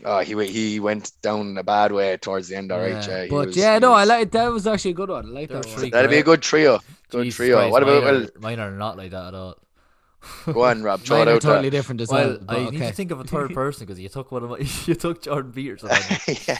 Oh, 0.03 0.19
he 0.19 0.35
went- 0.35 0.49
he 0.49 0.79
went 0.81 1.11
down 1.21 1.57
a 1.57 1.63
bad 1.63 1.91
way 1.93 2.17
towards 2.17 2.49
the 2.49 2.57
end. 2.57 2.71
All 2.71 2.79
right, 2.79 3.07
Yeah. 3.07 3.23
yeah. 3.23 3.27
but 3.29 3.47
was- 3.47 3.57
yeah, 3.57 3.73
he 3.75 3.79
no, 3.79 3.93
I 3.93 4.03
like 4.03 4.29
that. 4.31 4.51
Was 4.51 4.67
actually 4.67 4.91
a 4.91 4.95
good 4.95 5.09
one. 5.09 5.25
I 5.27 5.29
like 5.29 5.49
that 5.49 5.57
were 5.57 5.63
three 5.63 5.89
That'd 5.89 6.11
be 6.11 6.17
a 6.17 6.23
good 6.23 6.41
trio. 6.41 6.79
Good 7.09 7.23
Jesus 7.23 7.37
trio. 7.37 7.55
Christ, 7.57 7.71
what 7.71 7.83
about 7.83 8.03
mine 8.03 8.15
are, 8.15 8.39
mine 8.39 8.59
are 8.59 8.71
not 8.71 8.97
like 8.97 9.11
that 9.11 9.27
at 9.29 9.33
all. 9.33 9.55
Go 10.51 10.63
on, 10.65 10.81
Rob. 10.83 11.01
Throw 11.05 11.19
Mine 11.19 11.27
it 11.27 11.31
are 11.31 11.35
out 11.35 11.41
totally 11.41 11.69
there. 11.69 11.79
different 11.79 12.01
as 12.01 12.09
Well, 12.09 12.27
well. 12.29 12.37
but 12.45 12.57
I 12.57 12.69
need 12.71 12.79
to 12.79 12.91
think 12.91 13.11
of 13.11 13.19
a 13.19 13.23
third 13.23 13.53
person 13.53 13.85
because 13.85 13.99
you 13.99 14.09
took 14.09 14.31
one 14.31 14.43
of 14.43 14.49
my, 14.49 14.57
you 14.85 14.95
took 14.95 15.21
Jordan 15.21 15.51
Peterson. 15.53 15.89
yeah. 16.47 16.57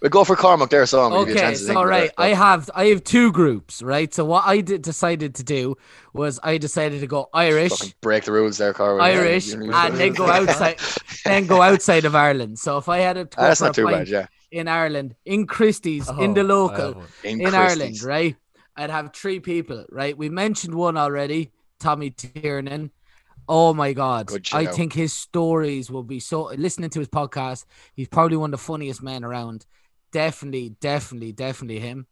We'll 0.00 0.10
go 0.10 0.24
for 0.24 0.36
Cormac 0.36 0.70
there, 0.70 0.86
so 0.86 1.02
I'm 1.04 1.10
gonna 1.10 1.24
give 1.26 1.28
you 1.28 1.34
a 1.34 1.36
Okay, 1.38 1.46
chance 1.48 1.58
to 1.60 1.64
so 1.66 1.72
about 1.72 1.86
right, 1.86 2.04
it. 2.04 2.14
I 2.16 2.28
have 2.28 2.70
I 2.74 2.86
have 2.86 3.02
two 3.02 3.32
groups, 3.32 3.82
right? 3.82 4.12
So 4.14 4.24
what 4.24 4.44
I 4.46 4.60
did 4.60 4.82
decided 4.82 5.34
to 5.36 5.42
do 5.44 5.76
was 6.12 6.38
I 6.42 6.58
decided 6.58 7.00
to 7.00 7.06
go 7.06 7.28
Irish, 7.34 7.70
Fucking 7.72 7.94
break 8.00 8.24
the 8.24 8.32
rules 8.32 8.58
there, 8.58 8.72
Carl. 8.72 9.00
Irish, 9.00 9.48
You- 9.48 9.64
you- 9.64 9.72
and 9.72 9.94
then 9.96 10.12
go 10.14 10.26
outside, 10.26 10.78
then 11.24 11.46
go 11.46 11.62
outside 11.62 12.04
of 12.04 12.14
Ireland. 12.14 12.58
So 12.58 12.78
if 12.78 12.88
I 12.88 12.98
had 12.98 13.16
a 13.16 13.22
Ah, 13.36 13.42
that's 13.48 13.60
not 13.60 13.74
too 13.74 13.86
bad, 13.86 14.08
yeah. 14.08 14.26
in 14.52 14.68
Ireland, 14.68 15.16
in 15.24 15.46
Christie's, 15.46 16.08
Oh, 16.08 16.22
in 16.22 16.34
the 16.34 16.44
local. 16.44 17.02
In, 17.24 17.40
in 17.40 17.54
Ireland, 17.54 18.02
right? 18.02 18.36
I'd 18.76 18.90
have 18.90 19.12
three 19.12 19.40
people, 19.40 19.84
right? 19.90 20.16
We 20.16 20.28
mentioned 20.28 20.74
one 20.74 20.96
already, 20.96 21.50
Tommy 21.80 22.10
Tiernan. 22.10 22.92
Oh 23.48 23.72
my 23.74 23.94
God. 23.94 24.30
I 24.52 24.66
think 24.66 24.92
his 24.92 25.12
stories 25.12 25.90
will 25.90 26.02
be 26.02 26.20
so. 26.20 26.44
Listening 26.56 26.90
to 26.90 26.98
his 27.00 27.08
podcast, 27.08 27.64
he's 27.94 28.08
probably 28.08 28.36
one 28.36 28.52
of 28.52 28.60
the 28.60 28.64
funniest 28.64 29.02
men 29.02 29.24
around. 29.24 29.66
Definitely, 30.12 30.70
definitely, 30.80 31.32
definitely 31.32 31.80
him. 31.80 32.06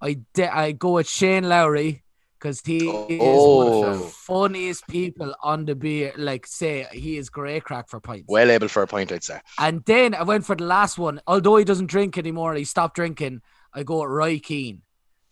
I 0.00 0.18
de- 0.34 0.54
I 0.54 0.72
go 0.72 0.92
with 0.92 1.08
Shane 1.08 1.48
Lowry 1.48 2.02
because 2.38 2.60
he 2.60 2.88
is 2.88 3.20
one 3.20 3.66
of 3.66 3.98
the 3.98 4.04
oh. 4.04 4.08
funniest 4.08 4.86
people 4.88 5.34
on 5.42 5.64
the 5.64 5.76
beer. 5.76 6.12
Like, 6.16 6.46
say, 6.46 6.86
he 6.92 7.16
is 7.16 7.30
great 7.30 7.62
crack 7.62 7.88
for 7.88 8.00
pints. 8.00 8.24
Well 8.28 8.50
able 8.50 8.68
for 8.68 8.82
a 8.82 8.86
point, 8.86 9.12
I'd 9.12 9.22
say. 9.22 9.40
And 9.58 9.84
then 9.84 10.14
I 10.14 10.24
went 10.24 10.44
for 10.44 10.56
the 10.56 10.64
last 10.64 10.98
one. 10.98 11.20
Although 11.26 11.56
he 11.56 11.64
doesn't 11.64 11.86
drink 11.86 12.18
anymore, 12.18 12.54
he 12.54 12.64
stopped 12.64 12.96
drinking. 12.96 13.42
I 13.72 13.84
go 13.84 14.00
with 14.00 14.10
Roy 14.10 14.40
Keane. 14.40 14.82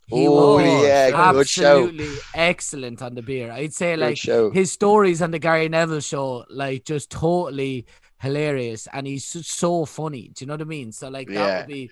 He 0.07 0.27
Oh, 0.27 0.55
was 0.55 0.83
yeah, 0.83 1.11
absolutely 1.13 2.09
excellent 2.33 3.01
on 3.01 3.15
the 3.15 3.21
beer. 3.21 3.51
I'd 3.51 3.73
say 3.73 3.95
like 3.95 4.19
his 4.53 4.71
stories 4.71 5.21
on 5.21 5.31
the 5.31 5.39
Gary 5.39 5.69
Neville 5.69 6.01
show, 6.01 6.45
like 6.49 6.83
just 6.85 7.09
totally 7.09 7.85
hilarious, 8.21 8.87
and 8.93 9.07
he's 9.07 9.25
so, 9.25 9.41
so 9.41 9.85
funny. 9.85 10.31
Do 10.33 10.43
you 10.43 10.47
know 10.47 10.53
what 10.53 10.61
I 10.61 10.65
mean? 10.65 10.91
So 10.91 11.09
like 11.09 11.27
that 11.27 11.33
Yeah. 11.33 11.57
would 11.59 11.67
be. 11.67 11.91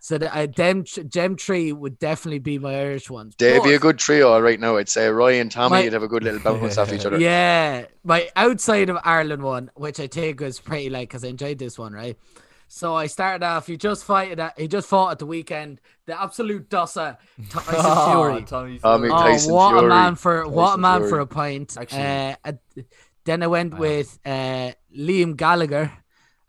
So 0.00 0.16
the, 0.16 0.34
uh, 0.34 0.46
them 0.46 0.84
Gem 0.84 1.36
Tree 1.36 1.72
would 1.72 1.98
definitely 1.98 2.38
be 2.38 2.58
my 2.58 2.74
Irish 2.80 3.10
ones. 3.10 3.34
They'd 3.38 3.62
be 3.62 3.74
a 3.74 3.78
good 3.78 3.98
trio 3.98 4.38
right 4.40 4.58
now. 4.58 4.76
I'd 4.76 4.88
say 4.88 5.08
Roy 5.08 5.40
and 5.40 5.50
Tommy 5.50 5.70
My- 5.70 5.84
would 5.84 5.92
have 5.92 6.02
a 6.04 6.08
good 6.08 6.22
little 6.22 6.40
bounce 6.40 6.78
off 6.78 6.92
each 6.92 7.04
other. 7.04 7.18
Yeah, 7.18 7.86
my 8.04 8.28
outside 8.36 8.90
of 8.90 8.98
Ireland 9.04 9.42
one, 9.42 9.70
which 9.74 9.98
I 10.00 10.06
take 10.06 10.40
was 10.40 10.60
pretty 10.60 10.88
like 10.88 11.08
because 11.08 11.24
I 11.24 11.28
enjoyed 11.28 11.58
this 11.58 11.78
one, 11.78 11.92
right? 11.92 12.16
So 12.70 12.94
I 12.94 13.06
started 13.06 13.44
off. 13.44 13.66
He 13.66 13.76
just 13.76 14.04
fighted. 14.04 14.38
At, 14.38 14.58
he 14.58 14.68
just 14.68 14.88
fought 14.88 15.10
at 15.12 15.18
the 15.18 15.26
weekend. 15.26 15.80
The 16.06 16.20
absolute 16.20 16.68
dosser, 16.68 17.16
Tyson 17.50 17.74
Oh, 17.78 18.12
Fury. 18.30 18.44
Tommy 18.44 18.78
Tommy 18.78 19.08
Fury. 19.08 19.10
Oh, 19.20 19.22
Tyson 19.22 19.52
what 19.54 19.84
a 19.84 19.88
man 19.88 20.14
for 20.14 20.46
what 20.46 20.74
a 20.74 20.78
man 20.78 21.00
Fury. 21.00 21.10
for 21.10 21.20
a 21.20 21.26
pint. 21.26 21.76
Actually- 21.78 22.02
uh, 22.02 22.34
at- 22.44 22.58
then 23.28 23.42
I 23.42 23.46
went 23.46 23.74
Wow. 23.74 23.80
with 23.80 24.18
uh, 24.24 24.72
Liam 24.96 25.36
Gallagher 25.36 25.92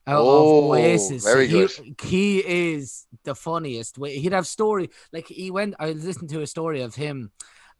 out 0.07 0.25
Oh, 0.25 0.71
of 0.73 0.79
Oasis. 0.79 1.23
very 1.23 1.47
he, 1.47 1.53
good. 1.53 1.71
He 2.03 2.39
is 2.39 3.05
the 3.23 3.35
funniest. 3.35 3.97
He'd 3.97 4.33
have 4.33 4.47
story 4.47 4.89
like 5.13 5.27
he 5.27 5.51
went. 5.51 5.75
I 5.79 5.91
listened 5.91 6.29
to 6.31 6.41
a 6.41 6.47
story 6.47 6.81
of 6.81 6.95
him, 6.95 7.31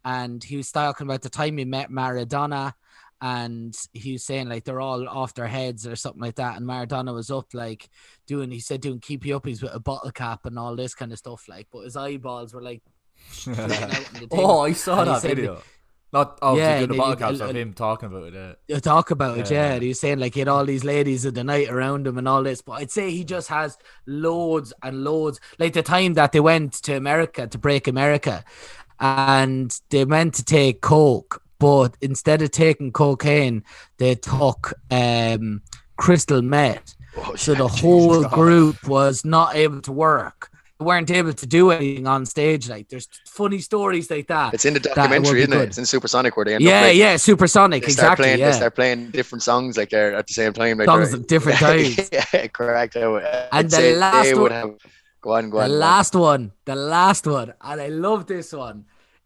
and 0.05 0.43
he 0.43 0.57
was 0.57 0.71
talking 0.71 1.07
about 1.07 1.21
the 1.21 1.29
time 1.29 1.57
he 1.57 1.65
met 1.65 1.89
Maradona. 1.89 2.73
And 3.21 3.75
he 3.91 4.13
was 4.13 4.23
saying 4.23 4.47
like 4.47 4.63
they're 4.63 4.79
all 4.79 5.05
off 5.09 5.33
their 5.33 5.47
heads 5.47 5.85
or 5.85 5.97
something 5.97 6.21
like 6.21 6.35
that. 6.35 6.55
And 6.55 6.65
Maradona 6.65 7.13
was 7.13 7.29
up 7.29 7.53
like 7.53 7.89
doing, 8.27 8.49
he 8.49 8.61
said 8.61 8.79
doing 8.79 9.01
keepy 9.01 9.37
He's 9.43 9.61
with 9.61 9.75
a 9.75 9.79
bottle 9.79 10.11
cap 10.11 10.45
and 10.45 10.57
all 10.57 10.73
this 10.77 10.95
kind 10.95 11.11
of 11.11 11.17
stuff. 11.17 11.49
Like, 11.49 11.67
but 11.69 11.83
his 11.83 11.97
eyeballs 11.97 12.53
were 12.53 12.61
like 12.61 12.81
out 13.47 14.13
in 14.13 14.19
the 14.21 14.27
oh, 14.31 14.61
I 14.61 14.71
saw 14.71 15.01
And 15.01 15.09
that 15.09 15.21
said 15.21 15.35
video. 15.35 15.61
Not 16.11 16.39
obviously 16.41 16.73
Yeah, 16.73 16.77
doing 16.79 16.87
the 16.87 16.93
and 16.93 16.97
bottle 16.97 17.15
caps 17.17 17.39
of 17.39 17.55
him 17.55 17.73
talking 17.73 18.07
about 18.07 18.33
it. 18.33 18.59
You 18.67 18.79
talk 18.79 19.11
about 19.11 19.37
it, 19.37 19.51
yeah. 19.51 19.67
Yeah. 19.67 19.73
And 19.73 19.81
he 19.83 19.89
was 19.89 19.99
saying 19.99 20.19
like 20.19 20.33
he 20.33 20.39
had 20.39 20.47
all 20.47 20.65
these 20.65 20.83
ladies 20.83 21.25
of 21.25 21.35
the 21.35 21.43
night 21.43 21.69
around 21.69 22.07
him 22.07 22.17
and 22.17 22.27
all 22.27 22.41
this, 22.43 22.61
but 22.61 22.73
I'd 22.73 22.91
say 22.91 23.11
he 23.11 23.23
just 23.23 23.47
has 23.49 23.77
loads 24.07 24.73
and 24.81 25.03
loads. 25.03 25.39
Like 25.59 25.73
the 25.73 25.83
time 25.83 26.15
that 26.15 26.31
they 26.31 26.39
went 26.39 26.73
to 26.83 26.95
America 26.95 27.47
to 27.47 27.57
break 27.57 27.87
America, 27.87 28.43
and 28.99 29.77
they 29.89 30.05
meant 30.05 30.33
to 30.35 30.43
take 30.43 30.81
coke, 30.81 31.41
but 31.59 31.95
instead 32.01 32.41
of 32.41 32.51
taking 32.51 32.91
cocaine, 32.91 33.63
they 33.97 34.15
took 34.15 34.73
um 34.91 35.61
crystal 35.97 36.41
meth. 36.41 36.95
Oh, 37.17 37.35
So 37.35 37.53
yeah, 37.53 37.59
the 37.59 37.67
Jesus 37.67 37.81
whole 37.81 38.23
God. 38.23 38.31
group 38.31 38.87
was 38.87 39.25
not 39.25 39.55
able 39.55 39.81
to 39.81 39.91
work. 39.91 40.49
Weren't 40.79 41.11
able 41.11 41.33
to 41.33 41.45
do 41.45 41.71
anything 41.71 42.07
on 42.07 42.25
stage. 42.25 42.69
Like 42.69 42.87
there's 42.87 43.09
funny 43.27 43.59
stories 43.59 44.09
like 44.09 44.27
that. 44.27 44.53
It's 44.53 44.63
in 44.63 44.75
the 44.75 44.79
documentary, 44.79 45.41
isn't 45.41 45.51
it? 45.51 45.55
good. 45.57 45.67
It's 45.67 45.77
in 45.77 45.85
Supersonic 45.85 46.37
where 46.37 46.45
they 46.45 46.55
end 46.55 46.63
yeah, 46.63 46.77
up 46.77 46.83
like, 46.85 46.95
yeah, 46.95 47.17
supersonic, 47.17 47.81
they 47.83 47.87
exactly. 47.87 48.23
playing 48.23 48.39
yeah. 48.39 48.51
they 48.51 48.55
start 48.55 48.75
playing 48.75 49.11
different 49.11 49.43
songs 49.43 49.75
like 49.75 49.89
they're 49.89 50.15
at 50.15 50.27
the 50.27 50.33
same 50.33 50.53
time. 50.53 50.77
Like 50.77 50.85
Songs 50.85 51.13
at 51.13 51.27
different 51.27 51.59
times. 51.69 52.09
yeah, 52.13 52.47
correct. 52.47 52.95
And 52.95 53.69
the 53.69 53.95
last 53.97 54.37
one- 54.37 54.51
have 54.51 54.77
go 55.19 55.33
on, 55.33 55.49
go 55.49 55.57
the 55.57 55.63
on. 55.65 55.71
on. 55.71 55.79
last 55.79 56.15
one, 56.15 56.51
the 56.63 56.75
last 56.75 57.27
one, 57.27 57.53
and 57.61 57.81
I 57.81 57.87
love 57.87 58.27
this 58.27 58.53
one. 58.53 58.85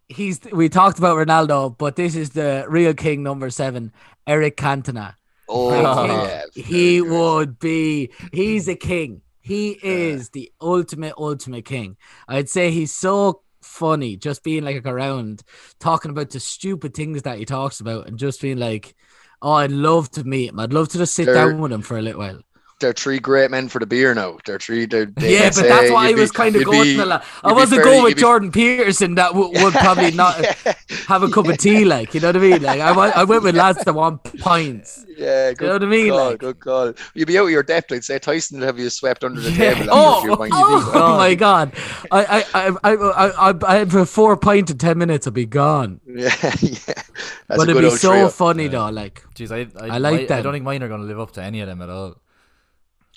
He's 0.09 0.39
we 0.51 0.69
talked 0.69 0.97
about 0.97 1.17
Ronaldo, 1.17 1.77
but 1.77 1.95
this 1.95 2.15
is 2.15 2.31
the 2.31 2.65
real 2.67 2.95
king 2.95 3.21
number 3.21 3.51
seven, 3.51 3.91
Eric 4.25 4.57
Cantona. 4.57 5.15
Oh, 5.47 6.05
yeah, 6.05 6.43
he 6.55 7.01
would 7.01 7.59
be. 7.59 8.09
He's 8.31 8.67
a 8.67 8.75
king. 8.75 9.21
He 9.43 9.73
uh, 9.75 9.88
is 9.88 10.29
the 10.29 10.51
ultimate, 10.62 11.13
ultimate 11.17 11.65
king. 11.65 11.97
I'd 12.29 12.49
say 12.49 12.71
he's 12.71 12.95
so 12.95 13.41
funny, 13.62 14.15
just 14.15 14.41
being 14.41 14.63
like 14.63 14.86
around, 14.86 15.43
talking 15.79 16.12
about 16.12 16.29
the 16.29 16.39
stupid 16.39 16.93
things 16.93 17.23
that 17.23 17.38
he 17.38 17.45
talks 17.45 17.82
about, 17.82 18.08
and 18.08 18.17
just 18.17 18.41
being 18.41 18.58
like, 18.58 18.95
"Oh, 19.41 19.51
I'd 19.51 19.71
love 19.71 20.10
to 20.12 20.23
meet 20.23 20.49
him. 20.49 20.60
I'd 20.62 20.71
love 20.71 20.88
to 20.89 20.97
just 20.97 21.13
sit 21.13 21.25
There- 21.25 21.36
down 21.36 21.60
with 21.60 21.73
him 21.73 21.82
for 21.82 21.97
a 21.97 22.01
little 22.01 22.21
while." 22.21 22.41
They're 22.84 22.93
three 22.93 23.17
great 23.19 23.50
men 23.50 23.67
for 23.69 23.80
the 23.80 23.86
beer 23.88 24.13
now. 24.13 24.38
They're 24.46 24.60
three. 24.60 24.86
They're, 24.86 25.06
they 25.08 25.34
yeah, 25.34 25.46
but 25.48 25.56
say 25.56 25.67
that's 25.69 25.91
why 25.91 26.10
I 26.10 26.13
was 26.13 26.30
be- 26.32 26.36
kind 26.38 26.56
of 26.56 26.63
going. 26.65 26.84
be- 26.84 27.00
a 27.00 27.06
lot. 27.06 27.26
I 27.43 27.52
wasn't 27.54 27.82
fairly- 27.82 27.91
going 27.91 28.04
with 28.04 28.12
you'd 28.12 28.15
be- 28.17 28.22
Jordan 28.22 28.52
Peterson. 28.52 29.15
That 29.15 29.30
w- 29.34 29.52
would 29.63 29.74
probably 29.86 30.12
not 30.12 30.39
yeah, 30.39 30.74
have 31.08 31.24
a 31.24 31.30
cup 31.30 31.48
of 31.48 31.58
tea. 31.58 31.86
Like 31.86 32.13
you 32.13 32.19
know 32.19 32.28
what 32.28 32.36
I 32.36 32.39
mean? 32.39 32.62
Like 32.62 32.80
I, 32.82 32.91
wa- 32.91 33.12
I 33.15 33.24
went 33.24 33.43
with 33.43 33.56
lads 33.63 33.84
that 33.84 33.93
want 33.93 34.24
pints. 34.39 35.06
yeah, 35.17 35.54
good 35.54 35.62
You 35.62 35.67
know 35.67 35.74
what 35.74 35.84
I 35.84 35.86
mean? 35.88 36.10
call, 36.10 36.30
Like, 36.30 36.39
good 36.39 36.60
call. 36.60 36.93
You'd 37.15 37.28
be 37.28 37.38
out 37.39 37.46
of 37.46 37.50
your 37.52 37.63
depth. 37.63 37.91
I'd 37.91 38.04
say 38.04 38.19
Tyson 38.19 38.60
will 38.60 38.67
have 38.67 38.78
you 38.78 38.89
swept 38.89 39.24
under 39.24 39.41
the 39.41 39.52
Yeah. 39.52 39.74
table. 39.76 39.88
Oh, 39.91 40.17
after 40.17 40.19
a 40.19 40.22
few 40.22 40.34
oh, 40.34 40.38
pints. 40.38 40.56
oh, 40.60 40.91
gone. 40.93 41.17
my 41.17 41.36
god! 41.36 41.74
I 42.12 42.46
I 42.54 42.67
I 42.69 42.93
I 42.93 43.52
I, 43.52 43.82
I 43.82 43.86
for 43.86 44.06
four 44.06 44.38
pints 44.38 44.72
in 44.72 44.78
ten 44.78 44.98
minutes, 44.98 45.26
I'll 45.26 45.34
be 45.34 45.46
gone. 45.46 46.02
yeah, 46.08 46.30
yeah. 46.62 47.04
That's 47.48 47.60
but 47.60 47.67
a 47.67 47.72
it'd 47.72 47.76
good 47.76 47.82
be 47.82 47.86
old 47.88 48.00
so 48.00 48.12
trio. 48.12 48.30
funny 48.30 48.63
Yeah. 48.63 48.69
though. 48.69 48.89
Like 48.89 49.24
Jeez, 49.36 49.52
I, 49.52 49.67
I, 49.84 49.96
I 49.96 49.98
like 50.00 50.13
my- 50.13 50.22
I 50.22 50.26
them. 50.26 50.43
don't 50.43 50.54
think 50.54 50.65
mine 50.65 50.84
are 50.84 50.89
gonna 50.89 51.04
live 51.04 51.19
up 51.19 51.32
to 51.34 51.41
any 51.43 51.62
of 51.62 51.67
them 51.67 51.82
at 51.82 51.89
all. 51.89 52.15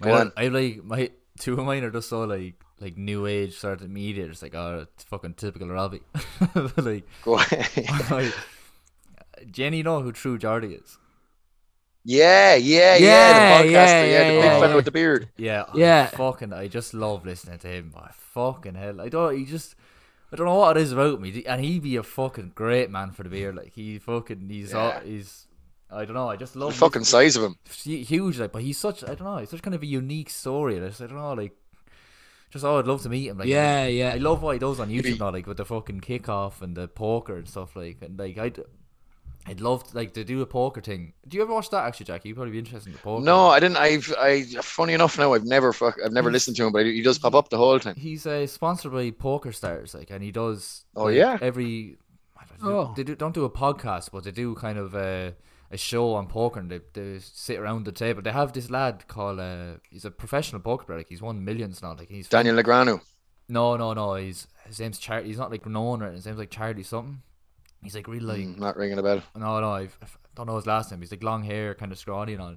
Go 0.03 0.11
Mine 0.11 0.21
on. 0.21 0.33
I 0.37 0.49
like 0.49 0.85
my 0.85 1.11
two 1.39 1.55
of 1.59 1.65
mine 1.65 1.85
are 1.85 1.91
just 1.91 2.09
so 2.09 2.25
like 2.25 2.55
like 2.81 2.97
new 2.97 3.27
age 3.27 3.57
sort 3.57 3.81
of 3.81 3.91
media. 3.91 4.27
It's 4.27 4.43
like 4.43 4.55
oh, 4.55 4.87
it's 4.93 5.05
fucking 5.05 5.35
typical 5.35 5.69
Robbie. 5.69 6.03
like, 6.77 7.07
Go 7.23 7.39
on. 7.39 7.45
I, 7.51 8.33
Jenny, 9.51 9.83
know 9.83 10.01
who 10.03 10.13
True 10.13 10.39
Geordie 10.39 10.75
is? 10.75 10.99
yeah, 12.05 12.55
yeah, 12.55 12.97
yeah. 12.97 12.99
Yeah, 12.99 13.63
The 13.63 13.69
podcaster, 13.69 13.73
yeah, 13.73 14.05
yeah, 14.05 14.11
yeah, 14.11 14.25
the 14.25 14.35
big 14.35 14.45
yeah, 14.45 14.61
fella 14.61 14.69
yeah. 14.69 14.77
with 14.77 14.85
the 14.85 14.91
beard. 14.91 15.29
Yeah, 15.37 15.65
I 15.69 15.77
Yeah. 15.77 16.07
Fucking, 16.07 16.53
I 16.53 16.69
just 16.69 16.95
love 16.95 17.27
listening 17.27 17.59
to 17.59 17.69
him. 17.69 17.95
I 17.97 18.11
fucking 18.13 18.75
hell, 18.75 19.01
I 19.01 19.09
don't. 19.09 19.37
He 19.37 19.45
just. 19.45 19.75
I 20.33 20.37
don't 20.37 20.47
know 20.47 20.57
what 20.57 20.77
it 20.77 20.83
is 20.83 20.93
about 20.93 21.21
me, 21.21 21.45
and 21.47 21.65
he'd 21.65 21.83
be 21.83 21.97
a 21.97 22.03
fucking 22.03 22.53
great 22.55 22.91
man 22.91 23.13
for 23.13 23.23
the 23.23 23.29
beer. 23.29 23.53
Like 23.53 23.73
he 23.75 23.99
fucking, 23.99 24.49
he's 24.49 24.75
all, 24.75 25.01
he's. 25.01 25.47
I 25.90 26.05
don't 26.05 26.14
know. 26.14 26.29
I 26.29 26.37
just 26.37 26.57
love 26.57 26.72
The 26.72 26.79
fucking 26.79 27.03
listening- 27.03 27.31
size 27.31 27.37
of 27.37 27.44
him. 27.44 27.57
huge 27.75 28.38
like 28.38 28.53
but 28.53 28.62
he's 28.62 28.79
such 28.79 29.05
I 29.05 29.09
don't 29.14 29.22
know 29.25 29.37
he's 29.38 29.51
such 29.51 29.62
kind 29.62 29.75
of 29.75 29.83
a 29.83 29.87
unique 29.87 30.31
story 30.31 30.77
I 30.77 30.88
just 30.88 31.01
I 31.01 31.07
don't 31.07 31.16
know 31.16 31.33
like 31.35 31.53
just 32.51 32.64
oh 32.64 32.79
I'd 32.79 32.87
love 32.87 33.03
to 33.03 33.09
meet 33.09 33.29
him 33.29 33.38
like 33.38 33.49
yeah, 33.49 33.83
I 33.83 33.87
yeah. 33.88 34.12
I 34.14 34.16
love 34.16 34.42
what 34.42 34.53
he 34.55 34.59
does 34.59 34.81
on 34.81 34.88
YouTube 34.88 35.18
now 35.20 35.31
like 35.31 35.46
with 35.46 35.57
the 35.59 35.64
fucking 35.64 36.01
kickoff 36.01 36.61
and 36.62 36.77
the 36.77 36.88
poker 36.88 37.37
and 37.37 37.49
stuff 37.49 37.77
like 37.77 37.99
and 38.03 38.18
like 38.18 38.38
I'd 38.38 38.61
I'd 39.49 39.61
love 39.61 39.85
to, 39.88 39.96
like 39.96 40.12
to 40.14 40.25
do 40.25 40.42
a 40.42 40.46
poker 40.46 40.81
thing 40.81 41.12
do 41.29 41.37
you 41.37 41.42
ever 41.44 41.53
watch 41.55 41.70
that 41.70 41.85
actually 41.85 42.07
Jack 42.07 42.25
you'd 42.25 42.35
probably 42.35 42.51
be 42.53 42.59
interested 42.59 42.88
in 42.88 42.94
the 42.94 42.99
poker 42.99 43.22
No, 43.25 43.46
I 43.49 43.61
didn't. 43.61 43.77
I've, 43.77 44.12
I. 44.18 44.42
Funny 44.62 44.92
enough, 44.94 45.16
now 45.18 45.35
I've 45.35 45.44
never, 45.44 45.72
fuck, 45.72 45.96
I've 46.05 46.12
never 46.12 46.33
listened 46.33 46.57
to 46.57 46.66
him, 46.66 46.72
but 46.72 46.85
he 46.85 47.01
does 47.01 47.18
pop 47.20 47.37
up 47.37 47.49
the 47.49 47.57
whole 47.57 47.79
time. 47.79 47.94
he's 47.96 48.27
uh, 48.27 48.44
sponsored 48.49 48.90
by 48.92 49.11
Poker 49.12 49.53
Stars 49.53 49.94
like 49.94 50.11
and 50.11 50.25
he 50.25 50.33
does 50.33 50.85
Oh, 50.96 51.05
like, 51.05 51.14
yeah? 51.14 51.38
every 51.40 51.96
I 52.37 52.42
don't, 52.61 52.72
Oh. 52.75 52.92
they 52.96 53.05
do, 53.05 53.14
don't 53.14 53.35
do 53.35 53.44
a 53.44 53.51
podcast 53.51 54.11
but 54.12 54.25
they 54.25 54.33
do 54.33 54.57
kind 54.57 54.79
of 54.79 54.96
uh, 54.96 55.31
a 55.71 55.77
show 55.77 56.15
on 56.15 56.27
poker 56.29 56.61
and 56.61 56.71
they, 56.71 56.81
they 56.93 57.19
sit 57.19 57.59
around 57.59 57.85
the 57.85 57.93
table 57.93 58.23
they 58.23 58.31
have 58.33 58.53
this 58.53 58.71
lad 58.71 59.05
called 59.09 59.41
uh, 59.41 59.75
he's 59.91 60.05
a 60.05 60.11
professional 60.11 60.61
poker 60.61 60.85
player 60.85 60.99
like 60.99 61.09
he's 61.09 61.21
won 61.23 61.45
millions 61.45 61.83
now 61.83 61.95
like 61.99 62.09
he's 62.09 62.29
Daniel 62.29 62.55
Negreanu. 62.57 63.01
No, 63.49 63.77
no, 63.77 63.93
no. 63.93 64.15
He's 64.17 64.49
his 64.67 64.81
name's 64.81 64.99
Charlie. 64.99 65.29
He's 65.29 65.39
not 65.39 65.53
like 65.53 65.65
known 65.67 66.03
or 66.03 66.11
his 66.11 66.27
name's 66.27 66.39
like 66.39 66.51
Charlie 66.51 66.83
something. 66.83 67.23
He's 67.83 67.95
like 67.95 68.09
really 68.09 68.25
like 68.27 68.41
Mm, 68.41 68.59
not 68.59 68.77
ringing 68.77 68.99
a 68.99 69.03
bell. 69.05 69.23
no, 69.37 69.61
no. 69.61 69.71
I've, 69.71 69.97
I 70.03 70.07
don't 70.35 70.47
know 70.47 70.57
his 70.57 70.67
last 70.67 70.91
name. 70.91 71.01
He's 71.01 71.13
like 71.13 71.23
long 71.23 71.45
hair, 71.45 71.73
kind 71.77 71.93
of 71.93 71.99
scrawny 71.99 72.33
and 72.33 72.43
all. 72.43 72.55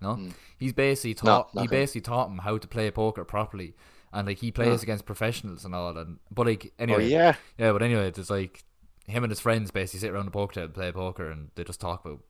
No, 0.00 0.10
Mm. 0.16 0.32
he's 0.58 0.72
basically 0.72 1.14
taught. 1.14 1.52
not 1.54 1.62
he 1.62 1.66
him. 1.66 1.70
basically 1.70 2.00
taught 2.02 2.28
him 2.30 2.38
how 2.38 2.58
to 2.58 2.68
play 2.68 2.90
poker 2.92 3.24
properly, 3.24 3.74
and 4.12 4.28
like 4.28 4.38
he 4.38 4.52
plays 4.52 4.80
Ah. 4.80 4.82
against 4.84 5.04
professionals 5.04 5.64
and 5.64 5.74
all. 5.74 5.96
And 5.98 6.18
but 6.30 6.46
like 6.46 6.72
anyway, 6.78 7.04
Oh 7.06 7.08
yeah. 7.08 7.34
yeah. 7.58 7.72
But 7.72 7.82
anyway, 7.82 8.06
it's 8.08 8.30
like 8.30 8.62
him 9.06 9.24
and 9.24 9.30
his 9.30 9.40
friends 9.40 9.70
basically 9.70 10.00
sit 10.00 10.10
around 10.10 10.26
the 10.26 10.30
poker 10.30 10.54
table 10.54 10.64
and 10.66 10.74
play 10.74 10.92
poker, 10.92 11.30
and 11.30 11.50
they 11.54 11.64
just 11.64 11.80
talk 11.80 12.04
about 12.04 12.20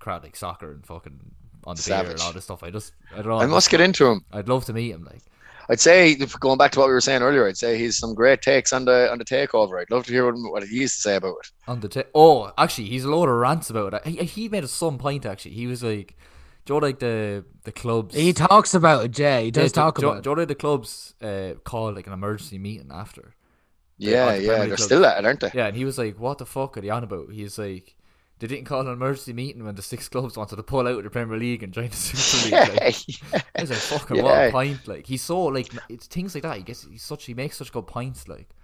crap 0.00 0.22
like 0.22 0.36
soccer 0.36 0.72
and 0.72 0.84
fucking 0.86 1.20
on 1.64 1.76
the 1.76 1.82
beer 1.86 2.10
and 2.10 2.20
all 2.20 2.32
this 2.32 2.44
stuff. 2.44 2.62
I 2.62 2.70
just 2.70 2.92
I 3.12 3.16
don't 3.16 3.26
know. 3.28 3.38
I 3.38 3.46
must 3.46 3.70
get 3.70 3.80
into 3.80 4.06
him. 4.06 4.24
I'd 4.32 4.48
love 4.48 4.64
to 4.66 4.72
meet 4.72 4.90
him. 4.90 5.04
Like 5.04 5.22
I'd 5.70 5.80
say, 5.80 6.14
going 6.40 6.58
back 6.58 6.72
to 6.72 6.80
what 6.80 6.88
we 6.88 6.92
were 6.92 7.00
saying 7.00 7.22
earlier, 7.22 7.46
I'd 7.46 7.56
say 7.56 7.78
he's 7.78 7.96
some 7.96 8.14
great 8.14 8.42
takes 8.42 8.72
on 8.72 8.84
the 8.84 9.10
on 9.10 9.18
the 9.18 9.24
takeover. 9.24 9.80
I'd 9.80 9.90
love 9.90 10.04
to 10.06 10.12
hear 10.12 10.26
what, 10.30 10.34
what 10.52 10.62
he 10.64 10.76
used 10.76 10.96
to 10.96 11.00
say 11.00 11.16
about 11.16 11.36
it. 11.40 11.50
On 11.66 11.80
the 11.80 11.88
ta- 11.88 12.02
oh, 12.14 12.52
actually, 12.58 12.88
he's 12.88 13.04
a 13.04 13.10
load 13.10 13.28
of 13.28 13.36
rants 13.36 13.70
about 13.70 13.94
it. 13.94 14.06
He, 14.06 14.16
he 14.24 14.48
made 14.48 14.64
a 14.64 14.68
some 14.68 14.98
point 14.98 15.24
actually. 15.24 15.52
He 15.52 15.66
was 15.66 15.82
like, 15.82 16.16
Joe, 16.66 16.78
like 16.78 16.98
the 16.98 17.44
the 17.62 17.72
clubs. 17.72 18.14
He 18.14 18.32
talks 18.32 18.74
about 18.74 19.04
it, 19.06 19.10
Jay. 19.12 19.46
He 19.46 19.50
does 19.50 19.70
Yeah, 19.70 19.82
talk 19.82 20.00
Joe, 20.00 20.08
about 20.08 20.18
it. 20.18 20.24
Joe, 20.24 20.32
like 20.32 20.48
the 20.48 20.54
clubs 20.54 21.14
uh, 21.22 21.54
called 21.64 21.94
like 21.96 22.06
an 22.06 22.12
emergency 22.12 22.58
meeting 22.58 22.90
after. 22.92 23.34
Yeah, 23.98 24.36
the 24.36 24.42
yeah, 24.42 24.46
Premier 24.46 24.68
they're 24.68 24.76
League 24.76 24.78
still 24.78 25.04
at 25.06 25.18
it, 25.18 25.26
aren't 25.26 25.40
they? 25.40 25.52
Yeah, 25.52 25.66
and 25.66 25.76
he 25.76 25.84
was 25.84 25.98
like, 25.98 26.18
"What 26.18 26.38
the 26.38 26.46
fuck 26.46 26.76
are 26.76 26.80
they 26.80 26.90
on 26.90 27.04
about?" 27.04 27.30
He's 27.32 27.58
like, 27.58 27.96
"They 28.38 28.46
didn't 28.46 28.66
call 28.66 28.80
an 28.80 28.88
emergency 28.88 29.32
meeting 29.32 29.64
when 29.64 29.74
the 29.76 29.82
six 29.82 30.08
clubs 30.08 30.36
wanted 30.36 30.56
to 30.56 30.62
pull 30.62 30.86
out 30.88 30.98
of 30.98 31.04
the 31.04 31.10
Premier 31.10 31.38
League 31.38 31.62
and 31.62 31.72
join 31.72 31.88
the 31.90 31.96
Super 31.96 32.38
League." 32.40 32.64
Like, 32.68 32.82
yeah. 33.08 33.40
Was 33.58 33.70
like, 33.70 33.82
"Fucking 33.82 34.18
what 34.18 34.40
a 34.40 34.44
point!" 34.44 34.86
Like 34.88 35.06
he's 35.06 35.22
so 35.22 35.44
like 35.44 35.70
it's 35.88 36.06
things 36.06 36.34
like 36.34 36.42
that. 36.42 36.56
He 36.58 36.62
gets 36.64 36.84
he's 36.84 37.02
such 37.04 37.24
he 37.26 37.34
makes 37.34 37.56
such 37.58 37.72
good 37.72 37.86
points. 37.86 38.28
Like 38.28 38.54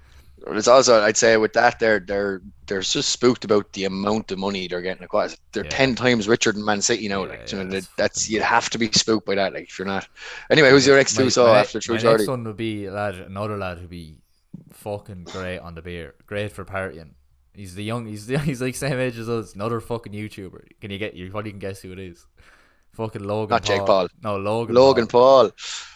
It's 0.47 0.69
also, 0.69 1.03
I'd 1.03 1.17
say, 1.19 1.37
with 1.37 1.53
that, 1.53 1.79
they're 1.79 2.01
they're 2.01 2.41
they're 2.67 2.81
just 2.81 3.11
spooked 3.11 3.45
about 3.45 3.73
the 3.75 3.85
amount 3.85 4.31
of 4.33 4.39
money 4.39 4.69
they're 4.69 4.81
getting. 4.81 5.07
Like, 5.13 5.33
they're 5.53 5.65
Yeah. 5.65 5.69
ten 5.69 5.95
times 5.95 6.29
richer 6.29 6.53
than 6.53 6.65
Man 6.65 6.81
City 6.81 7.09
now. 7.09 7.25
Yeah, 7.25 7.27
like, 7.27 7.53
you 7.53 7.59
yeah, 7.59 7.65
know, 7.65 7.69
that's 7.69 7.89
that's 7.97 8.29
you'd 8.29 8.43
have 8.43 8.71
to 8.71 8.79
be 8.79 8.91
spooked 8.93 9.27
by 9.27 9.35
that. 9.35 9.53
Like, 9.53 9.65
if 9.65 9.79
you're 9.79 9.87
not. 9.87 10.09
Anyway, 10.51 10.71
who's 10.71 10.87
your 10.87 10.97
next 10.97 11.15
two? 11.17 11.25
My- 11.25 11.31
So 11.31 11.47
my- 11.47 11.61
after 11.61 11.79
True 11.81 11.99
Geordie, 11.99 12.25
next 12.25 12.27
one 12.27 12.45
would 12.45 12.57
be 12.57 12.87
a 12.87 12.93
lad, 12.93 13.17
another 13.17 13.57
lad 13.59 13.79
who'd 13.79 13.91
be 13.91 14.19
fucking 14.81 15.25
great 15.25 15.59
on 15.59 15.75
the 15.75 15.83
beer, 15.83 16.15
great 16.27 16.53
for 16.53 16.65
partying. 16.65 17.11
He's 17.55 17.75
the 17.75 17.85
young, 17.85 18.07
he's 18.07 18.27
the, 18.27 18.39
he's 18.49 18.61
like 18.63 18.75
same 18.75 18.99
age 18.99 19.19
as 19.19 19.29
us. 19.29 19.55
Another 19.55 19.81
fucking 19.81 20.13
YouTuber. 20.13 20.63
Can 20.81 20.91
you 20.91 20.99
get 20.99 21.15
you? 21.15 21.31
Probably 21.31 21.51
can 21.51 21.59
guess 21.61 21.81
who 21.83 21.93
it 21.93 21.99
is. 21.99 22.27
Fucking 22.93 23.23
Logan. 23.23 23.55
Not 23.55 23.63
Jake 23.63 23.87
Paul. 23.87 24.09
No, 24.23 24.37
Logan. 24.37 24.75
Logan 24.75 25.07
Paul. 25.07 25.47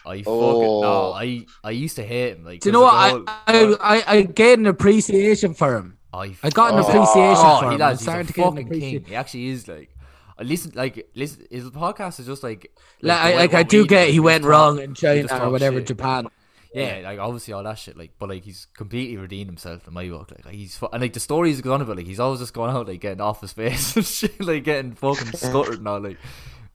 I 0.07 0.19
fucking 0.19 0.25
Oh. 0.27 0.81
no. 0.83 1.13
I 1.13 1.45
I 1.65 1.71
used 1.71 1.97
to 1.97 2.05
hate 2.05 2.37
him. 2.37 2.45
Like, 2.45 2.61
Do 2.61 2.69
you 2.69 2.73
know 2.73 2.83
what? 2.83 2.95
I, 2.95 3.11
'cause 3.11 3.25
of 3.49 3.55
whole- 3.55 3.77
I, 3.81 3.97
I, 3.97 4.05
I 4.19 4.23
get 4.23 4.59
an 4.61 4.67
appreciation 4.67 5.55
for 5.55 5.77
him. 5.77 5.99
I, 6.13 6.37
I 6.45 6.51
got 6.51 6.73
an 6.75 6.79
Oh. 6.79 6.83
appreciation 6.87 7.45
oh, 7.45 7.59
for 7.61 7.67
he 7.71 7.73
him. 7.75 7.79
does. 7.79 7.99
He's 7.99 8.05
starting 8.07 8.25
a 8.25 8.27
to 8.29 8.33
get 8.33 8.43
an 8.47 8.51
fucking 8.53 8.67
appreciation. 8.67 9.01
king. 9.01 9.09
He 9.11 9.17
actually 9.17 9.47
is 9.49 9.67
like. 9.67 9.91
I 10.39 10.43
listen, 10.43 10.73
like, 10.75 11.09
listen. 11.15 11.47
His 11.51 11.71
podcast 11.71 12.21
is 12.21 12.27
just 12.27 12.43
like. 12.45 12.71
Like, 13.03 13.19
the 13.33 13.35
I, 13.35 13.37
like 13.37 13.55
I 13.55 13.63
do 13.65 13.87
get 13.87 14.09
he 14.11 14.21
went 14.21 14.45
wrong 14.45 14.79
in 14.81 14.91
we 14.91 14.95
China 14.95 15.45
or 15.45 15.51
whatever, 15.51 15.79
shit. 15.79 15.89
Japan. 15.89 16.29
Yeah, 16.75 17.01
like 17.05 17.19
obviously 17.19 17.55
all 17.55 17.63
that 17.63 17.79
shit, 17.79 17.97
like, 17.97 18.13
but 18.19 18.29
like 18.29 18.45
he's 18.45 18.67
completely 18.75 19.17
redeemed 19.17 19.49
himself 19.49 19.87
in 19.87 19.95
my 19.95 20.09
book. 20.09 20.33
Like 20.45 20.55
he's 20.55 20.77
fu- 20.77 20.89
and 20.93 21.01
like 21.01 21.13
the 21.13 21.21
stories 21.21 21.57
he's 21.57 21.63
gone 21.63 21.81
about, 21.81 21.97
like 21.97 22.07
he's 22.07 22.21
always 22.21 22.41
just 22.41 22.53
going 22.55 22.75
out 22.75 22.89
like 22.89 23.01
getting 23.01 23.21
off 23.21 23.41
his 23.41 23.53
face 23.53 23.95
and 23.97 24.05
shit, 24.05 24.41
like 24.43 24.65
getting 24.65 24.93
fucking 24.93 25.33
scuttered 25.35 25.79
and 25.79 25.87
all. 25.89 26.01
Like, 26.01 26.19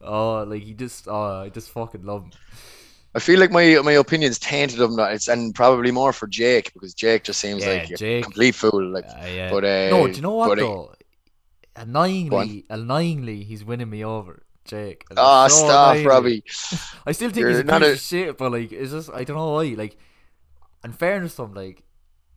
oh, 0.00 0.44
like 0.44 0.62
he 0.62 0.72
just, 0.74 1.06
oh, 1.06 1.42
I 1.42 1.48
just 1.50 1.70
fucking 1.70 2.04
love 2.04 2.24
him. 2.24 2.30
I 3.14 3.18
feel 3.18 3.40
like 3.40 3.50
my 3.50 3.78
my 3.84 3.92
opinion's 3.92 4.38
tainted 4.38 4.80
of 4.80 4.90
him. 4.92 4.98
It's 5.00 5.28
and 5.28 5.54
probably 5.54 5.90
more 5.90 6.12
for 6.12 6.26
Jake 6.28 6.72
because 6.72 6.94
Jake 6.94 7.24
just 7.24 7.40
seems 7.40 7.64
Yeah, 7.64 7.72
like 7.72 7.90
a 7.90 7.96
Jake. 7.96 8.22
complete 8.24 8.54
fool. 8.54 8.84
Like, 8.92 9.04
Uh, 9.04 9.26
yeah. 9.26 9.50
but 9.50 9.64
uh, 9.64 9.90
no, 9.90 10.06
do 10.06 10.12
you 10.14 10.22
know 10.22 10.34
what 10.34 10.48
but, 10.48 10.58
uh, 10.58 10.62
though? 10.62 10.94
Annoyingly, 11.76 12.64
annoyingly, 12.68 13.42
he's 13.44 13.64
winning 13.64 13.88
me 13.90 14.04
over, 14.04 14.42
Jake. 14.70 15.04
And 15.10 15.18
Oh, 15.20 15.48
so 15.48 15.54
stop, 15.66 15.92
annoying. 15.96 16.06
Robbie. 16.06 16.44
I 17.06 17.12
still 17.12 17.30
think 17.30 17.40
You're 17.40 17.50
he's 17.50 17.58
a 17.60 17.64
not 17.64 17.80
piece 17.82 17.88
a- 17.90 17.92
of 17.92 18.00
shit, 18.00 18.38
but 18.38 18.52
like, 18.52 18.72
it's 18.72 18.92
just 18.92 19.10
I 19.12 19.24
don't 19.24 19.36
know 19.36 19.52
why. 19.52 19.74
Like, 19.76 19.96
in 20.84 20.92
fairness 20.92 21.36
to 21.36 21.42
him, 21.44 21.54
like, 21.54 21.82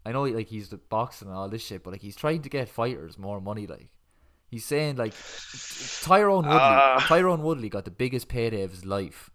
I 0.05 0.11
know 0.11 0.23
like 0.23 0.47
he's 0.47 0.69
the 0.69 0.77
boxing 0.77 1.27
and 1.29 1.37
all 1.37 1.47
this 1.49 1.61
shit, 1.63 1.83
but 1.83 1.91
like 1.93 2.01
he's 2.01 2.15
trying 2.15 2.41
to 2.41 2.49
get 2.49 2.67
fighters 2.69 3.17
more 3.17 3.39
money. 3.39 3.67
Like, 3.67 3.89
he's 4.49 4.65
saying 4.65 4.97
like 4.97 5.13
Tyron 5.13 6.43
Woodley, 6.43 6.51
Ah. 6.59 7.05
Tyron 7.07 7.39
Woodley 7.39 7.69
got 7.69 7.85
the 7.85 7.91
biggest 7.91 8.27
payday 8.27 8.63
of 8.63 8.71
his 8.71 8.85
life 8.85 9.29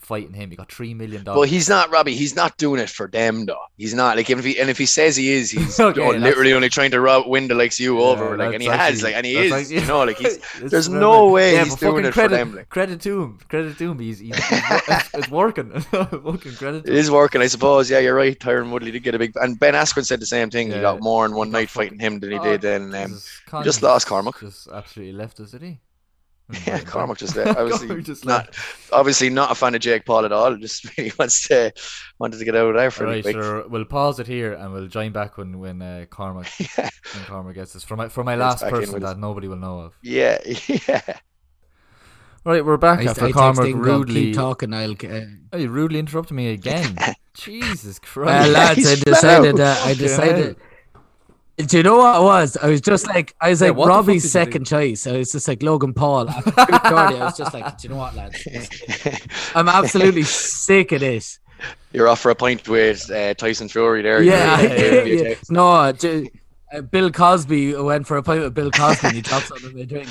fighting 0.00 0.34
him. 0.34 0.50
He 0.50 0.56
got 0.56 0.70
three 0.70 0.92
million 0.92 1.24
dollars. 1.24 1.38
Well, 1.38 1.48
he's 1.48 1.68
not 1.68 1.90
Robbie. 1.90 2.14
He's 2.14 2.36
not 2.36 2.56
doing 2.58 2.80
it 2.80 2.90
for 2.90 3.08
them 3.08 3.46
though. 3.46 3.58
He's 3.78 3.94
not 3.94 4.16
like 4.16 4.28
if 4.28 4.44
he 4.44 4.58
and 4.60 4.68
if 4.68 4.76
he 4.78 4.84
says 4.86 5.16
he 5.16 5.32
is, 5.32 5.50
he's 5.50 5.80
Okay, 5.80 6.00
oh, 6.00 6.10
literally 6.10 6.52
only 6.52 6.68
trying 6.68 6.90
to 6.90 7.00
rob, 7.00 7.26
win 7.26 7.48
the 7.48 7.54
likes 7.54 7.80
you 7.80 7.98
Yeah, 7.98 8.04
over. 8.06 8.36
Like, 8.36 8.52
and 8.54 8.62
he 8.62 8.68
that's 8.68 8.82
has 8.82 9.02
like, 9.02 9.14
and 9.14 9.24
he 9.24 9.36
is. 9.36 9.52
actually- 9.52 9.74
you 9.80 9.86
know, 9.86 10.04
like 10.04 10.18
he's. 10.18 10.38
There's 10.60 10.88
no 10.88 11.30
way 11.30 11.54
yeah, 11.54 11.64
he's 11.64 11.76
doing 11.76 12.04
it 12.04 12.08
for 12.08 12.12
credit, 12.12 12.36
them. 12.36 12.54
Like, 12.56 12.68
Credit 12.68 13.00
to 13.00 13.22
him. 13.22 13.38
Credit 13.48 13.78
to 13.78 13.90
him. 13.92 13.98
He's, 13.98 14.18
he's, 14.18 14.36
he's 14.36 14.60
it's, 14.88 15.14
it's 15.14 15.28
working. 15.30 15.70
fucking 15.80 16.54
credit. 16.56 16.86
It 16.86 16.94
is 16.94 17.10
working, 17.10 17.40
I 17.40 17.46
suppose. 17.46 17.90
Yeah, 17.90 18.00
you're 18.00 18.14
right. 18.14 18.38
Tyron 18.38 18.70
Woodley 18.70 18.90
did 18.90 19.02
get 19.02 19.14
a 19.14 19.18
big, 19.18 19.32
and 19.36 19.58
Ben 19.58 19.74
Askren 19.74 20.04
said 20.04 20.20
the 20.20 20.26
same 20.26 20.50
thing. 20.50 20.70
He 20.70 20.80
got 20.80 21.00
more 21.00 21.24
in 21.26 21.34
one 21.34 21.50
night 21.50 21.70
fucking- 21.70 21.90
fighting 21.90 21.98
him 22.00 22.20
than 22.20 22.30
he 22.32 22.38
Oh, 22.38 22.44
did. 22.56 22.64
And 22.64 22.94
um, 22.94 23.18
just 23.64 23.82
lost 23.82 24.06
Cormac. 24.06 24.38
Just 24.40 24.68
absolutely 24.68 25.12
left 25.14 25.40
us, 25.40 25.50
did 25.52 25.62
he? 25.62 25.80
Yeah, 26.66 26.80
Cormac 26.80 27.16
just 27.18 27.36
uh, 27.38 27.54
obviously 27.56 28.02
just 28.02 28.24
not 28.26 28.46
left. 28.46 28.92
obviously 28.92 29.30
not 29.30 29.50
a 29.50 29.54
fan 29.54 29.74
of 29.74 29.80
Jake 29.80 30.04
Paul 30.04 30.24
at 30.26 30.32
all. 30.32 30.54
Just 30.64 30.96
really 30.96 31.10
wants 31.18 31.48
to 31.48 31.72
wanted 32.18 32.38
to 32.38 32.44
get 32.44 32.54
out 32.54 32.68
of 32.68 32.74
there 32.76 32.84
All 32.84 32.90
pretty 32.90 33.12
right, 33.12 33.22
quick. 33.22 33.34
sure. 33.34 33.66
We'll 33.68 33.86
pause 33.86 34.20
it 34.20 34.26
here 34.26 34.52
and 34.52 34.72
we'll 34.72 34.86
join 34.88 35.12
back 35.12 35.38
when 35.38 35.58
when 35.58 35.80
uh, 35.80 36.04
Cormac 36.10 36.48
Yeah, 36.78 36.88
when 37.14 37.24
Cormac 37.26 37.54
gets 37.54 37.72
this 37.72 37.82
from 37.84 37.98
my 37.98 38.08
from 38.08 38.26
my 38.26 38.34
last 38.36 38.62
person 38.68 39.00
that 39.00 39.06
us. 39.12 39.16
nobody 39.16 39.48
will 39.48 39.56
know 39.56 39.80
of. 39.80 39.94
yeah, 40.02 40.38
yeah. 40.88 41.18
Right, 42.44 42.62
we're 42.62 42.76
back 42.76 42.98
I, 42.98 43.04
I 43.04 43.06
after 43.06 43.20
text 43.22 43.34
Cormac 43.34 43.64
Ingo, 43.64 43.82
rudely. 43.82 44.14
keep 44.26 44.34
talking. 44.34 44.74
I'll. 44.74 44.92
Uh, 44.92 45.20
Oh, 45.52 45.56
you 45.56 45.70
rudely 45.70 45.98
interrupted 46.00 46.36
me 46.36 46.48
again. 46.52 46.96
Jesus 47.32 47.96
uh, 47.98 48.00
Christ! 48.06 48.50
lads, 48.52 48.86
I 48.86 48.94
decided. 48.96 49.60
Uh, 49.60 49.76
I 49.82 49.94
decided. 49.94 50.56
Do 51.56 51.76
you 51.76 51.82
know 51.84 51.98
what 51.98 52.20
it 52.20 52.24
was? 52.24 52.56
I 52.56 52.66
was 52.68 52.80
just 52.80 53.06
like, 53.06 53.34
I 53.40 53.50
was 53.50 53.60
like 53.60 53.76
what 53.76 53.86
the 53.86 53.92
fuck 53.92 53.96
Robbie's 54.06 54.30
second 54.30 54.66
choice. 54.66 55.06
I 55.06 55.16
was 55.18 55.30
just 55.30 55.46
like 55.46 55.62
Logan 55.62 55.94
Paul. 55.94 56.26
Geordie, 56.26 57.20
I 57.20 57.24
was 57.24 57.36
just 57.36 57.54
like, 57.54 57.78
do 57.78 57.86
you 57.88 57.94
know 57.94 58.00
what, 58.00 58.14
lads? 58.16 58.46
I'm 59.54 59.68
absolutely 59.68 60.24
sick 60.24 60.90
of 60.92 61.00
this. 61.00 61.38
You're 61.92 62.08
off 62.08 62.18
for 62.20 62.30
a 62.32 62.34
pint 62.34 62.68
with 62.68 63.08
uh, 63.08 63.34
Tyson 63.34 63.68
Fury 63.68 64.02
there. 64.02 64.20
Yeah, 64.22 64.60
yeah, 64.62 65.02
yeah. 65.04 65.34
no. 65.48 65.92
ju- 65.92 66.26
uh, 66.72 66.80
Bill 66.80 67.12
Cosby 67.12 67.74
went 67.76 68.08
for 68.08 68.16
a 68.16 68.22
pint 68.24 68.40
with 68.42 68.52
Bill 68.54 68.72
Cosby 68.72 69.06
and 69.06 69.16
he 69.16 69.22
dropped 69.22 69.46
something 69.46 69.70
in 69.70 69.76
my 69.76 69.84
drink. 69.84 70.08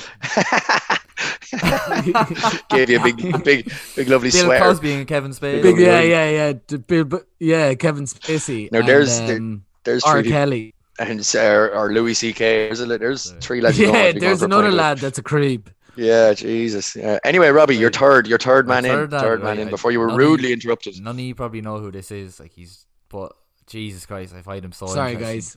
Gave 2.69 2.89
you 2.89 2.99
a 2.99 3.03
big, 3.03 3.43
big, 3.43 3.71
big, 3.97 4.07
lovely 4.09 4.29
swear. 4.31 4.43
Bill 4.43 4.47
sweater. 4.47 4.63
Cosby 4.65 4.93
and 4.93 5.07
Kevin 5.07 5.33
Spade. 5.33 5.61
Big, 5.61 5.77
yeah, 5.77 5.95
Right. 5.95 6.07
yeah, 6.09 6.29
yeah. 6.29 6.53
d- 6.65 6.77
Bill, 6.77 7.03
Bu- 7.03 7.23
yeah, 7.39 7.73
Kevin 7.75 8.05
Spacey. 8.05 8.71
Now, 8.71 8.79
and, 8.79 8.87
there's- 8.87 9.19
there- 9.19 9.37
um, 9.37 9.65
There's 9.83 10.03
R. 10.03 10.13
three, 10.13 10.23
people- 10.23 10.37
Kelly. 10.39 10.73
And 11.09 11.35
or, 11.35 11.73
or 11.75 11.91
Louis 11.93 12.13
C.K. 12.13 12.67
There's, 12.67 12.79
a, 12.81 12.85
there's 12.85 13.31
three 13.41 13.61
lads. 13.61 13.77
Yeah, 13.79 13.89
want 13.89 13.95
to 14.07 14.13
be 14.13 14.19
going 14.19 14.29
there's 14.29 14.41
another 14.41 14.63
pint 14.63 14.73
with. 14.73 14.79
lad 14.79 14.97
that's 14.99 15.17
a 15.17 15.23
creep. 15.23 15.69
Yeah, 15.95 16.33
Jesus. 16.33 16.95
Yeah. 16.95 17.19
Anyway, 17.23 17.49
Robbie, 17.49 17.75
you're 17.75 17.89
Right. 17.89 17.95
third. 17.95 18.27
You're 18.27 18.39
third 18.39 18.67
man 18.67 18.83
in. 18.85 18.91
third 18.91 19.11
lad, 19.11 19.21
Third 19.21 19.39
man 19.41 19.47
right, 19.49 19.59
in. 19.59 19.69
Before 19.69 19.91
you 19.91 19.99
were 19.99 20.07
none 20.07 20.17
rudely 20.17 20.47
you- 20.47 20.53
interrupted. 20.55 20.99
None 20.99 21.15
of 21.15 21.19
you 21.19 21.35
probably 21.35 21.61
know 21.61 21.77
who 21.79 21.91
this 21.91 22.09
is. 22.11 22.39
Like 22.39 22.51
he's, 22.53 22.85
but 23.09 23.33
Jesus 23.67 24.05
Christ, 24.05 24.33
I 24.35 24.41
find 24.41 24.65
him 24.65 24.71
so. 24.71 24.87
Sorry, 24.87 25.15
guys. 25.15 25.55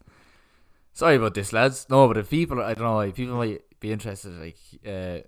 Sorry 0.92 1.16
about 1.16 1.34
this, 1.34 1.52
lads. 1.52 1.86
No, 1.90 2.06
but 2.08 2.16
if 2.18 2.30
people, 2.30 2.60
I 2.62 2.74
don't 2.74 2.84
know, 2.84 3.00
if 3.00 3.14
people 3.14 3.36
might 3.36 3.62
be 3.80 3.92
interested. 3.92 4.32
Like, 4.38 4.56
uh, 4.86 5.18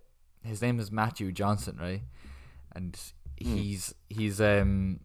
his 0.47 0.61
name 0.63 0.79
is 0.81 0.91
Matthew 0.93 1.33
Johnson, 1.33 1.79
right? 1.81 2.03
And 2.75 2.97
Hmm. 3.43 3.57
he's 3.57 3.95
he's 4.09 4.41
um 4.41 5.01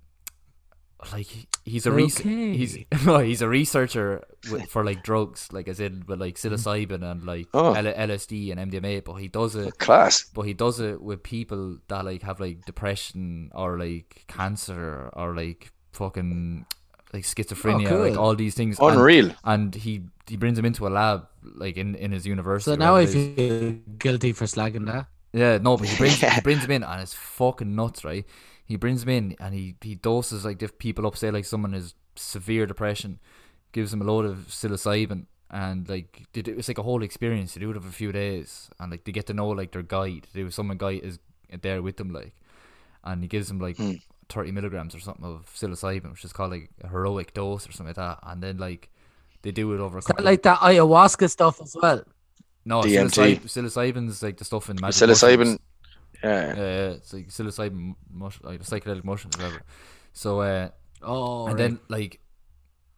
like 1.12 1.28
he's 1.66 1.86
a 1.86 1.92
res- 1.92 2.18
he's 2.20 2.78
no, 3.06 3.18
he's 3.30 3.42
a 3.42 3.48
researcher 3.50 4.24
with, 4.52 4.70
for 4.70 4.84
like 4.86 5.04
drugs, 5.04 5.50
like 5.52 5.68
as 5.68 5.80
in 5.80 6.04
with 6.08 6.20
like 6.20 6.40
hmm. 6.40 6.48
psilocybin 6.48 7.04
and 7.04 7.26
like 7.26 7.48
Oh. 7.54 7.74
L- 7.74 7.84
LSD 7.86 8.56
and 8.56 8.72
MDMA. 8.72 9.04
But 9.04 9.16
he 9.16 9.28
does 9.28 9.56
it 9.56 9.78
Class. 9.80 10.24
but 10.34 10.44
he 10.44 10.54
does 10.54 10.80
it 10.80 11.02
with 11.02 11.24
people 11.24 11.78
that 11.88 12.06
like 12.06 12.22
have 12.24 12.40
like 12.40 12.66
depression 12.66 13.52
or 13.54 13.78
like 13.78 14.24
cancer 14.28 15.10
or 15.14 15.36
like 15.36 15.72
fucking 15.92 16.66
like 17.14 17.24
schizophrenia, 17.24 17.92
Oh, 17.92 17.98
like 17.98 18.18
all 18.18 18.36
these 18.36 18.56
things. 18.56 18.78
Unreal. 18.80 19.32
And, 19.44 19.74
he 19.76 20.04
he 20.28 20.38
brings 20.38 20.58
him 20.58 20.66
into 20.66 20.88
a 20.88 20.90
lab 20.90 21.28
like 21.44 21.76
in, 21.78 21.96
in 21.96 22.12
his 22.12 22.26
university. 22.26 22.72
So 22.72 22.76
now 22.76 22.96
I 22.96 23.02
wherever 23.06 23.18
it 23.18 23.40
is. 23.40 23.62
feel 23.62 23.72
guilty 24.00 24.32
for 24.34 24.46
slagging 24.46 24.86
that. 24.88 25.08
yeah, 25.34 25.58
no, 25.58 25.78
but 25.78 25.88
he 25.88 25.98
brings 25.98 26.20
he 26.36 26.42
brings 26.42 26.62
them 26.62 26.72
in 26.72 26.84
and 26.84 27.02
it's 27.02 27.14
fucking 27.14 27.76
nuts, 27.76 28.04
right? 28.06 28.26
He 28.74 28.78
brings 28.84 29.02
them 29.04 29.10
in 29.20 29.36
and 29.40 29.52
he 29.54 29.66
he 29.90 29.94
doses 30.10 30.44
like 30.48 30.58
diff 30.62 30.74
people 30.86 31.06
up, 31.08 31.16
say 31.16 31.30
like 31.38 31.46
someone 31.46 31.74
has 31.80 31.94
severe 32.16 32.66
depression, 32.66 33.20
gives 33.72 33.92
them 33.92 34.02
a 34.02 34.06
load 34.12 34.26
of 34.26 34.38
psilocybin. 34.58 35.22
And 35.52 35.88
like 35.88 36.10
they 36.34 36.42
do, 36.42 36.56
it's 36.58 36.68
like 36.72 36.80
a 36.80 36.88
whole 36.90 37.04
experience. 37.04 37.54
They 37.54 37.62
do 37.62 37.70
it 37.74 37.78
over 37.78 37.88
a 37.88 37.92
few 38.04 38.12
days, 38.12 38.50
and 38.80 38.90
like 38.92 39.04
they 39.06 39.12
get 39.20 39.28
to 39.28 39.34
know 39.40 39.50
like 39.50 39.72
their 39.74 39.84
guide. 39.98 40.24
They 40.34 40.50
someone 40.50 40.78
guide 40.86 41.02
is 41.04 41.20
there 41.66 41.82
with 41.88 41.98
them, 41.98 42.10
like, 42.20 42.34
and 43.04 43.22
he 43.22 43.28
gives 43.36 43.48
them 43.50 43.60
like 43.68 43.78
Hmm. 43.78 43.94
30 44.30 44.52
milligrams 44.52 44.96
or 44.96 45.00
something 45.00 45.26
of 45.26 45.46
psilocybin, 45.56 46.10
which 46.12 46.26
is 46.26 46.34
called 46.34 46.52
like 46.52 46.70
a 46.84 46.88
heroic 46.88 47.34
dose 47.36 47.68
or 47.70 47.72
something 47.74 47.96
like 47.96 47.98
that. 47.98 48.18
And 48.24 48.42
then 48.42 48.58
like 48.58 48.90
they 49.44 49.52
do 49.52 49.72
it 49.76 49.80
over 49.80 49.98
a 49.98 50.00
Is 50.00 50.06
that 50.06 50.14
couple 50.14 50.26
like 50.32 50.42
that 50.44 50.60
ayahuasca 50.70 51.30
stuff 51.30 51.62
as 51.62 51.76
well? 51.80 52.02
no 52.66 52.82
DMT. 52.82 53.12
psilocyb- 53.12 53.42
psilocybin's 53.54 54.24
like 54.24 54.38
the 54.38 54.46
stuff 54.46 54.70
in 54.72 54.78
magic 54.82 54.96
Psilocybin. 55.10 55.38
mushrooms. 55.40 55.60
Yeah. 56.24 56.56
Yeah, 56.56 56.56
yeah, 56.56 56.90
it's 56.92 57.14
like 57.14 57.28
psilocybin, 57.30 57.96
mush, 58.12 58.40
like 58.44 58.62
psychedelic 58.62 59.04
mushrooms, 59.04 59.38
whatever. 59.38 59.64
So, 60.14 60.42
uh, 60.42 60.70
Oh, 61.02 61.48
and 61.48 61.56
right. 61.56 61.58
then 61.58 61.80
like, 61.90 62.22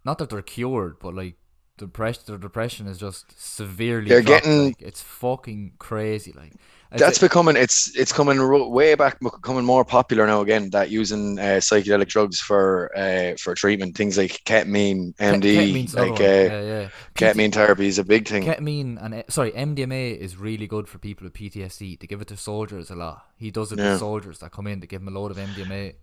not 0.04 0.20
that 0.20 0.30
they're 0.30 0.42
cured, 0.44 1.00
but 1.00 1.16
like 1.16 1.38
depression, 1.78 2.24
their 2.28 2.38
depression 2.38 2.88
is 2.88 2.98
just 2.98 3.26
severely. 3.42 4.10
They're 4.10 4.22
dropped, 4.22 4.44
getting- 4.46 4.66
like, 4.68 4.82
it's 4.82 5.02
fucking 5.02 5.74
crazy. 5.80 6.32
Like 6.34 6.54
That's 6.92 7.20
becoming 7.20 7.58
it's 7.58 7.94
it's 7.98 8.14
coming 8.14 8.38
way 8.72 8.96
back 8.96 9.20
becoming 9.20 9.66
more 9.66 9.84
popular 9.84 10.26
now 10.28 10.40
again 10.42 10.70
that 10.70 10.90
using 10.90 11.38
uh, 11.40 11.60
psychedelic 11.60 12.08
drugs 12.08 12.40
for 12.40 12.90
uh, 12.98 13.36
for 13.38 13.54
treatment 13.56 13.98
things 13.98 14.18
like 14.18 14.44
ketamine 14.46 15.14
Ke- 15.16 15.20
MD 15.42 15.92
another 15.92 16.10
like 16.12 16.22
uh, 16.22 16.24
yeah, 16.24 16.62
yeah. 16.62 16.90
ketamine 17.16 17.52
therapy 17.54 17.88
is 17.88 18.00
a 18.00 18.04
big 18.06 18.28
thing 18.28 18.44
Ketamine 18.44 18.98
and 19.04 19.14
uh, 19.16 19.24
sorry, 19.28 19.52
MDMA 19.52 20.18
is 20.18 20.38
really 20.38 20.68
good 20.68 20.88
for 20.88 20.98
people 21.00 21.26
with 21.26 21.34
PTSD. 21.34 22.00
They 22.00 22.08
give 22.08 22.22
it 22.22 22.28
to 22.30 22.38
soldiers 22.38 22.90
a 22.90 22.96
lot. 22.96 23.26
He 23.38 23.52
does 23.52 23.72
it 23.74 23.80
Yeah. 23.80 23.94
to 23.94 23.98
soldiers 24.00 24.40
that 24.40 24.52
come 24.52 24.68
in. 24.68 24.80
to 24.80 24.88
give 24.88 25.02
them 25.04 25.14
a 25.14 25.20
load 25.20 25.32
of 25.32 25.38
MDMA, 25.38 25.96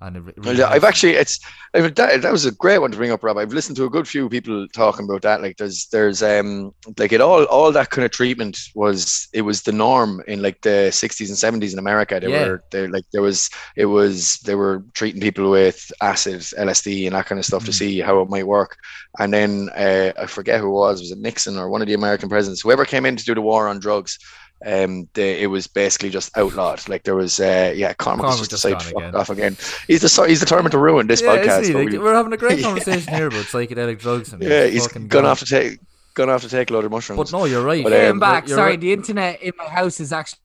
and 0.00 0.26
re- 0.26 0.32
Well, 0.38 0.56
yeah, 0.56 0.68
I've 0.68 0.84
actually 0.84 1.14
it's 1.14 1.38
I 1.74 1.80
mean, 1.80 1.92
that, 1.94 2.22
that 2.22 2.32
was 2.32 2.46
a 2.46 2.52
great 2.52 2.78
one 2.78 2.90
to 2.92 2.96
bring 2.96 3.10
up, 3.10 3.22
Rob. 3.22 3.36
I've 3.36 3.52
listened 3.52 3.76
to 3.76 3.84
a 3.84 3.90
good 3.90 4.08
few 4.08 4.28
people 4.28 4.66
talking 4.68 5.04
about 5.04 5.22
that. 5.22 5.42
Like 5.42 5.56
there's 5.58 5.86
there's 5.88 6.22
um 6.22 6.72
like 6.98 7.12
it 7.12 7.20
all 7.20 7.44
all 7.44 7.72
that 7.72 7.90
kind 7.90 8.04
of 8.04 8.10
treatment 8.10 8.58
was 8.74 9.28
it 9.32 9.42
was 9.42 9.62
the 9.62 9.72
norm 9.72 10.22
in 10.26 10.40
like 10.40 10.60
the 10.62 10.88
60s 10.90 11.28
and 11.28 11.62
70s 11.62 11.72
in 11.72 11.78
America. 11.78 12.18
They 12.20 12.30
Yeah. 12.30 12.46
were 12.46 12.64
they 12.70 12.86
like 12.86 13.04
there 13.12 13.22
was 13.22 13.50
it 13.76 13.86
was 13.86 14.38
they 14.46 14.54
were 14.54 14.84
treating 14.94 15.20
people 15.20 15.50
with 15.50 15.90
acid, 16.00 16.40
LSD, 16.40 17.06
and 17.06 17.14
that 17.14 17.26
kind 17.26 17.38
of 17.38 17.44
stuff 17.44 17.64
to 17.64 17.70
Mm. 17.70 17.74
see 17.74 18.00
how 18.00 18.20
it 18.22 18.30
might 18.30 18.46
work. 18.46 18.76
And 19.18 19.32
then 19.32 19.68
uh, 19.76 20.12
I 20.18 20.26
forget 20.26 20.60
who 20.60 20.68
it 20.68 20.72
was. 20.72 21.00
Was 21.00 21.10
it 21.10 21.18
Nixon 21.18 21.58
or 21.58 21.68
one 21.68 21.82
of 21.82 21.88
the 21.88 21.94
American 21.94 22.28
presidents? 22.28 22.62
Whoever 22.62 22.84
came 22.84 23.04
in 23.04 23.16
to 23.16 23.24
do 23.24 23.34
the 23.34 23.40
war 23.42 23.68
on 23.68 23.78
drugs. 23.80 24.18
Um, 24.66 25.08
they, 25.14 25.40
it 25.42 25.46
was 25.46 25.66
basically 25.68 26.10
just 26.10 26.36
outlawed. 26.36 26.88
Like 26.88 27.04
there 27.04 27.14
was, 27.14 27.38
uh, 27.38 27.72
yeah, 27.76 27.92
Cormac 27.94 28.22
Cormac 28.22 28.38
just 28.38 28.50
just 28.50 28.62
decided 28.62 28.78
gone 28.78 28.80
to 28.80 28.92
fuck 28.92 29.02
again. 29.02 29.14
off 29.14 29.30
again. 29.30 29.56
He's 29.86 30.00
the 30.02 30.24
he's 30.26 30.40
determined 30.40 30.72
to 30.72 30.78
ruin 30.78 31.06
this 31.06 31.22
Yeah, 31.22 31.36
podcast. 31.36 31.66
he? 31.66 31.72
Like, 31.74 31.90
we- 31.90 31.98
we're 31.98 32.14
having 32.14 32.32
a 32.32 32.36
great 32.36 32.58
Yeah. 32.60 32.64
conversation 32.66 33.14
here 33.14 33.28
about 33.28 33.44
psychedelic 33.44 34.00
drugs 34.00 34.32
and 34.32 34.42
yeah, 34.50 34.64
he's 34.64 34.72
he's 34.74 34.86
fucking 34.88 35.08
gonna 35.08 35.22
gone. 35.22 35.28
have 35.28 35.38
to 35.40 35.46
take 35.46 35.78
gonna 36.14 36.32
have 36.32 36.42
to 36.42 36.48
take 36.48 36.70
a 36.70 36.72
load 36.72 36.84
of 36.84 36.90
mushrooms. 36.90 37.30
But 37.30 37.38
no, 37.38 37.44
you're 37.44 37.62
right. 37.62 37.84
But, 37.84 37.92
um, 37.92 37.98
I'm 38.14 38.18
back. 38.18 38.48
You're 38.48 38.56
Sorry, 38.56 38.70
right. 38.72 38.80
the 38.80 38.92
internet 38.92 39.40
in 39.42 39.52
my 39.56 39.66
house 39.68 40.00
is 40.00 40.12
actually 40.12 40.40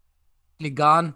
gone. 0.76 1.16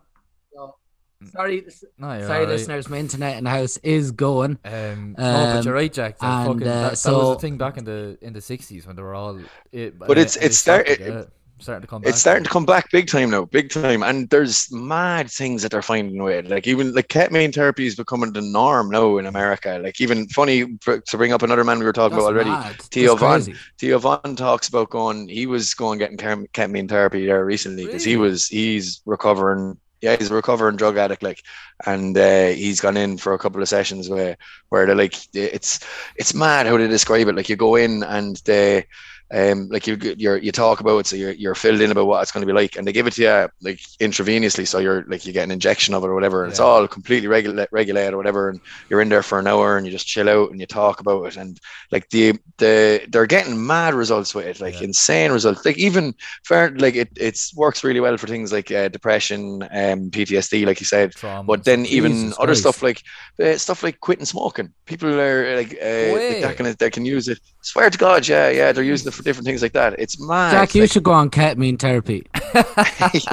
Sorry, 1.31 1.63
No, 1.97 2.07
sorry, 2.07 2.23
alright. 2.23 2.47
listeners. 2.47 2.89
My 2.89 2.97
internet 2.97 3.37
in 3.39 3.45
the 3.45 3.49
house 3.49 3.77
is 3.77 4.11
going. 4.11 4.59
Um, 4.63 5.15
no, 5.17 5.23
but 5.23 5.55
Um, 5.57 5.65
you're 5.65 5.73
right, 5.73 5.91
Jack. 5.91 6.19
The 6.19 6.25
and, 6.27 6.45
fucking, 6.47 6.61
uh, 6.61 6.65
that, 6.65 6.81
that 6.81 6.89
was 6.91 7.01
so- 7.01 7.33
the 7.33 7.39
thing 7.39 7.57
back 7.57 7.77
in 7.77 7.85
the 7.85 8.19
in 8.21 8.33
the 8.33 8.39
'60s 8.39 8.85
when 8.85 8.95
they 8.95 9.01
were 9.01 9.15
all. 9.15 9.39
It, 9.71 9.97
But 9.97 10.11
it's- 10.11 10.35
it's 10.35 10.59
start- 10.59 10.85
starting, 10.87 11.05
it- 11.07 11.09
yeah, 11.11 11.23
starting 11.59 11.81
to 11.81 11.87
come 11.87 12.01
back. 12.01 12.09
it's 12.09 12.19
starting 12.19 12.43
to 12.43 12.49
come 12.49 12.65
back 12.65 12.89
big 12.91 13.07
time 13.07 13.29
now, 13.29 13.45
big 13.45 13.69
time. 13.69 14.03
And 14.03 14.29
there's 14.29 14.71
mad 14.71 15.29
things 15.29 15.61
that 15.63 15.71
they're 15.71 15.81
finding 15.81 16.21
with. 16.21 16.47
Like 16.47 16.67
even 16.67 16.93
like 16.93 17.07
ketamine 17.07 17.53
therapy 17.53 17.85
is 17.87 17.95
becoming 17.95 18.33
the 18.33 18.41
norm 18.41 18.89
now 18.89 19.17
in 19.17 19.25
America. 19.25 19.79
Like 19.83 19.99
even 20.01 20.27
funny 20.29 20.77
to 20.85 21.17
bring 21.17 21.33
up 21.33 21.41
another 21.41 21.63
man 21.63 21.79
we 21.79 21.85
were 21.85 21.93
talking 21.93 22.17
That's 22.17 22.27
about 22.27 22.35
already. 22.35 22.49
mad. 22.49 22.81
Theo 22.81 23.15
That's 23.15 23.19
Von. 23.21 23.41
crazy. 23.43 23.55
Theo 23.79 23.99
Von 23.99 24.35
talks 24.35 24.67
about 24.69 24.89
going. 24.89 25.27
He 25.27 25.45
was 25.45 25.73
going 25.73 25.99
getting 25.99 26.17
ket- 26.17 26.51
ketamine 26.53 26.89
therapy 26.89 27.25
there 27.25 27.43
recently 27.45 27.85
because 27.85 28.03
he 28.03 28.17
was 28.17 28.47
he's 28.47 29.01
recovering. 29.05 29.77
Yeah, 29.99 30.15
he's 30.15 30.29
a 30.29 30.35
recovering 30.35 30.75
drug 30.75 30.95
addict, 30.95 31.23
like, 31.23 31.41
and 31.87 32.15
uh, 32.15 32.49
he's 32.49 32.79
gone 32.79 32.97
in 32.97 33.17
for 33.17 33.33
a 33.33 33.39
couple 33.39 33.63
of 33.63 33.67
sessions 33.67 34.07
where 34.07 34.37
where 34.69 34.85
they're 34.85 34.95
like, 34.95 35.15
it's 35.33 35.79
it's 36.15 36.35
mad 36.35 36.67
how 36.67 36.77
they 36.77 36.87
describe 36.87 37.27
it. 37.27 37.35
Like 37.35 37.49
you 37.49 37.55
go 37.55 37.75
in 37.75 38.03
and 38.03 38.35
they. 38.45 38.85
Um, 39.33 39.67
like 39.69 39.87
you 39.87 39.97
you 40.17 40.35
you 40.35 40.51
talk 40.53 40.79
about 40.79 40.99
it, 40.99 41.07
so 41.07 41.15
you're 41.17 41.31
you're 41.33 41.55
filled 41.55 41.81
in 41.81 41.91
about 41.91 42.07
what 42.07 42.21
it's 42.21 42.31
going 42.31 42.45
to 42.45 42.51
be 42.51 42.57
like, 42.57 42.77
and 42.77 42.87
they 42.87 42.93
give 42.93 43.07
it 43.07 43.13
to 43.13 43.21
you 43.21 43.49
like 43.61 43.79
intravenously, 43.99 44.65
so 44.67 44.79
you're 44.79 45.03
like 45.07 45.25
you 45.25 45.33
get 45.33 45.43
an 45.43 45.51
injection 45.51 45.93
of 45.93 46.03
it 46.03 46.07
or 46.07 46.13
whatever, 46.15 46.43
and 46.43 46.49
it's 46.49 46.59
all 46.61 46.87
completely 46.87 47.27
regulated 47.27 47.67
regulated 47.71 48.13
or 48.13 48.17
whatever, 48.17 48.49
and 48.49 48.61
you're 48.89 49.01
in 49.01 49.09
there 49.09 49.23
for 49.23 49.37
an 49.39 49.47
hour 49.47 49.75
and 49.75 49.85
you 49.85 49.91
just 49.91 50.07
chill 50.07 50.29
out 50.29 50.51
and 50.51 50.61
you 50.61 50.65
talk 50.65 51.01
about 51.01 51.25
it, 51.25 51.35
and 51.37 51.59
like 51.91 52.07
the 52.09 52.33
the 52.57 53.01
they're 53.09 53.25
getting 53.27 53.65
mad 53.67 53.93
results 53.93 54.33
with 54.33 54.45
it, 54.45 54.61
like 54.61 54.79
Yeah. 54.79 54.81
insane 54.81 55.31
results. 55.31 55.65
Like 55.65 55.77
even 55.77 56.13
fair, 56.45 56.69
like 56.77 56.95
it 56.95 57.09
it's 57.17 57.53
works 57.55 57.83
really 57.83 57.99
well 57.99 58.17
for 58.17 58.27
things 58.27 58.51
like 58.51 58.71
uh, 58.71 58.87
depression, 58.89 59.63
um, 59.63 60.09
PTSD, 60.11 60.65
like 60.65 60.79
you 60.79 60.85
said. 60.85 61.13
But 61.45 61.63
then 61.65 61.85
even 61.87 62.31
Jesus 62.31 62.37
other 62.37 62.55
Christ. 62.55 62.61
stuff 62.61 62.81
like 62.81 63.01
uh, 63.43 63.57
stuff 63.57 63.83
like 63.83 63.99
quitting 63.99 64.25
smoking, 64.25 64.73
people 64.85 65.09
are 65.19 65.55
like, 65.55 65.77
uh, 65.81 66.19
like 66.27 66.39
that 66.39 66.55
can 66.57 66.73
they 66.79 66.89
can 66.89 67.05
use 67.05 67.27
it. 67.27 67.39
Swear 67.61 67.89
to 67.89 67.97
God, 67.97 68.27
yeah, 68.27 68.49
yeah, 68.49 68.71
they're 68.71 68.83
using 68.83 69.11
for 69.11 69.16
different 69.23 69.45
things 69.45 69.61
like 69.61 69.73
that. 69.73 69.99
It's 69.99 70.19
mad. 70.19 70.51
Jack, 70.51 70.75
you 70.75 70.81
like, 70.81 70.91
should 70.91 71.03
go 71.03 71.11
on 71.11 71.29
ketamine 71.29 71.79
therapy. 71.79 72.25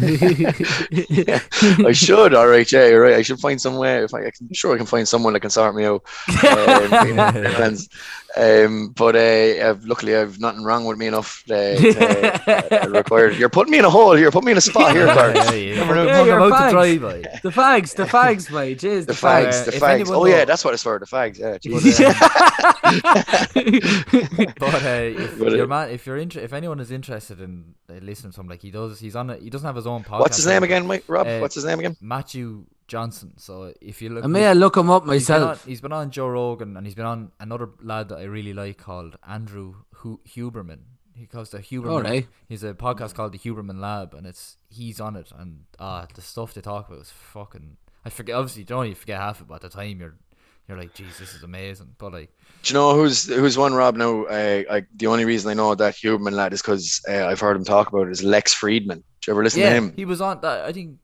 yeah, 0.00 1.40
I 1.86 1.92
should. 1.92 2.34
All 2.34 2.46
right, 2.48 2.70
yeah, 2.70 2.86
you're 2.88 3.02
right. 3.02 3.14
I 3.14 3.22
should 3.22 3.40
find 3.40 3.60
somewhere. 3.60 4.04
If 4.04 4.14
I, 4.14 4.26
I 4.26 4.30
can, 4.30 4.48
sure 4.52 4.74
I 4.74 4.76
can 4.76 4.86
find 4.86 5.06
someone 5.06 5.32
that 5.34 5.40
can 5.40 5.50
sort 5.50 5.74
me 5.74 5.84
out. 5.84 6.02
Um, 6.44 7.08
in 7.08 7.16
Netherlands. 7.16 7.88
um, 8.36 8.90
but 8.90 9.16
uh, 9.16 9.68
I've, 9.70 9.84
luckily, 9.84 10.14
I've 10.16 10.38
nothing 10.40 10.62
wrong 10.64 10.84
with 10.84 10.98
me 10.98 11.06
enough 11.06 11.42
uh, 11.50 11.52
to 11.76 12.84
uh, 12.84 12.88
require. 12.88 13.30
You're 13.30 13.48
putting 13.48 13.72
me 13.72 13.78
in 13.78 13.84
a 13.84 13.90
hole 13.90 14.14
here. 14.14 14.30
Put 14.30 14.44
me 14.44 14.52
in 14.52 14.58
a 14.58 14.60
spot 14.60 14.92
here, 14.92 15.06
yeah, 15.06 15.14
Bart. 15.14 15.34
yeah, 15.36 15.50
yeah. 15.52 15.74
Never 15.76 15.94
know. 15.94 16.04
Yeah, 16.04 16.24
you're 16.24 16.40
fags. 16.50 16.70
drive, 16.70 17.02
like. 17.02 17.42
the 17.42 17.50
fags, 17.50 17.94
the 17.94 18.04
fags, 18.04 18.50
mate. 18.52 18.78
Jeez, 18.78 19.00
The 19.06 19.06
the, 19.06 19.12
fags, 19.14 19.62
Uh, 19.62 19.64
the 19.70 19.74
if 19.76 19.82
fags. 19.82 19.94
anyone 19.94 20.16
Oh 20.16 20.26
yeah, 20.26 20.44
that's 20.44 20.64
what 20.64 20.74
it's 20.74 20.82
for. 20.82 20.98
The 20.98 21.06
fags. 21.06 21.38
Yeah. 21.38 21.52
But, 21.52 21.62
Jesus. 21.62 21.98
fags. 22.00 23.56
But 24.58 24.74
uh, 24.74 25.22
if 25.22 25.38
But, 25.38 25.52
uh, 25.52 25.56
you're 25.56 25.66
man, 25.66 25.90
if 25.90 26.06
you're 26.06 26.16
inter- 26.18 26.40
if 26.40 26.52
anyone 26.52 26.80
is 26.80 26.90
interested 26.90 27.40
in 27.40 27.74
uh, 28.06 28.10
listening 28.10 28.32
to 28.32 28.40
him, 28.40 28.48
like 28.48 28.62
he 28.62 28.70
does, 28.70 29.00
he's 29.00 29.16
on. 29.16 29.30
A, 29.30 29.36
he 29.36 29.50
doesn't 29.50 29.66
have 29.66 29.76
his 29.76 29.86
own 29.86 30.04
podcast. 30.04 30.20
What's 30.20 30.36
his 30.36 30.46
name 30.46 30.62
again, 30.62 30.86
Mike? 30.86 31.04
Rob? 31.08 31.26
Uh, 31.26 31.38
What's 31.38 31.54
his 31.54 31.64
name 31.64 31.78
again? 31.78 31.96
Matthew 32.00 32.64
Johnson. 32.88 33.32
So 33.36 33.72
if 33.80 34.00
you 34.02 34.10
look, 34.10 34.24
I 34.24 34.26
may 34.26 34.46
I 34.46 34.52
look 34.52 34.76
him 34.76 34.90
up 34.90 35.08
he's 35.08 35.26
been, 35.26 35.36
on, 35.36 35.40
myself. 35.42 35.64
he's 35.64 35.80
been 35.80 35.92
on 35.92 36.10
Joe 36.10 36.28
Rogan 36.28 36.76
and 36.76 36.86
he's 36.86 36.94
been 36.94 37.04
on 37.06 37.32
another 37.40 37.70
lad 37.82 38.08
that 38.10 38.18
I 38.18 38.24
really 38.24 38.52
like 38.52 38.78
called 38.78 39.16
Andrew 39.26 39.74
Hu- 39.96 40.20
Huberman. 40.28 40.80
He 41.14 41.26
calls 41.26 41.50
the 41.50 41.58
Huberman. 41.58 41.90
Alright. 41.90 42.28
He's 42.48 42.62
a 42.62 42.74
podcast 42.74 43.14
called 43.14 43.32
the 43.32 43.38
Huberman 43.38 43.80
Lab, 43.80 44.12
and 44.14 44.26
it's 44.26 44.58
he's 44.68 45.00
on 45.00 45.16
it, 45.16 45.32
and 45.36 45.64
ah, 45.78 46.06
the 46.14 46.20
stuff 46.20 46.52
they 46.54 46.60
talk 46.60 46.88
about 46.88 47.00
is 47.00 47.10
fucking. 47.10 47.78
I 48.04 48.10
forget. 48.10 48.36
Obviously, 48.36 48.62
you 48.62 48.66
don't 48.66 48.88
you 48.88 48.94
forget 48.94 49.18
half 49.18 49.40
of 49.40 49.46
it, 49.46 49.48
by 49.48 49.58
the 49.58 49.70
time 49.70 49.98
you're 49.98 50.16
you're 50.68 50.78
like, 50.78 50.94
geez, 50.94 51.18
this 51.18 51.34
is 51.34 51.42
amazing. 51.42 51.94
But 51.98 52.12
like, 52.12 52.30
Do 52.62 52.72
you 52.72 52.74
know 52.74 52.94
who's 52.94 53.26
who's 53.28 53.56
one 53.56 53.74
Rob 53.74 53.96
now? 53.96 54.24
Uh, 54.24 54.62
I, 54.70 54.82
the 54.96 55.06
only 55.06 55.24
reason 55.24 55.50
I 55.50 55.54
know 55.54 55.74
that 55.74 55.94
human 55.94 56.34
lad 56.34 56.52
is 56.52 56.62
because 56.62 57.00
uh, 57.08 57.26
I've 57.26 57.40
heard 57.40 57.56
him 57.56 57.64
talk 57.64 57.88
about 57.88 58.08
it 58.08 58.10
is 58.10 58.22
Lex 58.24 58.54
Fridman. 58.54 59.02
Did 59.20 59.26
you 59.28 59.32
ever 59.32 59.44
listen 59.44 59.60
yeah, 59.60 59.70
to 59.70 59.76
him? 59.76 59.92
he 59.96 60.04
was 60.04 60.20
on 60.20 60.40
that. 60.42 60.64
I 60.64 60.72
think. 60.72 60.98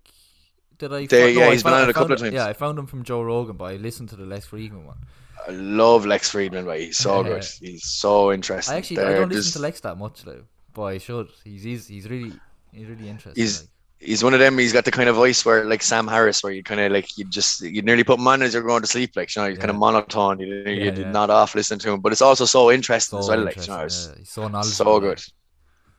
Did 0.79 0.93
I? 0.93 1.07
They- 1.07 1.33
yeah, 1.35 1.47
I 1.47 1.53
he's 1.53 1.63
been 1.63 1.71
found- 1.73 1.83
on 1.83 1.89
it 1.89 1.91
a 1.91 1.95
couple 1.95 2.13
of 2.15 2.21
times. 2.21 2.35
Yeah, 2.35 2.47
I 2.47 2.53
found 2.55 2.79
him 2.79 2.87
from 2.87 3.05
Joe 3.05 3.23
Rogan, 3.23 3.57
but 3.57 3.67
I 3.67 3.77
listened 3.77 4.09
to 4.11 4.17
the 4.17 4.25
Lex 4.27 4.47
Fridman 4.49 4.85
one. 4.85 4.99
I 5.47 5.51
love 5.53 6.07
Lex 6.07 6.33
Fridman, 6.33 6.65
but 6.65 6.81
he's 6.81 6.99
so 6.99 7.23
good. 7.23 7.45
He's 7.61 7.85
so 7.85 8.33
interesting. 8.33 8.75
I 8.75 8.79
actually 8.79 8.97
There- 8.97 9.07
I 9.07 9.11
don't 9.15 9.29
there's- 9.29 9.47
listen 9.47 9.61
to 9.61 9.63
Lex 9.67 9.81
that 9.81 9.97
much 9.99 10.23
though, 10.25 10.43
but 10.75 10.83
I 10.85 10.99
should. 10.99 11.29
He's 11.45 11.63
he's, 11.63 11.87
he's 11.89 12.09
really 12.09 12.33
he's 12.73 12.87
really 12.89 13.09
interesting. 13.09 13.41
He's- 13.41 13.61
like. 13.63 13.69
He's 14.03 14.25
one 14.25 14.35
of 14.35 14.41
them. 14.41 14.59
He's 14.59 14.73
got 14.73 14.85
the 14.85 14.91
kind 14.91 15.09
of 15.09 15.17
voice 15.17 15.45
where, 15.45 15.65
like 15.65 15.83
Sam 15.83 16.07
Harris, 16.09 16.43
where 16.43 16.53
you 16.53 16.63
kind 16.63 16.81
of 16.81 16.93
like 16.93 17.17
you 17.19 17.25
just 17.25 17.61
you 17.63 17.83
nearly 17.83 18.05
put 18.05 18.19
him 18.19 18.27
on 18.29 18.43
as 18.43 18.55
you're 18.55 18.63
going 18.63 18.83
to 18.83 18.89
sleep. 18.89 19.13
Like 19.17 19.35
you 19.35 19.43
know, 19.43 19.49
he's 19.49 19.59
kind 19.59 19.71
of 19.71 19.77
monotone. 19.77 20.41
You 20.41 20.47
you 20.71 20.85
Yeah, 20.87 20.91
did 20.91 21.07
yeah. 21.07 21.11
not 21.11 21.31
off 21.31 21.55
listening 21.55 21.81
to 21.81 21.93
him, 21.93 22.01
but 22.01 22.13
it's 22.13 22.23
also 22.23 22.45
so 22.45 22.71
interesting 22.71 23.19
as 23.19 23.27
So 23.27 23.33
well. 23.33 23.45
Like 23.45 23.57
you 23.57 23.73
know, 23.73 23.81
it's 23.81 24.09
yeah. 24.09 24.15
He's 24.19 24.31
so 24.31 24.49
knowledgeable. 24.49 24.87
so 24.87 24.97
like. 24.97 25.01
good. 25.01 25.23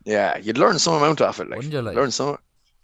Yeah, 0.06 0.38
you'd 0.38 0.58
learn 0.58 0.80
some 0.80 0.96
amount 0.96 1.22
off 1.22 1.40
it. 1.40 1.50
Like, 1.50 1.58
Wouldn't 1.58 1.74
you, 1.74 1.82
like? 1.82 1.96
learn 1.96 2.12
some. 2.12 2.38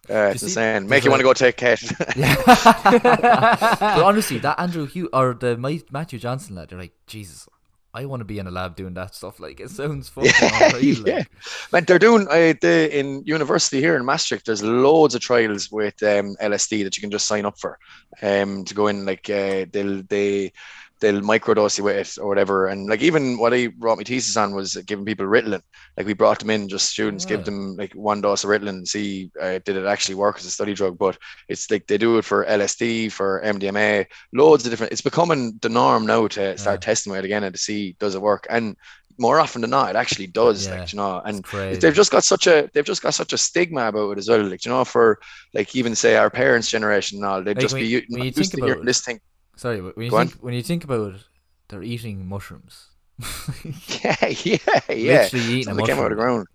Uh, 0.09 0.31
it's 0.33 0.43
insane. 0.43 0.87
Make 0.87 1.03
you 1.03 1.11
want 1.11 1.19
to 1.19 1.23
go 1.23 1.33
take 1.33 1.57
Ket. 1.57 1.81
but 2.15 3.81
honestly, 3.81 4.39
that 4.39 4.59
Andrew 4.59 4.85
Hugh 4.85 5.09
or 5.13 5.33
the 5.33 5.57
Matthew 5.91 6.19
Johnson 6.19 6.55
lad, 6.55 6.69
they're 6.69 6.79
like, 6.79 6.93
Jesus, 7.07 7.47
I 7.93 8.05
want 8.05 8.19
to 8.19 8.25
be 8.25 8.37
in 8.37 8.45
a 8.47 8.51
lab 8.51 8.75
doing 8.75 8.93
that 8.95 9.15
stuff. 9.15 9.39
Like, 9.39 9.59
it 9.59 9.69
sounds 9.71 10.09
fucking 10.13 10.31
Yeah, 10.41 10.69
unreal. 10.75 11.07
yeah. 11.07 11.15
Like. 11.15 11.27
Man, 11.71 11.83
they're 11.85 11.99
doing 11.99 12.27
uh, 12.27 12.53
the, 12.61 12.89
in 12.97 13.23
university 13.25 13.79
here 13.81 13.95
in 13.95 14.05
Maastricht. 14.05 14.45
There's 14.45 14.61
loads 14.63 15.15
of 15.15 15.21
trials 15.21 15.71
with 15.71 16.01
um, 16.03 16.35
LSD 16.41 16.83
that 16.83 16.95
you 16.97 17.01
can 17.01 17.09
just 17.11 17.27
sign 17.27 17.45
up 17.45 17.57
for, 17.59 17.79
um, 18.21 18.63
to 18.65 18.75
go 18.75 18.87
in. 18.87 19.05
Like 19.05 19.27
uh, 19.29 19.65
they'll 19.71 20.03
they 20.03 20.53
they'll 20.99 21.21
microdose 21.21 21.77
you 21.77 21.83
with 21.85 21.95
it 21.95 22.17
or 22.21 22.27
whatever. 22.27 22.67
And 22.67 22.89
like 22.89 23.01
even 23.01 23.37
what 23.37 23.53
I 23.53 23.69
wrote 23.79 23.97
my 23.97 24.03
thesis 24.03 24.35
on 24.37 24.53
was 24.53 24.75
giving 24.75 25.05
people 25.05 25.25
Ritalin. 25.25 25.61
Like 25.97 26.05
we 26.05 26.13
brought 26.13 26.39
them 26.39 26.49
in, 26.49 26.67
just 26.67 26.89
students, 26.89 27.23
Yeah. 27.25 27.37
give 27.37 27.45
them 27.45 27.75
like 27.77 27.93
one 27.93 28.21
dose 28.21 28.43
of 28.43 28.49
Ritalin, 28.49 28.69
and 28.69 28.87
see 28.87 29.31
uh, 29.41 29.59
did 29.65 29.77
it 29.77 29.85
actually 29.85 30.15
work 30.15 30.37
as 30.37 30.45
a 30.45 30.51
study 30.51 30.73
drug. 30.73 30.97
But 30.97 31.17
it's 31.47 31.69
like 31.71 31.87
they 31.87 31.97
do 31.97 32.17
it 32.17 32.25
for 32.25 32.45
LSD, 32.45 33.11
for 33.11 33.41
MDMA, 33.43 34.05
loads 34.33 34.65
of 34.65 34.71
different. 34.71 34.91
It's 34.91 35.01
becoming 35.01 35.57
the 35.61 35.69
norm 35.69 36.05
now 36.05 36.27
to 36.27 36.57
start 36.57 36.81
testing 36.81 37.11
with 37.11 37.19
it 37.19 37.25
again 37.25 37.43
and 37.43 37.55
to 37.55 37.61
see 37.61 37.95
does 37.99 38.15
it 38.15 38.21
work. 38.21 38.45
And 38.49 38.75
more 39.17 39.39
often 39.39 39.61
than 39.61 39.69
not, 39.69 39.89
it 39.89 39.95
actually 39.97 40.27
does. 40.27 40.65
Yeah. 40.65 40.79
Like 40.79 40.93
you 40.93 40.97
know, 40.97 41.21
and 41.25 41.43
they've 41.81 41.93
just 41.93 42.11
got 42.11 42.23
such 42.23 42.47
a 42.47 42.69
they've 42.73 42.85
just 42.85 43.01
got 43.01 43.13
such 43.13 43.33
a 43.33 43.37
stigma 43.37 43.87
about 43.87 44.11
it 44.11 44.17
as 44.17 44.29
well. 44.29 44.43
Like 44.43 44.63
you 44.65 44.71
know, 44.71 44.85
for 44.85 45.19
like 45.53 45.75
even 45.75 45.95
say 45.95 46.15
our 46.15 46.29
parents' 46.29 46.69
generation 46.69 47.17
and 47.19 47.25
all, 47.25 47.43
they'd 47.43 47.57
Like, 47.57 47.59
just 47.61 47.73
when 47.73 47.83
be 47.83 48.05
when 48.09 48.23
you 48.23 48.31
think 48.31 48.51
to 48.51 48.63
about 48.63 48.85
this 48.85 49.01
thing. 49.01 49.19
Sorry, 49.59 49.81
but 49.81 49.95
when 49.97 50.05
you 50.05 50.11
Go 50.11 50.17
on. 50.17 50.27
think 50.27 50.41
when 50.41 50.53
you 50.53 50.63
think 50.63 50.83
about 50.85 51.15
it, 51.15 51.21
they're 51.67 51.83
eating 51.83 52.25
mushrooms. 52.27 52.75
Yeah, 54.03 54.15
yeah, 54.45 54.57
yeah. 54.89 55.21
Literally 55.23 55.45
eating 55.45 55.59
a 55.59 55.63
Something 55.63 55.85
came 55.85 55.97
out 55.99 56.11
of 56.11 56.17
the 56.17 56.23
mushroom. 56.23 56.35
ground. 56.35 56.47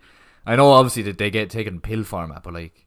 I 0.46 0.56
know 0.56 0.70
obviously 0.72 1.02
that 1.04 1.18
they 1.18 1.30
get 1.30 1.50
taken 1.50 1.80
pill 1.80 2.02
format, 2.04 2.42
but 2.42 2.54
like 2.54 2.86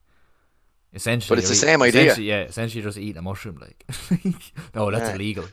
essentially, 0.93 1.35
But 1.35 1.39
it's 1.39 1.49
the 1.49 1.55
you're 1.55 1.71
same 1.77 1.81
eat- 1.81 1.89
idea. 1.89 2.01
essentially- 2.03 2.27
Yeah, 2.29 2.41
essentially 2.43 2.83
just 2.83 2.97
eating 2.97 3.17
a 3.17 3.21
mushroom. 3.21 3.57
Like, 3.61 3.85
no, 4.75 4.89
that's 4.91 5.09
Yeah. 5.09 5.15
illegal. 5.15 5.45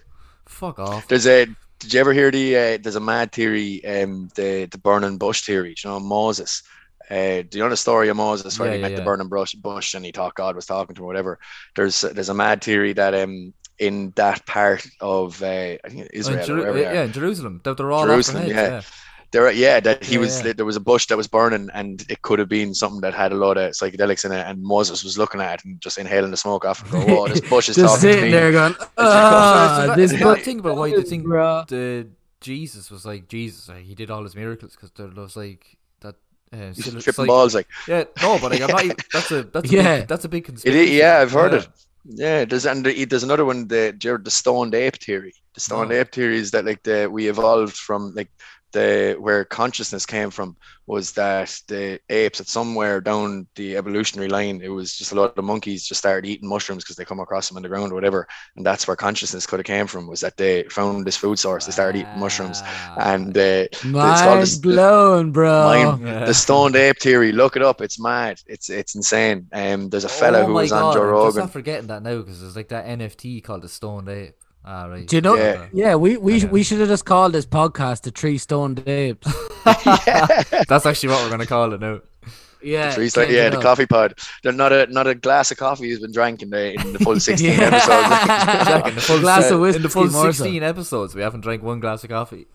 Fuck 0.46 0.78
off. 0.78 1.08
There's 1.08 1.26
a. 1.26 1.46
Did 1.80 1.92
you 1.92 2.00
ever 2.00 2.12
hear 2.14 2.30
the? 2.30 2.56
Uh, 2.56 2.78
there's 2.82 2.96
a 2.96 3.00
mad 3.00 3.32
theory. 3.32 3.84
Um, 3.84 4.28
the 4.34 4.66
the 4.70 4.78
burning 4.78 5.18
bush 5.18 5.42
theory. 5.42 5.74
You 5.84 5.90
know 5.90 6.00
Moses? 6.00 6.62
Uh, 7.10 7.42
do 7.42 7.58
you 7.58 7.62
know 7.62 7.68
the 7.68 7.76
story 7.76 8.08
of 8.08 8.16
Moses 8.16 8.58
where 8.58 8.68
Yeah, 8.70 8.76
he 8.76 8.80
yeah, 8.80 8.88
met 8.88 8.96
the 8.96 9.02
burning 9.02 9.28
bush, 9.28 9.52
bush 9.54 9.92
and 9.92 10.04
he 10.06 10.10
thought 10.12 10.34
God 10.34 10.56
was 10.56 10.64
talking 10.64 10.94
to 10.94 11.02
him, 11.02 11.06
whatever? 11.06 11.38
There's 11.76 12.00
there's 12.00 12.30
a 12.30 12.34
mad 12.34 12.62
theory 12.64 12.94
that 12.94 13.14
um 13.14 13.52
in 13.78 14.12
that 14.16 14.46
part 14.46 14.86
of 15.00 15.42
uh, 15.42 15.46
I 15.46 15.78
think 15.88 16.02
Oh, 16.02 16.02
in 16.02 16.08
Israel, 16.12 16.38
or 16.40 16.46
Jeru- 16.46 16.58
wherever 16.60 16.78
they 16.78 16.86
are, 16.86 16.94
yeah, 16.94 17.02
in 17.04 17.12
Jerusalem, 17.12 17.60
that 17.64 17.76
they're 17.76 17.90
all 17.92 18.06
Jerusalem, 18.06 18.42
off 18.42 18.48
their 18.48 18.54
heads, 18.54 18.86
yeah. 18.86 18.90
There, 19.32 19.50
yeah, 19.50 19.80
that 19.80 20.04
he 20.04 20.14
Yeah, 20.14 20.20
was 20.20 20.44
yeah. 20.44 20.52
there 20.52 20.64
was 20.64 20.76
a 20.76 20.80
bush 20.80 21.06
that 21.08 21.16
was 21.16 21.26
burning, 21.26 21.68
and 21.74 22.04
it 22.08 22.22
could 22.22 22.38
have 22.38 22.48
been 22.48 22.72
something 22.72 23.00
that 23.00 23.14
had 23.14 23.32
a 23.32 23.34
lot 23.34 23.56
of 23.56 23.72
psychedelics 23.72 24.24
in 24.24 24.30
it. 24.30 24.46
And 24.46 24.62
Moses 24.62 25.02
was 25.02 25.18
looking 25.18 25.40
at 25.40 25.58
it 25.58 25.64
and 25.64 25.80
just 25.80 25.98
inhaling 25.98 26.30
the 26.30 26.36
smoke 26.36 26.64
off. 26.64 26.82
And 26.82 26.90
go, 26.92 27.00
"Whoa, 27.16 27.26
this 27.28 27.40
bush 27.40 27.68
is 27.68 27.74
talking 27.84 27.94
to 27.96 28.00
sitting 28.00 28.24
me." 28.26 28.30
there 28.30 28.52
going, 28.52 28.74
So- 28.78 28.84
so 28.84 28.88
ah, 28.98 29.84
that- 29.88 29.96
this 30.00 30.12
so 30.12 30.18
book. 30.18 30.38
thing 30.40 30.60
about 30.60 30.76
why 30.76 30.86
you 30.86 31.02
think 31.02 31.26
Bruh. 31.26 31.66
the 31.66 32.06
Jesus 32.40 32.92
was 32.92 33.04
like 33.04 33.26
Jesus, 33.26 33.68
like, 33.68 33.82
he 33.82 33.94
did 33.96 34.08
all 34.08 34.22
his 34.22 34.36
miracles 34.36 34.76
because 34.76 34.92
there 34.92 35.08
was 35.08 35.34
like 35.34 35.78
that. 36.02 36.14
Uh, 36.52 36.72
He's 36.72 36.84
tripping 36.84 37.02
psych- 37.12 37.26
balls 37.26 37.54
like 37.56 37.66
Yeah, 37.88 38.04
no, 38.22 38.38
but 38.38 38.52
like, 38.52 38.60
I'm 38.60 38.68
not, 38.88 38.96
that's 39.12 39.32
a 39.32 39.42
that's 39.42 39.68
a 39.72 39.74
Yeah. 39.74 39.98
big, 39.98 40.08
that's 40.08 40.24
a 40.24 40.28
big 40.28 40.44
conspiracy. 40.44 40.80
Is, 40.84 40.90
yeah, 40.90 41.18
I've 41.18 41.32
heard 41.32 41.54
Yeah. 41.54 41.58
it. 41.60 41.68
Yeah, 42.04 42.44
there's 42.44 42.66
and 42.66 42.84
there's 42.84 43.22
another 43.22 43.44
one, 43.44 43.68
the 43.68 43.94
Jared, 43.96 44.24
the 44.24 44.30
stoned 44.30 44.74
ape 44.74 44.96
theory. 44.96 45.32
The 45.54 45.60
stoned 45.60 45.92
Oh. 45.92 45.94
ape 45.94 46.12
theory 46.12 46.38
is 46.38 46.50
that 46.50 46.64
like 46.64 46.82
the 46.82 47.08
we 47.10 47.28
evolved 47.28 47.76
from 47.76 48.14
like 48.14 48.30
the 48.74 49.16
where 49.18 49.44
consciousness 49.46 50.04
came 50.04 50.30
from 50.30 50.56
was 50.86 51.12
that 51.12 51.48
the 51.68 51.98
apes 52.10 52.40
at 52.40 52.46
somewhere 52.46 53.00
down 53.00 53.46
the 53.56 53.74
evolutionary 53.74 54.28
line, 54.28 54.60
it 54.62 54.68
was 54.68 54.94
just 54.94 55.12
a 55.12 55.14
lot 55.14 55.38
of 55.38 55.44
monkeys 55.44 55.86
just 55.88 56.00
started 56.00 56.28
eating 56.28 56.46
mushrooms 56.46 56.84
because 56.84 56.96
they 56.96 57.06
come 57.06 57.20
across 57.20 57.48
them 57.48 57.56
on 57.56 57.62
the 57.62 57.68
ground 57.70 57.90
or 57.90 57.94
whatever, 57.94 58.26
and 58.56 58.66
that's 58.66 58.86
where 58.86 58.94
consciousness 58.96 59.46
could 59.46 59.60
have 59.60 59.64
came 59.64 59.86
from. 59.86 60.06
Was 60.06 60.20
that 60.20 60.36
they 60.36 60.64
found 60.64 61.06
this 61.06 61.16
food 61.16 61.38
source, 61.38 61.64
they 61.64 61.72
started 61.72 62.00
eating 62.00 62.18
mushrooms, 62.18 62.60
and 62.98 63.34
uh, 63.38 63.66
called 63.80 63.94
Mind 63.94 64.42
this- 64.42 64.58
blown, 64.58 65.32
bro. 65.32 65.64
Mind- 65.64 66.06
Yeah. 66.14 66.26
the 66.26 66.34
stoned 66.34 66.76
ape 66.76 66.98
theory. 67.00 67.32
Look 67.32 67.56
it 67.56 67.62
up. 67.62 67.80
It's 67.80 67.98
mad. 67.98 68.40
It's 68.46 68.68
it's 68.68 68.94
insane. 68.94 69.46
Um, 69.52 69.88
there's 69.88 70.04
a 70.04 70.08
fella 70.08 70.40
oh 70.40 70.46
who 70.46 70.52
was 70.54 70.70
God, 70.70 70.82
on 70.88 70.94
Joe 70.94 71.00
Rogan 71.04 71.14
I'm 71.14 71.26
just 71.28 71.36
Rogan. 71.36 71.40
not 71.46 71.52
forgetting 71.52 71.86
that 71.86 72.02
now 72.02 72.18
because 72.18 72.40
there's 72.42 72.56
like 72.56 72.68
that 72.68 72.86
NFT 72.86 73.42
called 73.42 73.62
the 73.62 73.68
Stoned 73.68 74.08
Ape. 74.10 74.34
Ah, 74.66 74.86
right. 74.86 75.06
Do 75.06 75.16
you 75.16 75.20
know? 75.22 75.34
Yeah. 75.34 75.66
Yeah, 75.72 75.94
we 75.96 76.16
we 76.16 76.38
Yeah. 76.38 76.46
we 76.48 76.62
should 76.62 76.80
have 76.80 76.88
just 76.88 77.04
called 77.04 77.32
this 77.34 77.44
podcast 77.46 78.02
the 78.02 78.10
Tree 78.10 78.38
Stoned 78.38 78.82
Apes. 78.88 79.26
That's 79.64 80.86
actually 80.86 81.10
what 81.10 81.22
we're 81.22 81.30
gonna 81.30 81.46
call 81.46 81.72
it 81.74 81.80
now. 81.80 82.00
Yeah, 82.64 82.94
Trees 82.94 83.16
like- 83.16 83.28
yeah, 83.28 83.50
the 83.50 83.58
up. 83.58 83.62
coffee 83.62 83.86
pod. 83.86 84.14
There's 84.42 84.56
not 84.56 84.72
a 84.72 84.86
not 84.86 85.06
a 85.06 85.14
glass 85.14 85.50
of 85.50 85.58
coffee 85.58 85.90
has 85.90 86.00
been 86.00 86.12
drank 86.12 86.42
in 86.42 86.50
the 86.50 86.72
in 86.80 86.92
the 86.94 86.98
full 86.98 87.20
16 87.30 87.46
Yeah. 87.50 87.60
episodes. 87.66 88.70
Like, 88.74 88.86
in 88.88 88.94
the 88.94 89.00
full, 89.00 89.20
Glass 89.26 89.48
se- 89.48 89.54
of 89.54 89.60
whiskey 89.60 89.76
in 89.76 89.82
the 89.82 89.88
full 89.90 90.04
more 90.10 90.32
so. 90.32 90.44
16 90.44 90.62
episodes, 90.62 91.14
we 91.14 91.22
haven't 91.22 91.42
drank 91.42 91.62
one 91.62 91.80
glass 91.80 92.02
of 92.04 92.10
coffee. 92.10 92.46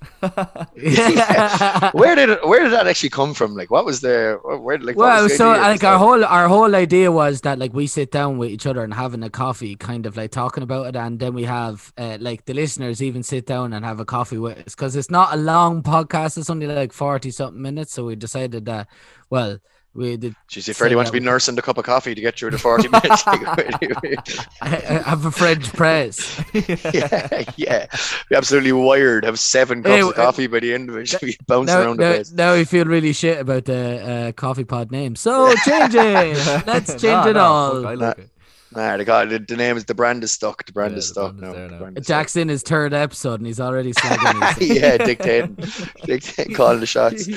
Yeah. 0.76 1.91
where 1.93 2.16
did 2.16 2.30
it, 2.30 2.47
where 2.47 2.64
did 2.64 2.72
that 2.74 2.88
actually 2.88 3.10
come 3.10 3.34
from? 3.34 3.55
Like, 3.55 3.72
what 3.72 3.86
was 3.86 4.01
the 4.01 4.39
where 4.43 4.78
like? 4.80 4.95
well, 4.97 5.24
was 5.24 5.38
so 5.38 5.51
idea? 5.51 5.62
like 5.62 5.72
Was 5.82 5.84
our 5.84 5.93
that- 5.93 5.97
whole 5.99 6.26
our 6.26 6.47
whole 6.47 6.76
idea 6.76 7.12
was 7.12 7.41
that 7.41 7.60
like 7.60 7.74
we 7.74 7.88
sit 7.88 8.12
down 8.12 8.38
with 8.38 8.49
each 8.49 8.66
other 8.66 8.84
and 8.84 8.93
having 8.93 9.24
a 9.24 9.30
coffee, 9.30 9.76
kind 9.76 10.05
of 10.05 10.18
like 10.18 10.32
talking 10.32 10.64
about 10.64 10.88
it, 10.88 10.95
and 10.95 11.20
then 11.20 11.34
we 11.34 11.43
have 11.45 11.91
uh, 11.97 12.18
like 12.20 12.45
the 12.45 12.53
listeners 12.53 13.01
even 13.01 13.24
sit 13.24 13.45
down 13.45 13.74
and 13.74 13.86
have 13.86 13.99
a 13.99 14.05
coffee 14.05 14.38
with 14.38 14.57
us 14.60 14.76
because 14.76 14.95
it's 14.95 15.10
not 15.12 15.34
a 15.34 15.38
long 15.38 15.84
podcast; 15.84 16.38
it's 16.38 16.49
only 16.49 16.68
like 16.68 16.93
forty 16.93 17.32
something 17.32 17.62
minutes. 17.62 17.93
So 17.93 18.05
we 18.05 18.16
decided 18.16 18.66
that, 18.66 18.88
well, 19.30 19.60
we 20.00 20.18
did 20.18 20.34
Jeez, 20.50 20.68
you 20.68 20.74
fairly 20.74 20.95
want 20.95 21.08
to 21.08 21.12
be 21.14 21.20
nursing 21.20 21.56
the 21.56 21.62
cup 21.62 21.78
of 21.78 21.84
coffee 21.86 22.16
to 22.16 22.22
get 22.22 22.38
through 22.39 22.52
the 22.52 22.58
40 22.58 22.88
minutes. 22.89 23.24
I, 24.62 24.68
have 25.06 25.26
a 25.26 25.32
French 25.32 25.72
press. 25.74 26.41
yeah, 26.54 27.43
yeah. 27.58 27.86
Be 28.30 28.36
absolutely 28.36 28.72
wired. 28.72 29.26
Have 29.26 29.38
seven 29.39 29.84
cups 29.84 29.93
Hey, 29.95 30.02
of 30.02 30.16
coffee 30.16 30.47
by 30.47 30.60
the 30.62 30.74
end 30.74 30.89
of 30.89 30.95
it. 30.97 31.14
Be 31.22 31.38
bouncing 31.47 31.76
Now, 31.76 31.82
around 31.82 31.97
the 31.97 32.04
now, 32.06 32.14
place. 32.16 32.32
now 32.32 32.54
we 32.56 32.64
feel 32.66 32.86
really 32.86 33.14
shit 33.14 33.39
about 33.39 33.66
the 33.66 34.30
uh, 34.30 34.32
coffee 34.32 34.64
pod 34.64 34.91
name. 34.91 35.16
So 35.16 35.54
change 35.66 35.93
it. 35.95 36.66
Let's 36.66 36.89
change 36.91 37.04
Nah, 37.04 37.28
it 37.28 37.34
nah, 37.34 37.45
all. 37.45 37.82
fuck, 37.84 37.91
I 37.91 37.93
like 37.95 38.18
it. 38.20 38.30
Nah, 38.72 38.97
the, 38.97 39.04
guy, 39.06 39.26
the, 39.26 39.39
the 39.39 39.58
name 39.58 39.78
is 39.78 39.86
the 39.86 39.95
brand 39.95 40.24
is 40.24 40.32
stuck. 40.32 40.64
The 40.66 40.72
brand 40.72 40.91
Yeah, 40.93 41.00
is 41.00 41.08
stuck 41.10 41.36
brand 41.36 41.38
is 41.38 41.41
now. 41.41 41.54
there 41.54 41.68
The 41.68 41.74
now. 41.74 41.80
brand 41.80 41.97
is 41.97 42.06
stuck. 42.06 42.18
Jack's 42.20 42.36
in 42.36 42.47
his 42.50 42.62
third 42.62 42.93
episode 42.93 43.39
and 43.39 43.47
he's 43.47 43.60
already 43.60 43.93
slagging 43.93 44.76
yeah, 44.80 44.97
dictating, 44.97 45.58
dictating, 46.06 46.54
calling 46.56 46.80
the 46.80 46.86
shots. 46.86 47.28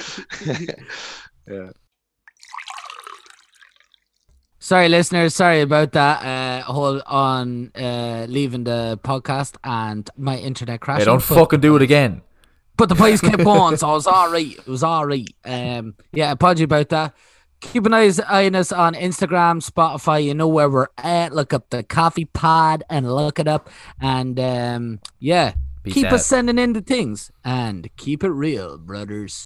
yeah. 1.49 1.71
Sorry, 4.73 4.89
listeners. 4.89 5.35
Sorry 5.35 5.61
about 5.61 5.93
that. 5.93 6.25
Uh, 6.25 6.63
hold 6.63 7.03
on, 7.05 7.73
uh, 7.75 8.25
leaving 8.27 8.65
the 8.65 8.99
podcast 9.05 9.57
and 9.63 10.09
my 10.17 10.39
internet 10.39 10.81
crashing. 10.81 11.01
Hey, 11.01 11.05
don't 11.05 11.19
but, 11.19 11.35
fucking 11.35 11.61
do 11.61 11.77
it 11.77 11.83
again. 11.83 12.23
but 12.79 12.89
the 12.89 12.95
place 12.95 13.21
kept 13.21 13.45
going, 13.45 13.77
so 13.77 13.91
it 13.91 13.93
was 13.93 14.07
all 14.07 14.33
right. 14.33 14.51
It 14.51 14.67
was 14.67 14.83
all 14.83 15.05
right. 15.05 15.29
Um, 15.45 15.95
yeah, 16.15 16.33
apology 16.33 16.65
about 16.65 16.89
that. 16.89 17.15
Keep 17.61 17.85
an 17.85 17.93
eye 17.93 18.11
on 18.27 18.55
us 18.55 18.73
on 18.73 18.95
Instagram, 18.95 19.63
Spotify. 19.63 20.25
You 20.25 20.33
know 20.33 20.49
where 20.49 20.71
we're 20.71 20.89
at. 20.97 21.35
Look 21.35 21.53
up 21.53 21.69
the 21.69 21.83
Coffee 21.83 22.25
Pod 22.25 22.83
and 22.89 23.15
look 23.15 23.39
it 23.39 23.47
up. 23.47 23.69
And 24.01 24.41
um, 24.41 25.01
yeah, 25.19 25.53
Peace 25.83 25.93
keep 25.93 26.07
out. 26.07 26.15
us 26.15 26.25
sending 26.25 26.59
in 26.59 26.73
the 26.73 26.81
things 26.81 27.31
and 27.45 27.95
keep 27.99 28.25
it 28.25 28.31
real, 28.31 28.79
brothers. 28.79 29.35